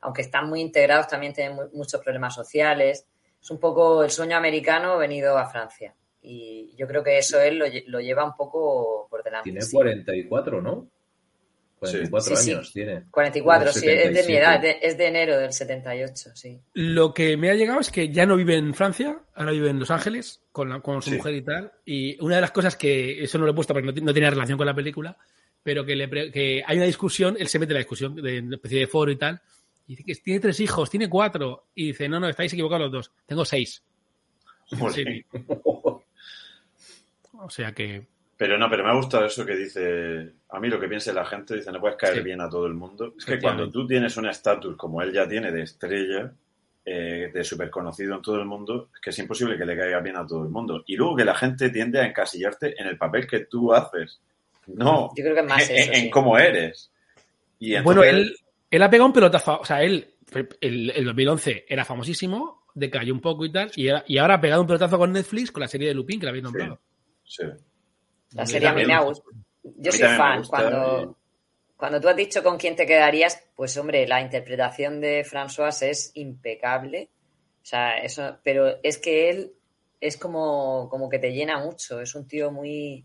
[0.00, 3.06] aunque están muy integrados, también tienen mu- muchos problemas sociales.
[3.42, 5.94] Es un poco el sueño americano venido a Francia.
[6.22, 9.44] Y yo creo que eso él lo, lle- lo lleva un poco por delante.
[9.50, 9.72] Tiene sí.
[9.72, 10.88] 44, ¿no?
[11.80, 12.52] 44 Sí, sí.
[12.52, 13.02] años tiene.
[13.10, 14.38] 44, sí, es de mi 77.
[14.38, 16.60] edad, de- es de enero del 78, sí.
[16.74, 19.80] Lo que me ha llegado es que ya no vive en Francia, ahora vive en
[19.80, 21.16] Los Ángeles con, la- con su Sí.
[21.16, 21.72] mujer y tal.
[21.84, 24.30] Y una de las cosas que, eso no lo he puesto porque no, no tiene
[24.30, 25.16] relación con la película,
[25.64, 28.22] pero que, le pre- que hay una discusión, él se mete en la discusión de,
[28.22, 29.40] de una especie de foro y tal,
[29.92, 32.92] y dice que tiene tres hijos, tiene cuatro, y dice, no, no, estáis equivocados los
[32.92, 33.82] dos, tengo seis.
[34.94, 35.22] Sí.
[37.38, 38.06] O sea que,
[38.38, 41.26] Pero no, pero me ha gustado eso que dice, a mí lo que piense la
[41.26, 42.22] gente, dice, no puedes caer Sí.
[42.22, 43.14] bien a todo el mundo.
[43.18, 46.32] Es que cuando tú tienes un estatus como él ya tiene de estrella,
[46.84, 50.00] eh, de súper conocido en todo el mundo, es que es imposible que le caiga
[50.00, 50.82] bien a todo el mundo.
[50.86, 54.20] Y luego que la gente tiende a encasillarte en el papel que tú haces,
[54.68, 56.10] no Yo creo que es más en, eso, en sí.
[56.10, 56.90] cómo eres.
[57.58, 58.34] Y bueno, él,
[58.72, 60.14] él ha pegado un pelotazo, o sea, él,
[60.60, 64.40] el, el 2011 era famosísimo, decayó un poco y tal, y, era- y ahora ha
[64.40, 66.80] pegado un pelotazo con Netflix, con la serie de Lupin, que la habéis nombrado.
[67.24, 67.44] Sí.
[68.32, 69.30] La serie a mí me ha gustado.
[69.62, 70.38] Yo soy fan.
[70.40, 71.18] gusta Cuando,
[71.76, 76.10] cuando tú has dicho con quién te quedarías, pues hombre, la interpretación de François es
[76.14, 77.10] impecable.
[77.62, 79.52] O sea, eso, pero es que él
[80.00, 82.00] es como, como que te llena mucho.
[82.00, 83.04] Es un tío muy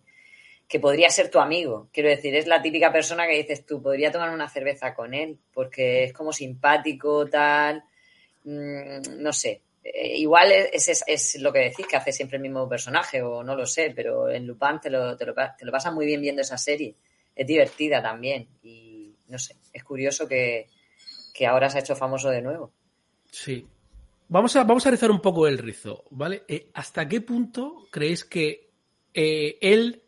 [0.68, 1.89] que podría ser tu amigo.
[1.94, 5.38] Quiero decir, es la típica persona que dices tú, podría tomar una cerveza con él,
[5.53, 7.84] porque es como simpático, tal.
[8.44, 9.61] Mm, no sé.
[9.84, 13.44] Eh, igual es, es, es lo que decís, que hace siempre el mismo personaje, o
[13.44, 16.19] no lo sé, pero en Lupin te lo, te lo, te lo pasas muy bien
[16.19, 16.94] viendo esa serie.
[17.34, 18.48] Es divertida también.
[18.64, 20.68] Y no sé, es curioso que,
[21.34, 22.73] que ahora se ha hecho famoso de nuevo.
[23.31, 23.65] Sí.
[24.30, 26.44] Vamos a, vamos a rizar un poco el rizo, ¿vale?
[26.49, 28.72] Eh, ¿Hasta qué punto creéis que
[29.14, 30.03] eh, él,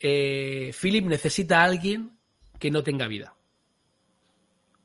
[0.00, 2.12] eh, Philip, necesita a alguien
[2.58, 3.34] que no tenga vida?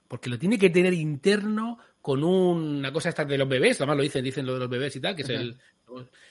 [0.08, 4.04] Porque lo tiene que tener interno con una cosa esta de los bebés, además lo
[4.04, 5.58] dicen, dicen lo de los bebés y tal, que es el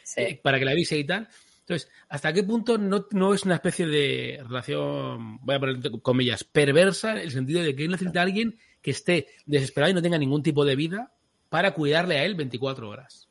[0.02, 0.20] Sí.
[0.22, 1.28] eh, para que la avise y tal.
[1.60, 6.00] Entonces, ¿hasta qué punto no, no es una especie de relación, voy a poner entre
[6.00, 9.94] comillas, perversa, en el sentido de que él necesita a alguien que esté desesperado y
[9.94, 11.12] no tenga ningún tipo de vida
[11.48, 13.28] para cuidarle a él 24 horas?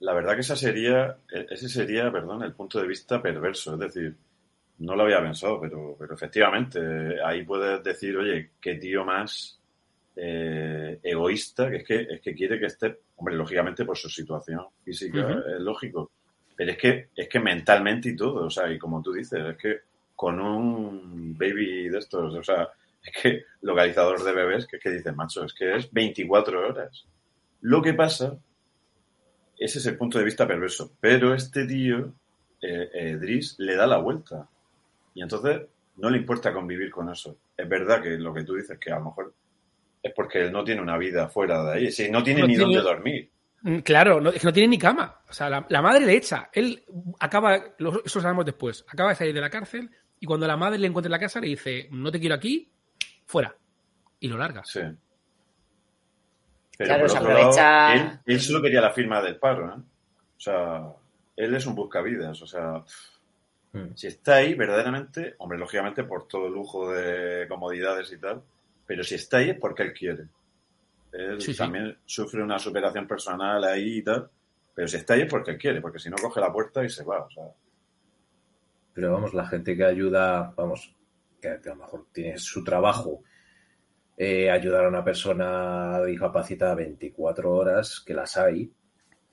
[0.00, 3.74] La verdad que esa sería, e- ese sería, perdón, el punto de vista perverso.
[3.74, 4.16] Es decir,
[4.78, 9.60] no lo había pensado, pero, pero efectivamente, ahí puedes decir, oye, qué tío más
[10.16, 14.60] eh, egoísta, que es que, es que quiere que esté, hombre, lógicamente por su situación
[14.84, 16.10] física, es lógico.
[16.56, 19.56] Pero es que, es que mentalmente y todo, o sea, y como tú dices, es
[19.56, 19.80] que
[20.14, 22.68] con un baby de estos, o sea,
[23.04, 27.06] es que localizador de bebés, que es que dices, macho, es que es 24 horas.
[27.60, 28.38] Lo que pasa
[29.64, 30.92] ese es el punto de vista perverso.
[31.00, 32.12] Pero este tío,
[32.60, 34.48] eh, eh, Driss, le da la vuelta.
[35.14, 35.62] Y entonces
[35.96, 37.36] no le importa convivir con eso.
[37.56, 39.34] Es verdad que lo que tú dices, que a lo mejor
[40.02, 41.90] es porque él no tiene una vida fuera de ahí.
[41.92, 43.30] Si no tiene No ni tiene- dónde dormir.
[43.62, 45.20] Mm, Claro, no, es que no tiene ni cama.
[45.28, 46.50] O sea, la, la madre le echa.
[46.52, 46.84] Él
[47.20, 50.56] acaba, lo- eso lo sabemos después, acaba de salir de la cárcel y cuando la
[50.56, 52.72] madre le encuentra en la casa le dice, no te quiero aquí,
[53.26, 53.54] fuera.
[54.18, 54.62] Y lo larga.
[54.64, 54.80] Sí.
[56.78, 57.62] Pero Claro, se aprovecha-
[57.94, 59.78] lado, él, él solo quería la firma del paro, ¿eh?
[60.36, 60.82] O sea,
[61.36, 62.82] él es un buscavidas, o sea,
[63.72, 63.94] Mm.
[63.94, 68.42] si está ahí verdaderamente, hombre, lógicamente por todo el lujo de comodidades y tal,
[68.86, 70.24] pero si está ahí es porque él quiere.
[71.12, 71.58] Él Sí, sí.
[71.58, 74.28] también sufre una superación personal ahí y tal,
[74.74, 76.90] pero si está ahí es porque él quiere, porque si no coge la puerta y
[76.90, 77.44] se va, o sea,
[78.94, 80.94] Pero vamos, la gente que ayuda, vamos,
[81.40, 83.22] que, que a lo mejor tiene su trabajo,
[84.18, 88.70] eh, ayudar a una persona discapacitada 24 horas, que las hay,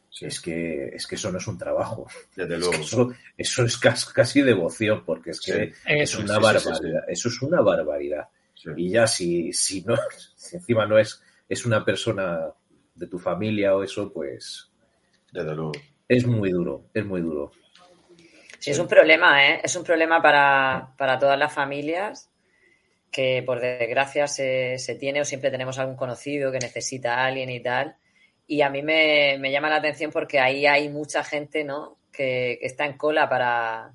[0.09, 2.07] sí, es que, es que eso no es un trabajo.
[2.35, 2.73] desde Es luego.
[2.75, 5.73] que eso, eso es casi, casi devoción, porque es que Sí.
[5.85, 6.69] es una sí, sí, sí, sí.
[6.69, 7.03] barbaridad.
[7.07, 8.27] Eso es una barbaridad.
[8.55, 8.69] Sí.
[8.75, 9.95] Y ya si, si no,
[10.35, 12.39] si encima no es, es una persona
[12.95, 14.69] de tu familia o eso, pues
[15.31, 15.71] Desde luego.
[16.07, 17.51] es muy duro, es muy duro.
[18.59, 19.61] Sí, es un problema, ¿eh?
[19.63, 22.29] Es un problema para, para todas las familias
[23.09, 27.49] que por desgracia se, se tiene o siempre tenemos algún conocido que necesita a alguien
[27.49, 27.95] y tal.
[28.51, 31.99] Y a mí me, me llama la atención porque ahí hay mucha gente, ¿no?
[32.11, 33.93] Que, que está en cola para,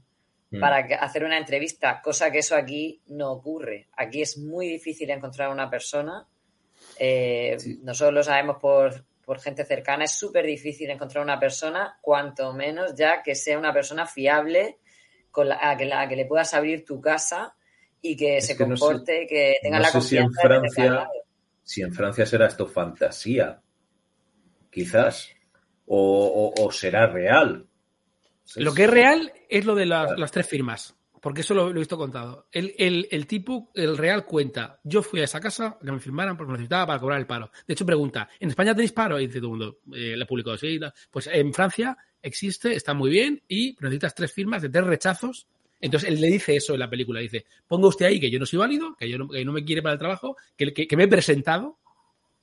[0.50, 0.60] Mm.
[0.60, 3.88] para hacer una entrevista, cosa que eso aquí no ocurre.
[3.96, 6.26] Aquí es muy difícil encontrar una persona.
[6.98, 10.04] eh, Nosotros lo sabemos por, por gente cercana.
[10.04, 14.78] Es súper difícil encontrar una persona, cuanto menos ya que sea una persona fiable
[15.32, 17.56] con la, a, que la- a que le puedas abrir tu casa
[18.00, 20.24] y que Es se que no sé- comporte, que tenga no la sé si en
[20.26, 21.08] confianza Francia,
[21.64, 23.60] si en Francia será esto fantasía,
[24.74, 25.30] quizás,
[25.86, 27.66] o, o- o será real.
[28.56, 31.76] Lo que es real es lo de las, las tres firmas, porque eso lo, lo
[31.76, 32.46] he visto contado.
[32.52, 36.36] El, el- el tipo, el real cuenta, yo fui a esa casa, que me firmaran
[36.36, 37.50] porque me necesitaba para cobrar el paro.
[37.66, 39.18] De hecho, pregunta, ¿en España tenéis paro?
[39.18, 40.78] Y dice todo el mundo, eh, le publicó, sí,
[41.10, 45.46] pues en Francia existe, está muy bien, y necesitas tres firmas de tres rechazos.
[45.80, 48.46] Entonces él le dice eso en la película, dice, ponga usted ahí que yo no
[48.46, 50.96] soy válido, que yo no, que no me quiere para el trabajo, que, que- que
[50.96, 51.78] me he presentado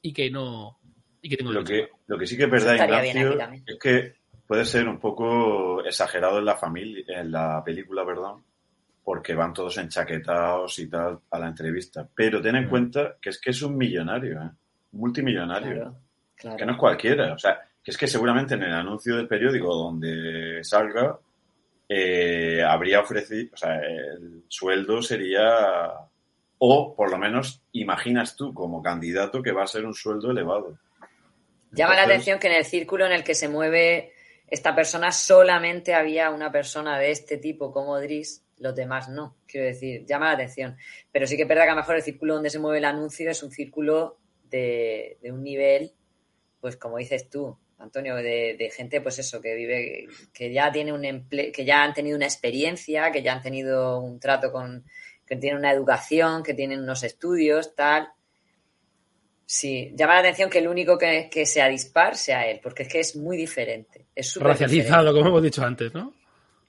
[0.01, 0.79] y que no...
[1.21, 4.15] Y que tengo Lo que, lo que sí que es verdad, Ignacio, es que
[4.47, 8.43] puede ser un poco exagerado en la familia, en la película, perdón,
[9.03, 12.07] porque van todos enchaquetados y tal a la entrevista.
[12.13, 12.69] Pero ten en Mm.
[12.69, 14.49] cuenta que es que es un millonario, ¿eh?
[14.93, 15.95] multimillonario, Claro,
[16.35, 16.57] claro.
[16.57, 17.33] que no es cualquiera.
[17.33, 21.17] O sea, que es que seguramente en el anuncio del periódico donde salga
[21.87, 25.91] eh, habría ofrecido, o sea, el sueldo sería,
[26.59, 30.77] o por lo menos imaginas tú como candidato que va a ser un sueldo elevado.
[31.71, 34.13] Llama la atención que en el círculo en el que se mueve
[34.47, 39.37] esta persona solamente había una persona de este tipo como Driss, los demás no.
[39.47, 40.77] Quiero decir, llama la atención.
[41.11, 42.85] Pero sí que es verdad que a lo mejor el círculo donde se mueve el
[42.85, 45.93] anuncio es un círculo de, de un nivel,
[46.59, 50.93] pues como dices tú, Antonio, de, de gente, pues eso, que vive, que ya tiene
[50.93, 54.85] un empleo, que ya han tenido una experiencia, que ya han tenido un trato con,
[55.25, 58.09] que tienen una educación, que tienen unos estudios, tal.
[59.53, 62.87] Sí, llama la atención que el único que, que sea dispar sea él, porque es
[62.89, 64.05] que es muy diferente.
[64.15, 66.13] Es súper Racializado, como hemos dicho antes, ¿no?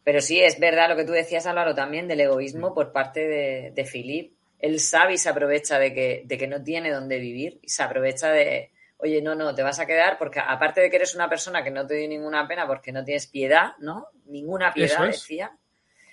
[0.02, 3.70] Pero sí, es verdad lo que tú decías, Álvaro, también del egoísmo por parte de,
[3.70, 4.32] de Philip.
[4.58, 7.84] Él sabe y se aprovecha de que, de que no tiene dónde vivir y se
[7.84, 11.28] aprovecha de, oye, no, no, te vas a quedar porque aparte de que eres una
[11.28, 14.08] persona que no te dio ninguna pena porque no tienes piedad, ¿no?
[14.26, 15.20] Ninguna piedad, es.
[15.20, 15.52] decía.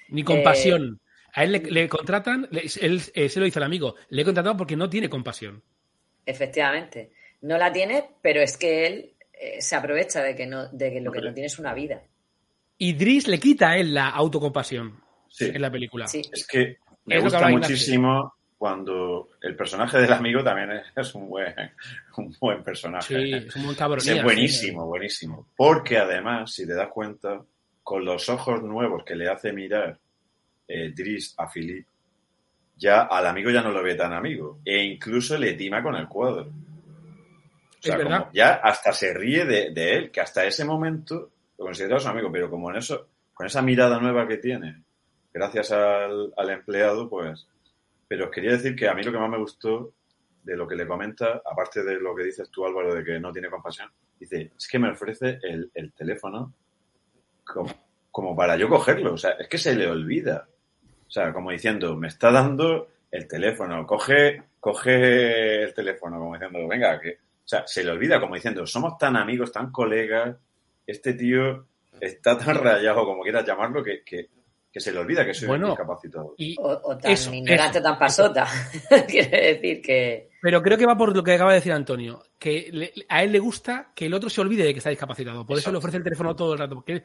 [0.10, 1.00] Ni compasión.
[1.34, 4.26] A él le, le contratan, le- él eh, se lo dice el amigo, le he
[4.26, 5.64] contratado porque no tiene compasión.
[6.26, 7.12] Efectivamente.
[7.42, 11.02] No la tiene, pero es que él eh, se aprovecha de que, no, de que
[11.02, 12.02] lo que no tiene es una vida.
[12.78, 15.46] Y Driss le quita a él la autocompasión Sí.
[15.54, 16.08] en la película.
[16.08, 16.22] Sí.
[16.32, 21.16] Es que me Es lo que gusta muchísimo cuando el personaje del amigo también es-
[21.16, 21.54] un buen,
[22.18, 23.16] un buen personaje.
[23.16, 24.02] Sí, es un buen cabrón.
[24.02, 25.48] Sí, es buenísimo, buenísimo.
[25.56, 27.42] Porque además, si te das cuenta,
[27.84, 29.98] con los ojos nuevos que le hace mirar
[30.68, 31.88] eh, Driss a Philip,
[32.80, 34.60] ya al amigo ya no lo ve tan amigo.
[34.66, 36.44] E incluso le tima con el cuadro.
[36.48, 38.20] O sea, Es verdad.
[38.22, 42.08] como ya hasta se ríe de, de él, que hasta ese momento lo consideraba su
[42.08, 44.84] amigo, pero como en eso, con esa mirada nueva que tiene,
[45.34, 47.48] gracias al, al empleado, pues.
[48.08, 49.94] Pero os quería decir que a mí lo que más me gustó
[50.44, 53.32] de lo que le comenta, aparte de lo que dices tú, Álvaro, de que no
[53.32, 53.90] tiene compasión,
[54.20, 56.54] dice, es que me ofrece el, el teléfono
[57.46, 57.70] como,
[58.10, 59.14] como para yo cogerlo.
[59.14, 60.48] O sea, es que se le olvida.
[61.10, 66.68] O sea, como diciendo, me está dando el teléfono, coge, coge el teléfono, como diciendo,
[66.68, 67.10] venga, que.
[67.14, 70.38] O sea, se le olvida, como diciendo, somos tan amigos, tan colegas,
[70.86, 71.66] este tío
[72.00, 74.28] está tan rayado, como quieras llamarlo, que, que,
[74.72, 76.36] que se le olvida que soy Bueno, discapacitado.
[76.38, 78.48] Y O, o tan Eso, ignorante eso, tan pasota.
[79.08, 80.30] Quiere decir que.
[80.44, 83.32] Pero creo que va por lo que acaba de decir Antonio, que le- a él
[83.32, 85.44] le gusta que el otro se olvide de que está discapacitado.
[85.44, 87.02] Por eso le ofrece el teléfono todo el rato, porque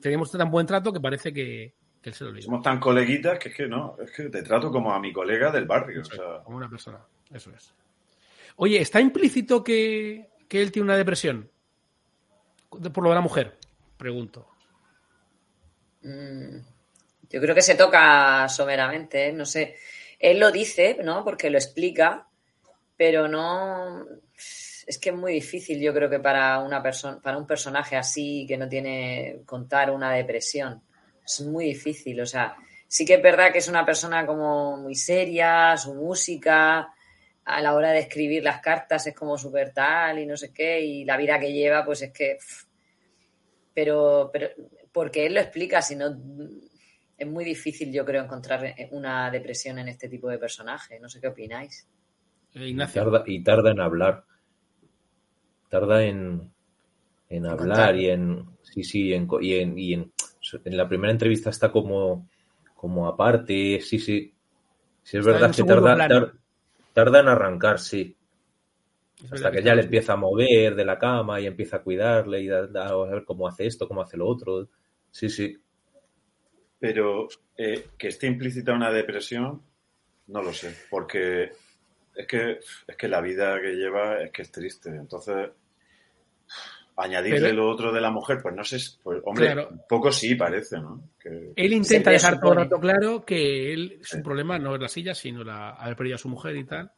[0.00, 2.44] tenemos tan buen trato que parece que, que él se lo olvida.
[2.44, 5.50] Somos tan coleguitas que es que no, es que te trato como a mi colega
[5.50, 6.00] del barrio.
[6.02, 6.98] O sea, Como una persona.
[7.32, 7.72] Eso es.
[8.56, 11.50] Oye, ¿está implícito que, que él tiene una depresión?
[12.68, 13.56] Por lo de la mujer,
[13.96, 14.48] pregunto.
[16.02, 16.58] Mm,
[17.28, 19.32] Yo creo que se toca someramente, ¿eh?
[19.32, 19.76] no sé.
[20.18, 21.24] Él lo dice, ¿no?
[21.24, 22.26] Porque lo explica,
[22.96, 24.04] pero no.
[24.34, 28.44] Es que es muy difícil, yo creo que para una persona, para un personaje así
[28.46, 30.82] que no tiene contar una depresión.
[31.38, 32.20] Es muy difícil.
[32.20, 32.56] O sea,
[32.88, 36.88] sí que es verdad que es una persona como muy seria, su música,
[37.44, 40.80] a la hora de escribir las cartas es como súper tal y no sé qué,
[40.80, 42.36] y la vida que lleva, pues es que.
[42.38, 42.64] pff,
[43.74, 44.48] pero, pero
[44.92, 46.08] porque él lo explica, si no
[47.16, 50.98] es muy difícil, yo creo, encontrar una depresión en este tipo de personaje.
[51.00, 51.86] No sé qué opináis.
[52.54, 53.02] Eh, Y Ignacio.
[53.04, 54.24] tarda, y tarda en hablar.
[55.68, 56.52] Tarda en,
[57.28, 58.44] en hablar y en.
[58.62, 60.12] Sí, sí, en, co- y, en, y en,
[60.64, 62.28] en la primera entrevista está como,
[62.74, 63.80] como aparte.
[63.80, 64.34] Sí, sí.
[65.04, 66.34] Sí, es Está verdad que tarda, tar-
[66.94, 68.16] tarda en arrancar, sí.
[69.22, 71.82] Es Hasta que que ya le empieza a mover de la cama y empieza a
[71.82, 74.68] cuidarle y a ver cómo hace esto, cómo hace lo otro.
[75.10, 75.56] Sí, sí.
[76.78, 79.62] pero eh, que esté implícita una depresión,
[80.28, 81.52] no lo sé, porque
[82.14, 84.90] es que, es que la vida que lleva es que es triste.
[84.90, 85.50] Entonces,
[87.04, 89.68] añadirle Pero- lo otro de la mujer, pues no sé, pues hombre, Claro.
[89.70, 91.02] un poco sí parece, ¿no?
[91.22, 94.22] Que- Él intenta dejar todo el rato claro que él, su Sí.
[94.22, 96.90] problema no es la silla, sino la, haber perdido a su mujer y tal.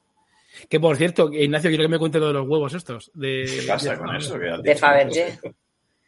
[0.69, 3.11] Que por cierto, Ignacio, quiero que me cuente lo de los huevos estos.
[3.15, 4.39] De, ¿Qué pasa de- con eso?
[4.39, 4.77] que De?
[4.77, 5.39] Fabergé.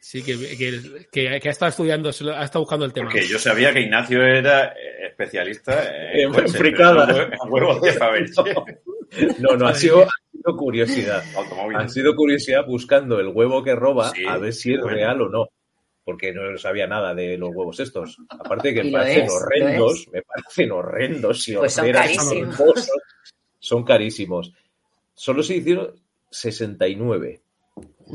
[0.07, 3.07] Sí, que, que, que- que ha estado estudiando, ha estado buscando el tema.
[3.11, 7.07] Porque yo sabía que Ignacio era eh, especialista En coches, fricada.
[7.07, 8.33] pero no en huevos de Fabergé.
[9.39, 11.23] No, no, ha sido, ha sido curiosidad.
[11.37, 11.77] Automóvil.
[11.77, 14.97] Han sido curiosidad buscando el huevo que roba Sí, a ver si es bueno.
[14.97, 15.49] real o no.
[16.05, 18.19] Porque no sabía nada de los huevos estos.
[18.29, 22.91] Aparte de que me parecen es, horrendos, me parecen horrendos y Pues son carísimos.
[23.59, 24.53] Son carísimos.
[25.15, 25.95] Solo se hicieron
[26.31, 27.41] 69.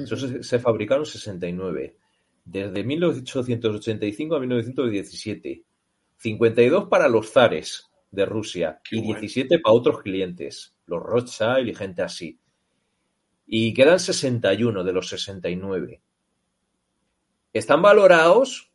[0.05, 1.95] Solo se, se fabricaron 69.
[2.45, 5.63] Desde 1885 a 1917.
[6.17, 9.19] 52 para los zares de Rusia Qué y bueno.
[9.19, 12.39] 17 para otros clientes, los Rothschild y gente así.
[13.45, 16.01] Y quedan 61 de los 69.
[17.53, 18.68] Están valorados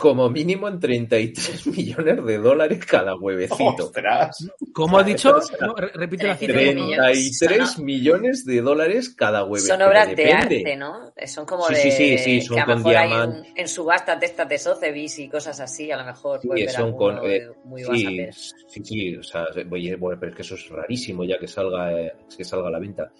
[0.00, 3.84] como mínimo en 33 millones de dólares cada huevecito.
[3.86, 4.48] ¡Ostras!
[4.72, 5.36] ¿Cómo ha dicho?
[5.60, 6.54] No, re- repite la cifra.
[6.54, 6.96] por favor.
[6.96, 9.74] 33 Son- millones de dólares cada huevecito.
[9.74, 11.12] Son obras de arte, ¿no?
[11.26, 11.80] Son como Sí, de.
[11.80, 13.48] sí, sí, sí, son que a lo con mejor hay diamante.
[13.50, 16.70] en, en subastas de estas de Sotheby's y cosas así, a lo mejor Sí, ver
[16.70, 18.28] son con, eh, de muy sí,
[18.68, 21.92] sí, sí, o sea, oye, bueno, pero es que eso es rarísimo ya que salga,
[21.92, 23.10] eh, que salga a la venta.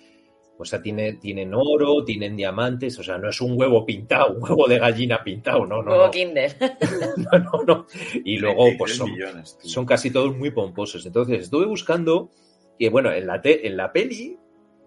[0.59, 4.43] O sea, tiene, tienen oro, tienen diamantes, o sea, no es un huevo pintado, un
[4.43, 6.57] huevo de gallina pintado, no, no, Juego no, Kinder.
[7.33, 7.87] no, no, no.
[8.25, 11.05] Y luego, 33 pues son, millones, son casi todos muy pomposos.
[11.05, 12.31] Entonces, estuve buscando,
[12.79, 14.39] y bueno, en la, te- en la peli,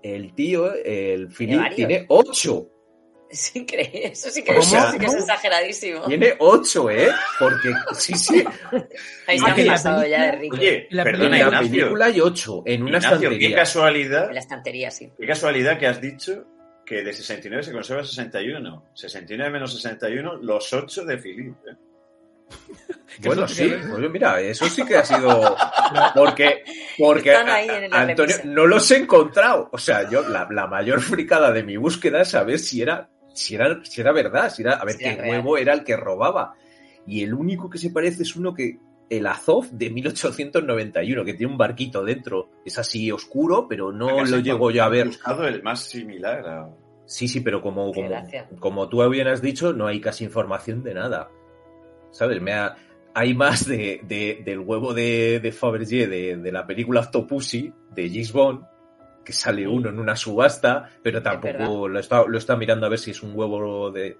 [0.02, 2.68] el tío, el Philip, tiene ocho.
[3.30, 4.07] Es increíble.
[4.07, 4.60] Eso sí que, ¿Cómo?
[4.61, 6.01] eso sí que es exageradísimo.
[6.06, 7.10] Tiene ocho, ¿eh?
[7.38, 8.43] Porque, sí, sí,
[9.27, 10.56] Ahí se Ah, han pasado ya de rico.
[10.57, 13.56] Oye, La perdona, en la película hay ocho, en una Ignacio, qué estantería.
[13.56, 15.11] casualidad, En la estantería, sí.
[15.19, 16.45] qué casualidad que has dicho
[16.85, 18.85] que de 69 se conserva 61.
[18.95, 21.56] 69 menos 61, los 8 de Philip.
[21.68, 21.76] ¿eh?
[23.23, 25.56] Bueno, sí, pues mira, eso sí que ha sido.
[26.15, 26.64] Porque,
[26.97, 29.69] porque Están ahí en Antonio, no los he encontrado.
[29.72, 33.56] O sea, yo, la, la mayor fricada de mi búsqueda es saber si era, si
[33.56, 35.31] era, si era verdad, si era, a ver Si era qué real.
[35.38, 36.56] huevo era el que robaba.
[37.07, 38.77] Y el único que se parece es uno que.
[39.10, 42.49] El Azov de 1891, que tiene un barquito dentro.
[42.64, 45.07] Es así oscuro, pero no Casi lo llego yo a he ver.
[45.07, 46.69] buscado el más similar a...
[47.07, 48.07] Sí, sí, pero como, como,
[48.60, 51.31] como tú bien has dicho, no hay casi información de nada.
[52.11, 52.39] ¿Sabes?
[52.39, 52.76] Me ha-
[53.15, 58.10] hay más de, de- del huevo de, de Fabergé de, de la película Octopussy de
[58.10, 58.61] James Bond,
[59.30, 62.99] que sale uno en una subasta, pero tampoco lo está, lo está mirando a ver
[62.99, 64.18] si es un huevo de,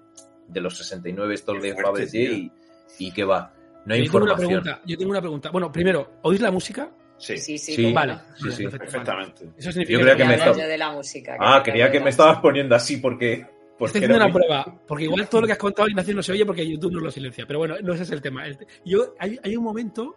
[0.48, 2.52] de los 69 estos Qué de Fabergé y,
[2.98, 3.52] y que va.
[3.86, 4.62] No hay yo tengo una información.
[4.62, 4.82] pregunta.
[4.86, 5.50] Yo tengo una pregunta.
[5.50, 6.90] Bueno, primero, ¿oís la música?
[7.18, 8.14] Sí, Sí, sí, Vale.
[8.14, 8.20] no.
[8.36, 8.62] Sí, sí.
[8.64, 8.78] perfecto, vale.
[8.78, 9.44] perfectamente.
[9.58, 11.36] Eso significa Yo creía que a me estaba- yo de la música.
[11.40, 13.46] Ah, que creía que me estabas poniendo así porque...
[13.78, 16.22] porque Estoy haciendo una muy- prueba, porque igual todo lo que has contado, Ignacio, no
[16.22, 17.44] se oye porque YouTube no lo silencia.
[17.46, 18.44] Pero bueno, no ese es el tema.
[18.84, 20.16] Yo, hay, hay un momento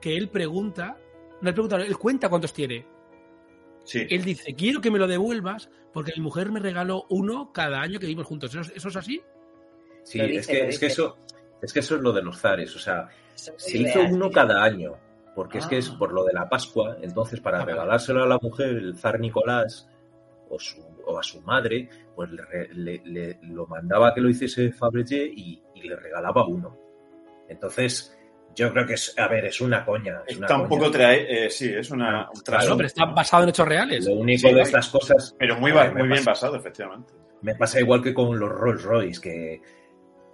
[0.00, 0.96] que él pregunta,
[1.40, 2.84] no él pregunta, no, él cuenta cuántos tiene.
[3.84, 4.06] Sí.
[4.10, 7.98] Él dice, quiero que me lo devuelvas porque mi mujer me regaló uno cada año
[7.98, 8.50] que vivimos juntos.
[8.50, 9.20] ¿Eso, es- eso es así?
[10.04, 11.16] Sí, es, que, es que eso
[11.62, 12.74] es que eso es lo de los zares.
[12.74, 14.12] O sea, Eso se hizo real.
[14.14, 14.96] uno cada año.
[15.34, 15.96] porque es que es Ah.
[15.98, 19.88] por lo de la Pascua, entonces para regalárselo a la mujer, el zar Nicolás
[20.50, 22.42] o, su- o a su madre, pues le,
[22.74, 26.76] le- le- lo mandaba que lo hiciese Fabergé y, y le regalaba uno.
[27.48, 28.18] Entonces,
[28.54, 30.22] yo creo que es, a ver, es una coña.
[30.26, 30.92] Es una Tampoco coña.
[30.92, 33.14] trae, eh, sí, es una, un Claro, pero está ¿no?
[33.14, 34.04] basado en hechos reales.
[34.06, 35.34] Lo único Sí, de estas cosas.
[35.38, 37.12] Pero muy, ver, muy bien pasa- basado, efectivamente.
[37.42, 39.62] Me pasa igual que con los Rolls Royce, que,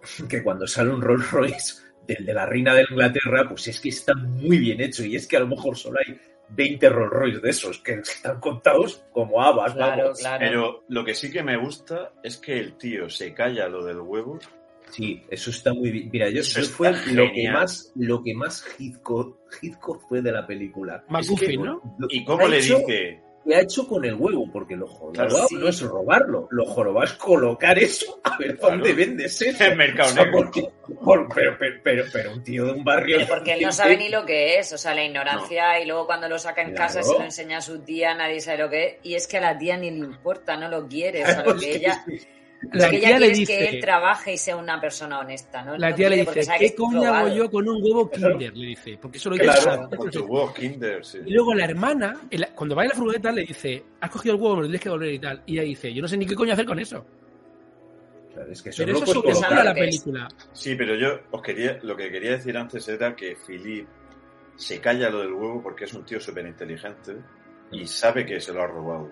[0.28, 1.74] que cuando sale un Rolls Royce
[2.06, 5.26] del de la reina de Inglaterra, pues es que está muy bien hecho y es
[5.26, 6.18] que a lo mejor solo hay
[6.48, 9.74] 20 Rolls Royce de esos que están contados como habas.
[9.74, 10.18] Claro, vamos.
[10.20, 10.38] claro.
[10.38, 13.98] Pero lo que sí que me gusta es que el tío se calla lo del
[14.00, 14.38] huevo.
[14.90, 16.08] Sí, eso está muy bien.
[16.12, 20.46] Mira, yo, Eso fue lo que más, lo que más Hitchcock, Hitchcock fue de la
[20.46, 21.04] película.
[21.08, 21.82] McGuffin, Es que ¿no?
[21.98, 23.22] lo- ¿Y cómo le hecho- dice?
[23.46, 24.50] ¿Qué ha hecho con el huevo?
[24.52, 25.54] Porque lo jorobado Claro, sí.
[25.54, 28.74] no es robarlo, lo jorobado es colocar eso a ver Claro.
[28.74, 29.64] dónde vendes eso.
[29.64, 30.38] En Mercado O sea, Negro.
[30.38, 30.68] porque-
[31.04, 33.18] por- pero, pero, pero, pero un tío de un barrio.
[33.18, 36.06] Pero porque él no sabe ni lo que es, o sea, la ignorancia, y luego
[36.06, 36.88] cuando lo saca en Claro.
[36.94, 39.36] casa se lo enseña a su tía, nadie sabe lo que es, y es que
[39.36, 42.04] a la tía ni le importa, no lo quiere, o sea, lo que ella,
[42.72, 45.18] La lo que tía ella le es que él dice, trabaje y sea una persona
[45.20, 45.76] honesta, ¿no?
[45.76, 48.56] la No tía le dice, ¿qué es coño hago yo con un huevo Kinder?
[48.56, 49.60] Le dice, porque eso lo Claro.
[49.60, 51.18] quiero Con tu huevo Kinder, sí.
[51.26, 52.18] Y luego la hermana,
[52.54, 54.88] cuando va en la furgoneta, le dice, has cogido el huevo, me lo tienes que
[54.88, 55.42] volver y tal.
[55.46, 57.04] Y ella dice, yo no sé ni qué coño hacer con eso.
[58.34, 59.64] Claro, es que eso Pero eso colocar.
[59.64, 59.78] la es.
[59.78, 60.28] película.
[60.52, 63.86] Sí, pero yo os quería, lo que quería decir antes era que Philip
[64.56, 67.16] se calla lo del huevo porque es un tío súper inteligente
[67.70, 69.10] y sabe que se lo ha robado.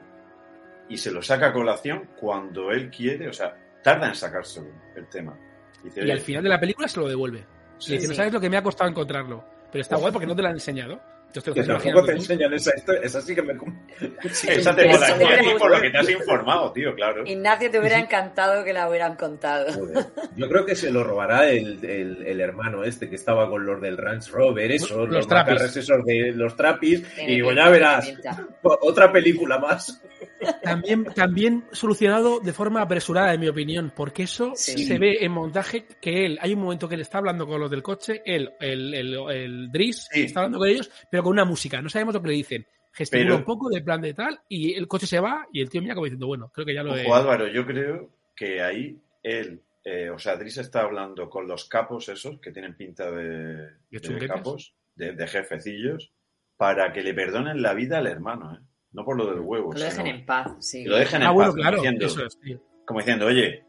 [0.89, 5.07] Y se lo saca a colación cuando él quiere, o sea, tarda en sacárselo el
[5.09, 5.37] tema.
[5.83, 7.45] Dice, Y "Oye, al final de la película se lo devuelve.
[7.79, 9.45] sí, Le dice, no sabes lo que me ha costado encontrarlo.
[9.73, 11.01] Pero está guay porque no te lo han enseñado.
[11.37, 13.55] Entonces te Que tampoco te enseñan esa historia, esa sí que me.
[14.31, 17.27] sí esa te Eso mola hubiera por lo que te has informado, tío, claro.
[17.27, 19.73] Ignacio, te hubiera encantado que la hubieran contado.
[19.73, 20.07] Joder.
[20.37, 23.81] Yo creo que se lo robará el, el- el hermano este que estaba con los
[23.83, 25.77] del Range Rover, esos, Los los, trapis.
[25.77, 27.03] esos de los trapis.
[27.17, 28.13] Tiene Y digo, ya verás,
[28.63, 30.01] otra película más.
[30.63, 34.85] También, también solucionado de forma apresurada, en mi opinión, porque eso Sí.
[34.87, 37.71] se ve en montaje que él, hay un momento que él está hablando con los
[37.71, 40.23] del coche, él, el, el, el Driss, Sí.
[40.23, 42.67] está hablando con ellos, pero con una música, no sabemos lo que le dicen.
[42.93, 45.69] Gesticula Pero- un poco de plan de tal, y el coche se va, y el
[45.69, 47.05] tío mira como diciendo, bueno, creo que ya lo he...
[47.05, 51.65] Ojo, Álvaro, yo creo que ahí él, eh, o sea, Driss está hablando con los
[51.65, 53.71] capos esos, que tienen pinta de,
[54.29, 56.13] capos, de, de jefecillos,
[56.57, 58.61] para que le perdonen la vida al hermano, ¿eh?
[58.95, 59.71] No por lo del huevo.
[59.71, 60.85] Que lo dejen sino en paz, sí.
[60.85, 62.61] que lo dejen en bueno, paz, claro, como diciendo, eso es, tío.
[62.87, 63.65] como diciendo, oye,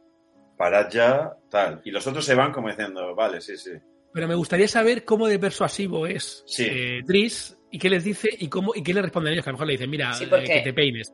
[0.58, 1.82] parad ya, tal.
[1.84, 3.72] Y los otros se van como diciendo, vale, sí, sí.
[4.14, 6.66] Pero me gustaría saber cómo de persuasivo es Sí.
[6.70, 9.44] eh, Driss y qué les dice y cómo y qué le responden ellos.
[9.44, 11.14] Que a lo mejor le dicen, mira, Sí, eh, que te peines.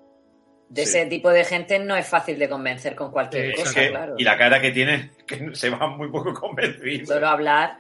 [0.70, 0.98] De Sí.
[1.00, 3.90] ese tipo de gente no es fácil de convencer con cualquier Eh, Es cosa, que-
[3.90, 4.14] claro.
[4.18, 7.06] Y la cara que tiene, que se va muy poco convencido.
[7.08, 7.80] Solo hablar.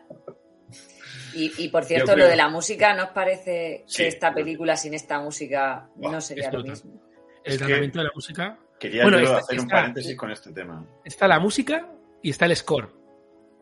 [1.33, 4.03] Y, y, por cierto, creo- lo de la música, ¿no os parece Sí.
[4.03, 7.01] que esta película sin esta música no sería lo mismo?
[7.43, 8.59] El tratamiento de la música.
[8.79, 10.85] Quería Bueno, yo está- hacer un paréntesis con este tema.
[11.05, 11.91] Está la música
[12.21, 12.89] y está el score.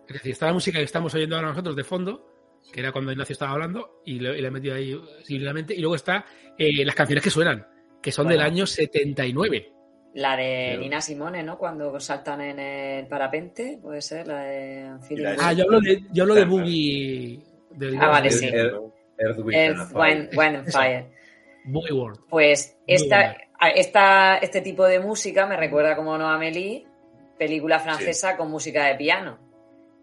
[0.08, 2.26] Es decir, está la música que estamos oyendo ahora nosotros de fondo,
[2.74, 5.74] que era cuando Ignacio estaba hablando, y le, he metido ahí civilmente.
[5.76, 6.26] Y luego está
[6.58, 7.68] eh, las canciones que suenan,
[8.02, 8.40] que son Bueno.
[8.42, 9.72] del año 79.
[10.16, 11.58] La de Pero- Nina Simone, ¿no?
[11.58, 14.90] Cuando saltan en el parapente, puede ser, la de.
[15.40, 17.40] Ah, yo hablo de, yo hablo de Boogie.
[17.80, 18.48] Del Ah, vale, sí.
[18.48, 21.06] Earth, Wind Earth, and Fire.
[21.66, 22.20] And World.
[22.30, 26.86] Pues esta, este tipo de música me recuerda como no a Amélie,
[27.38, 29.40] película francesa con música de piano.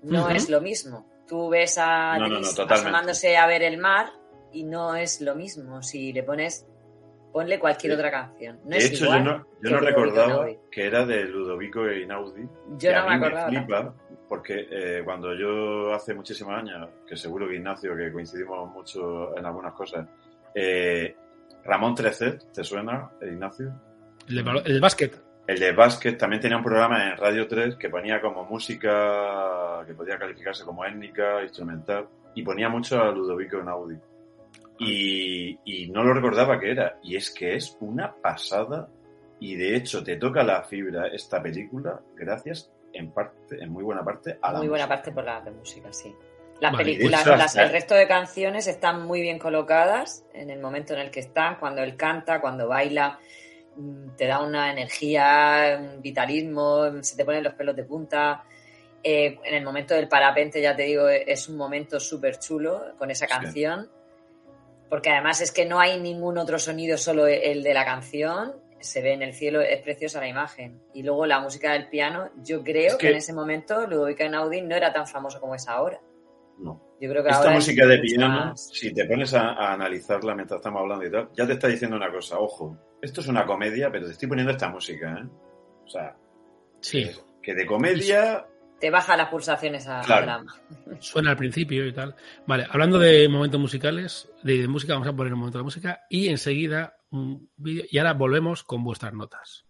[0.02, 1.06] No es lo mismo.
[1.28, 4.10] Tú ves a No, no, asomándose a ver el mar
[4.52, 5.82] y no es lo mismo.
[5.82, 6.66] Si le pones,
[7.36, 8.58] ponle cualquier De- otra canción.
[8.64, 11.84] No De es hecho, igual yo no, yo que no recordaba que era de Ludovico
[11.86, 12.48] Einaudi.
[12.78, 13.48] Yo no a me mí acordaba.
[13.50, 13.94] flipa,
[14.26, 19.44] porque eh, cuando yo hace muchísimos años, que seguro que Ignacio, que coincidimos mucho en
[19.44, 20.08] algunas cosas,
[20.54, 21.14] eh,
[21.62, 23.70] Ramón Trecet, ¿te suena, Ignacio?
[24.28, 25.22] El, de el básquet.
[25.46, 29.92] El de básquet también tenía un programa en Radio 3 que ponía como música que
[29.92, 33.96] podía calificarse como étnica, instrumental, y ponía mucho a Ludovico Einaudi.
[34.78, 36.98] Y, y no lo recordaba que era.
[37.02, 38.88] Y es que es una pasada.
[39.40, 44.02] Y de hecho te toca la fibra esta película gracias en parte, en muy buena
[44.04, 44.94] parte, a la Muy buena música.
[44.96, 46.14] parte por la música, sí.
[46.60, 50.94] Las Vale, películas, las- el resto de canciones están muy bien colocadas en el momento
[50.94, 53.18] en el que están, cuando él canta, cuando baila,
[53.76, 58.42] mm, te da una energía, un vitalismo, se te ponen los pelos de punta.
[59.02, 63.10] Eh, en el momento del parapente, ya te digo, es un momento súper chulo con
[63.10, 63.32] esa Sí.
[64.88, 68.54] Porque además es que no hay ningún otro sonido, solo el de la canción.
[68.78, 70.80] Se ve en el cielo, es preciosa la imagen.
[70.92, 73.06] Y luego la música del piano, yo creo Es que...
[73.06, 76.00] que- en ese momento Ludovico Einaudi no era tan famoso como es ahora.
[76.58, 76.82] No.
[77.00, 79.72] Yo creo que Esta ahora es música de piano, más- si te pones a, a
[79.72, 82.38] analizarla mientras estamos hablando y tal, ya te está diciendo una cosa.
[82.38, 85.28] Ojo, esto es una comedia, pero te estoy poniendo esta música, ¿eh?
[85.84, 86.16] O sea,
[86.80, 87.10] Sí,
[87.42, 88.46] que de comedia...
[88.80, 90.26] Te baja las pulsaciones a, Claro.
[90.26, 90.54] drama.
[91.00, 92.14] suena al principio y tal.
[92.46, 96.00] Vale, hablando de momentos musicales, de, de música, vamos a poner un momento de música
[96.10, 97.84] y enseguida un vídeo.
[97.90, 99.64] Y ahora volvemos con vuestras notas.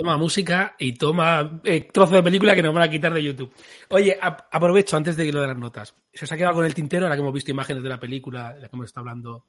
[0.00, 3.52] Toma, música y toma eh, trozo de película que nos van a quitar de YouTube.
[3.90, 5.94] Oye, a- aprovecho antes de lo de las notas.
[6.14, 8.54] ¿Se os ha quedado con el tintero ahora que hemos visto imágenes de la película,
[8.54, 9.44] de la que hemos estado hablando?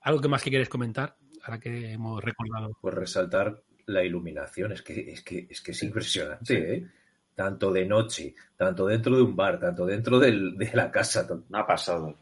[0.00, 1.16] ¿Algo que más que queréis comentar?
[1.44, 2.76] Ahora que hemos recordado.
[2.80, 6.86] Pues resaltar la iluminación, es que es, que, es, que es impresionante, ¿eh?
[7.32, 11.24] Tanto de noche, tanto dentro de un bar, tanto dentro del- de la casa.
[11.24, 12.12] tan- Una pasada.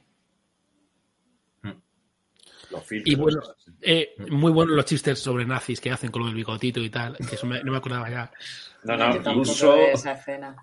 [1.63, 1.71] Mm.
[2.71, 3.11] Los filtros.
[3.11, 3.41] Y bueno,
[3.83, 7.17] eh, muy buenos los chistes sobre nazis que hacen con lo del bigotito y tal,
[7.17, 8.31] que eso me- no me acordaba ya.
[8.85, 10.57] No, no, ruso- esa escena.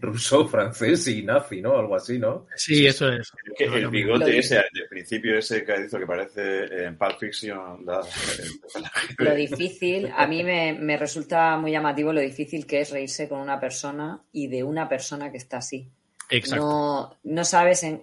[0.00, 1.78] Ruso, francés y nazi, ¿no?
[1.78, 2.46] Algo así, ¿no?
[2.56, 3.20] Sí, eso es.
[3.44, 7.18] Es que el bigote ese, del principio ese que ha dicho que parece en Pulp
[7.20, 7.86] Fiction.
[7.86, 12.90] la- el- Lo difícil, a mí me, me resulta muy llamativo lo difícil que es
[12.90, 15.88] reírse con una persona y de una persona que está así.
[16.30, 16.64] Exacto.
[16.66, 18.02] No, no sabes, en-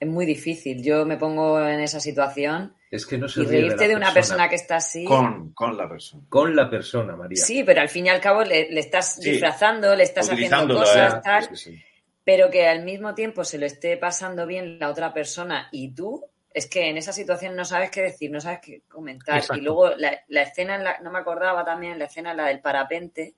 [0.00, 0.82] es muy difícil.
[0.82, 3.96] Yo me pongo en esa situación Es que no se y ríe reírte la de
[3.96, 5.04] una persona que está así.
[5.04, 6.22] con, con la persona.
[6.28, 7.42] Con la persona, María.
[7.42, 9.30] Sí, pero al fin y al cabo le, le estás Sí.
[9.32, 11.20] disfrazando, le estás haciendo cosas, ¿eh?
[11.24, 11.82] tal, Sí, sí, sí.
[12.24, 16.24] pero que al mismo tiempo se lo esté pasando bien la otra persona y tú,
[16.54, 19.36] es que en esa situación no sabes qué decir, no sabes qué comentar.
[19.38, 19.60] Exacto.
[19.60, 22.60] Y luego la, la escena, en la- no me acordaba también, la escena la del
[22.60, 23.34] parapente,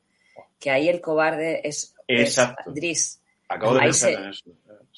[0.60, 2.70] que ahí el cobarde es, es Exacto.
[2.70, 3.20] Driss.
[3.48, 4.44] Acabo de Ahí pensar se- en eso.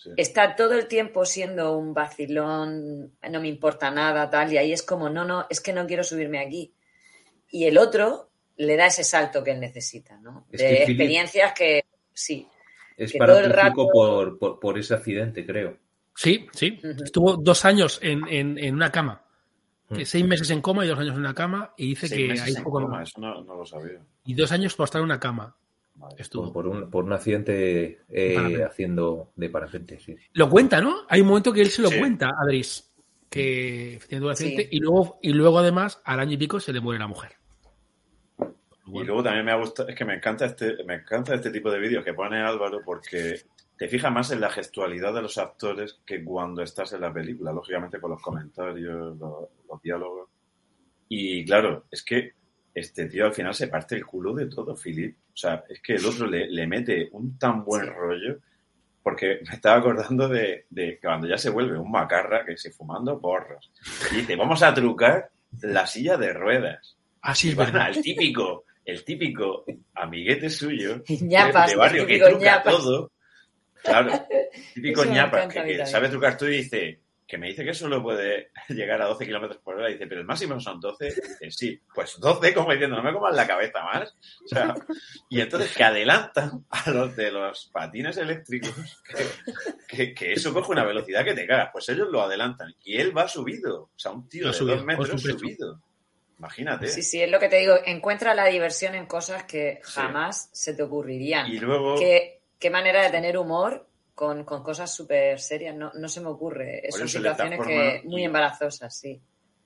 [0.02, 0.10] Sí.
[0.16, 4.82] Está todo el tiempo siendo un vacilón, no me importa nada, tal, y ahí es
[4.82, 6.72] como, no, no, es que no quiero subirme aquí.
[7.51, 10.47] Y el otro le da ese salto que él necesita, ¿no?
[10.51, 12.47] Es De que Philip- experiencias que sí.
[12.97, 15.77] Es que todo el parapléjico rato- por, por, por ese accidente, creo.
[16.14, 16.78] Sí, sí.
[17.05, 19.22] Estuvo dos años en, en, en una cama.
[19.89, 20.06] Que Mm.
[20.06, 21.74] seis meses en coma y dos años en una cama.
[21.77, 24.01] Y dice Seis que hay poco coma, eso no, no lo sabía.
[24.24, 25.56] Y dos años por estar en una cama.
[26.01, 26.16] Madre.
[26.18, 26.52] Estuvo.
[26.52, 30.16] Por, un, por un accidente eh, haciendo de parapente, sí.
[30.32, 31.02] Lo cuenta, ¿no?
[31.09, 31.98] Hay un momento que él se lo Sí.
[31.98, 32.86] cuenta a Driss.
[33.28, 34.62] Que tiene un accidente.
[34.62, 34.68] Sí.
[34.72, 37.32] Y, luego, y luego, además, al año y pico se le muere la mujer.
[38.93, 41.70] Y luego también me ha gustado, es que me encanta este, me encanta este tipo
[41.70, 43.40] de vídeos que pone Álvaro porque
[43.77, 47.52] te fijas más en la gestualidad de los actores que cuando estás en la película,
[47.52, 50.28] lógicamente con los comentarios, los, los diálogos.
[51.09, 52.32] Y claro, es que
[52.74, 55.16] este tío al final se parte el culo de todo, Philip.
[55.32, 57.90] O sea, es que el otro le, le mete un tan buen Sí.
[57.90, 58.38] rollo
[59.02, 63.18] porque me estaba acordando de, de cuando ya se vuelve un macarra que se fumando
[63.18, 63.70] porros.
[64.12, 65.30] Y dice, vamos a trucar
[65.62, 66.97] la silla de ruedas.
[67.22, 67.82] Así Y es verdad.
[67.86, 69.64] al típico, el típico
[69.94, 72.74] amiguete suyo ñapas, de barrio que truca ñapas.
[72.76, 73.10] todo.
[73.82, 74.12] Claro,
[74.74, 77.01] típico ñapa que, que sabe trucar todo y dice
[77.31, 79.86] que me dice que solo puede llegar a 12 kilómetros por hora.
[79.89, 81.05] Dice, pero el máximo son 12.
[81.05, 84.16] Dice, sí, pues 12, como diciendo, no me comas la cabeza más.
[84.44, 84.74] O sea,
[85.28, 88.74] y entonces que adelantan a los de los patines eléctricos,
[89.07, 91.70] que, que- que eso coge una velocidad que te cagas.
[91.73, 93.82] Pues ellos lo adelantan y él va subido.
[93.85, 95.81] O sea, un tío de subido, dos metros subido.
[96.39, 96.89] Imagínate.
[96.89, 97.74] Sí, sí, es lo que te digo.
[97.85, 99.93] Encuentra la diversión en cosas que Sí.
[99.94, 101.47] jamás se te ocurrirían.
[101.52, 103.86] Y luego, ¿Qué, qué manera de tener humor
[104.20, 105.74] con, con cosas súper serias?
[105.74, 106.82] No, no se me ocurre.
[106.90, 109.18] Por Son eso, situaciones que muy embarazosas, sí.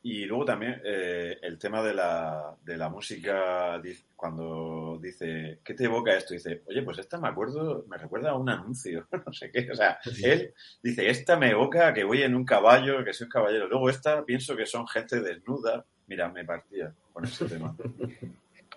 [0.04, 3.82] y luego también eh, el tema de la, de la música,
[4.14, 6.34] cuando dice, ¿qué te evoca esto?
[6.34, 9.68] Dice, oye, pues esta me acuerdo, me recuerda a un anuncio, no sé qué.
[9.72, 13.30] O sea, él dice, esta me evoca que voy en un caballo, que soy un
[13.32, 13.66] caballero.
[13.66, 15.84] Luego esta pienso que son gente desnuda.
[16.06, 17.76] Mira, me partía con ese tema.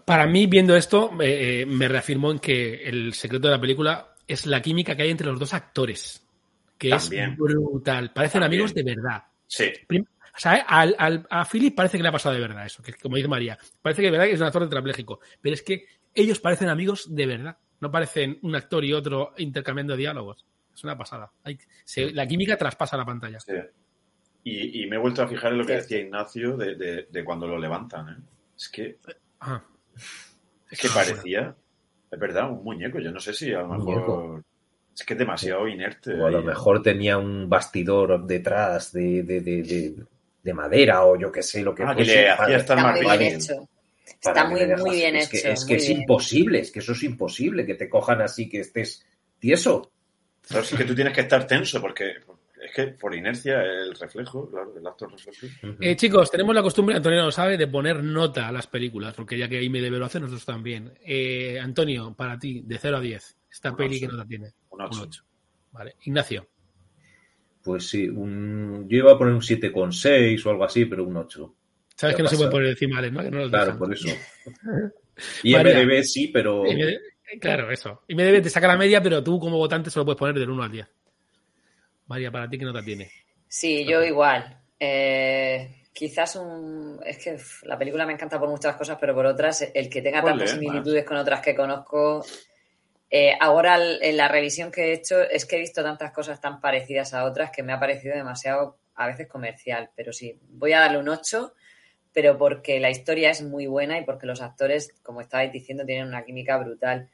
[0.05, 4.15] Para mí, viendo esto, eh, eh, me reafirmó en que el secreto de la película
[4.27, 6.23] es la química que hay entre los dos actores.
[6.77, 7.31] Que También.
[7.31, 8.11] es brutal.
[8.13, 8.61] Parecen También.
[8.61, 9.23] amigos de verdad.
[9.47, 10.05] Sí, Prim-
[10.35, 12.93] O sea, al, al- a Philip parece que le ha pasado de verdad eso, que
[12.93, 15.85] como dice María, parece que de verdad que es un actor tetrapléjico, pero es que
[16.13, 20.45] ellos parecen amigos de verdad, no parecen un actor y otro intercambiando diálogos.
[20.75, 21.31] Es una pasada.
[21.43, 23.39] Hay- se- la química traspasa la pantalla.
[23.39, 23.53] sí.
[24.43, 27.23] Y, y me he vuelto a fijar en lo que decía Ignacio de, de- de
[27.25, 28.09] cuando lo levantan.
[28.09, 28.17] ¿eh?
[28.55, 28.97] Es que
[29.41, 29.61] Ah.
[30.69, 31.55] Es que Ah, parecía,
[32.17, 32.99] es verdad, un muñeco.
[32.99, 33.83] Yo no sé si a lo mejor.
[33.85, 34.43] muñeco.
[34.93, 36.13] Es que es demasiado inerte.
[36.19, 39.95] O a lo mejor tenía un bastidor detrás de, de, de, de-
[40.43, 43.01] de madera o yo qué sé, lo que Ah, que le hacía estar Está más
[43.01, 43.69] muy bien hecho.
[44.05, 45.47] Está muy, muy bien es que, hecho.
[45.49, 46.01] Es que es bien.
[46.01, 49.05] imposible, es que eso es imposible, que te cojan así, que estés
[49.39, 49.91] tieso.
[50.47, 52.13] Claro, sí que tú tienes que estar tenso porque
[52.61, 55.47] es que por inercia el reflejo, claro, el acto reflejo.
[55.79, 59.37] Eh, chicos, tenemos la costumbre, Antonio lo sabe, de poner nota a las películas, porque
[59.37, 60.93] ya que ahí me debe lo hacer, nosotros también.
[61.05, 64.05] Eh, Antonio, para ti, de 0 a 10, esta Un peli, ocho.
[64.07, 64.47] ¿qué nota tiene?
[64.69, 65.01] Un ocho.
[65.03, 65.23] ocho.
[65.71, 65.95] Vale.
[66.05, 66.47] Ignacio,
[67.63, 71.53] Pues sí, un- yo iba a poner un 7,6 o algo así, pero un 8.
[71.95, 73.21] sabes Ya que no se puede poner decimales, ¿no?
[73.21, 73.77] Que no Claro, dejan.
[73.79, 74.07] por eso.
[75.43, 75.79] Y María.
[75.83, 76.63] MDB sí, pero
[77.41, 78.03] claro, eso.
[78.07, 80.71] Debe te saca la media, pero tú como votante solo puedes poner del 1 al
[80.71, 80.87] 10.
[82.07, 83.11] María, para ti, ¿qué nota tiene?
[83.47, 84.57] Sí, yo igual.
[84.79, 86.99] Eh, quizás un.
[87.05, 90.01] Es que uf, la película me encanta por muchas cosas, pero por otras, el que
[90.01, 92.25] tenga ¿Cuál tantas es, similitudes con otras que conozco.
[93.09, 96.59] eh, ahora, en la revisión que he hecho, es que he visto tantas cosas tan
[96.61, 99.89] parecidas a otras que me ha parecido demasiado, a veces comercial.
[99.95, 101.53] Pero sí, voy a darle un 8,
[102.13, 106.07] pero porque la historia es muy buena y porque los actores, como estabais diciendo, tienen
[106.07, 107.09] una química brutal.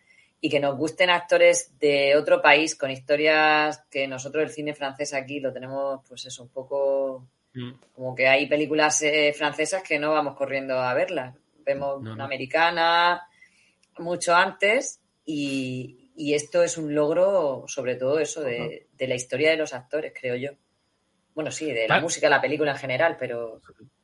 [0.46, 5.14] Y que nos gusten actores de otro país con historias que nosotros el cine francés
[5.14, 7.72] aquí lo tenemos, pues eso, un poco Mm.
[7.96, 11.36] como que hay películas eh, francesas que no vamos corriendo a verlas.
[11.64, 12.14] Vemos No, no.
[12.16, 13.22] una americana
[14.00, 19.52] mucho antes y, y esto es un logro, sobre todo eso, de, de la historia
[19.52, 20.50] de los actores, creo yo.
[21.36, 23.62] Bueno, sí, de la música, la película en general, pero,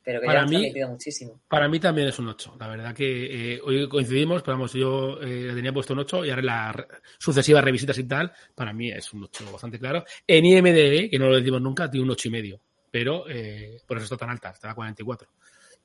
[0.10, 1.40] pero que Para ya mí- metido muchísimo.
[1.48, 2.56] Para mí también es un 8.
[2.60, 6.32] La verdad que eh, hoy coincidimos, pero vamos, yo eh, tenía puesto un 8 y
[6.32, 6.88] ahora en las re-
[7.20, 10.04] sucesivas revisitas y tal, para mí es un 8 bastante claro.
[10.26, 12.60] En IMDB, que no lo decimos nunca, tiene un 8 y medio,
[12.90, 15.30] pero eh, por eso está tan alta, está a 44.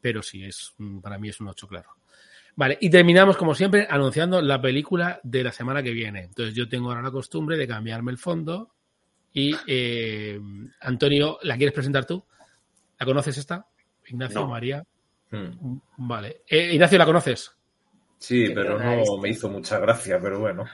[0.00, 1.90] Pero sí, es un- para mí es un 8 claro.
[2.56, 6.20] Vale, y terminamos como siempre anunciando la película de la semana que viene.
[6.24, 8.70] Entonces yo tengo ahora la costumbre de cambiarme el fondo
[9.34, 10.40] y eh,
[10.80, 12.24] Antonio, ¿la quieres presentar tú?
[12.96, 13.66] ¿La conoces esta?
[14.06, 14.48] Ignacio, No.
[14.48, 14.84] María.
[15.30, 15.78] Hmm.
[15.96, 16.42] Vale.
[16.48, 17.50] Eh, Ignacio, ¿la conoces?
[18.18, 19.18] Sí, pero no visto.
[19.18, 20.64] me hizo mucha gracia, pero bueno.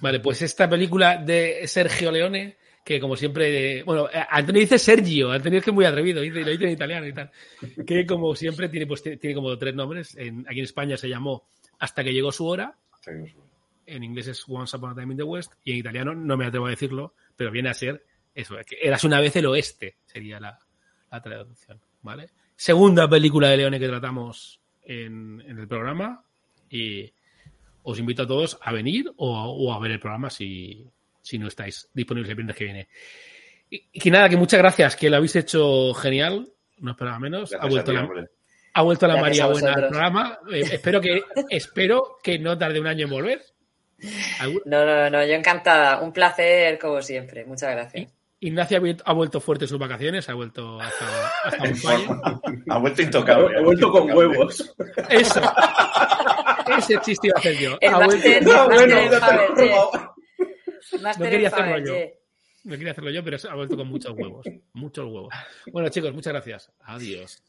[0.00, 5.58] Vale, pues esta película de Sergio Leone, que como siempre, bueno, Antonio dice Sergio, Antonio
[5.58, 7.30] es que es muy atrevido, dice, lo dice en italiano y tal,
[7.84, 11.08] que como siempre tiene, pues, tiene tiene como tres nombres, en, aquí en España se
[11.08, 11.48] llamó
[11.80, 12.76] Hasta que llegó su hora,
[13.86, 16.46] en inglés es Once Upon a Time in the West, y en italiano no me
[16.46, 18.04] atrevo a decirlo, pero viene a ser
[18.34, 20.58] eso, que eras una vez el oeste, sería la,
[21.10, 22.28] la traducción, ¿vale?
[22.56, 26.24] Segunda película de Leone que tratamos en, en el programa,
[26.70, 27.12] y
[27.82, 30.86] os invito a todos a venir o, o a ver el programa si,
[31.20, 32.88] si no estáis disponibles el viernes que viene.
[33.70, 36.48] Y, y que nada, que muchas gracias, que lo habéis hecho genial,
[36.78, 37.52] no esperaba menos.
[37.52, 38.26] ha Gracias vuelto ti, la, hombre.
[38.74, 40.38] ha vuelto la Gracias María a Buena al programa.
[40.52, 43.42] Eh, espero, que, espero que no tarde un año en volver.
[44.40, 46.00] Algún- No, no, no, yo encantada.
[46.00, 47.44] Un placer como siempre.
[47.44, 48.12] Muchas gracias.
[48.48, 52.20] Ha vuel- ha vuelto fuerte en sus vacaciones, ha vuelto hasta, hasta España.
[52.68, 53.58] Ha vuelto intocable.
[53.58, 54.74] He vuelto con huevos.
[55.08, 55.40] Eso.
[56.78, 57.78] Ese chiste iba a hacer yo.
[57.80, 58.96] El Ha vuelto- No, bueno,
[61.00, 61.94] No quería hacerlo yo.
[62.64, 64.46] No quería hacerlo yo, pero ha vuelto con muchos huevos.
[64.72, 65.34] Muchos huevos.
[65.72, 66.72] Bueno, chicos, muchas gracias.
[66.84, 67.42] Adiós.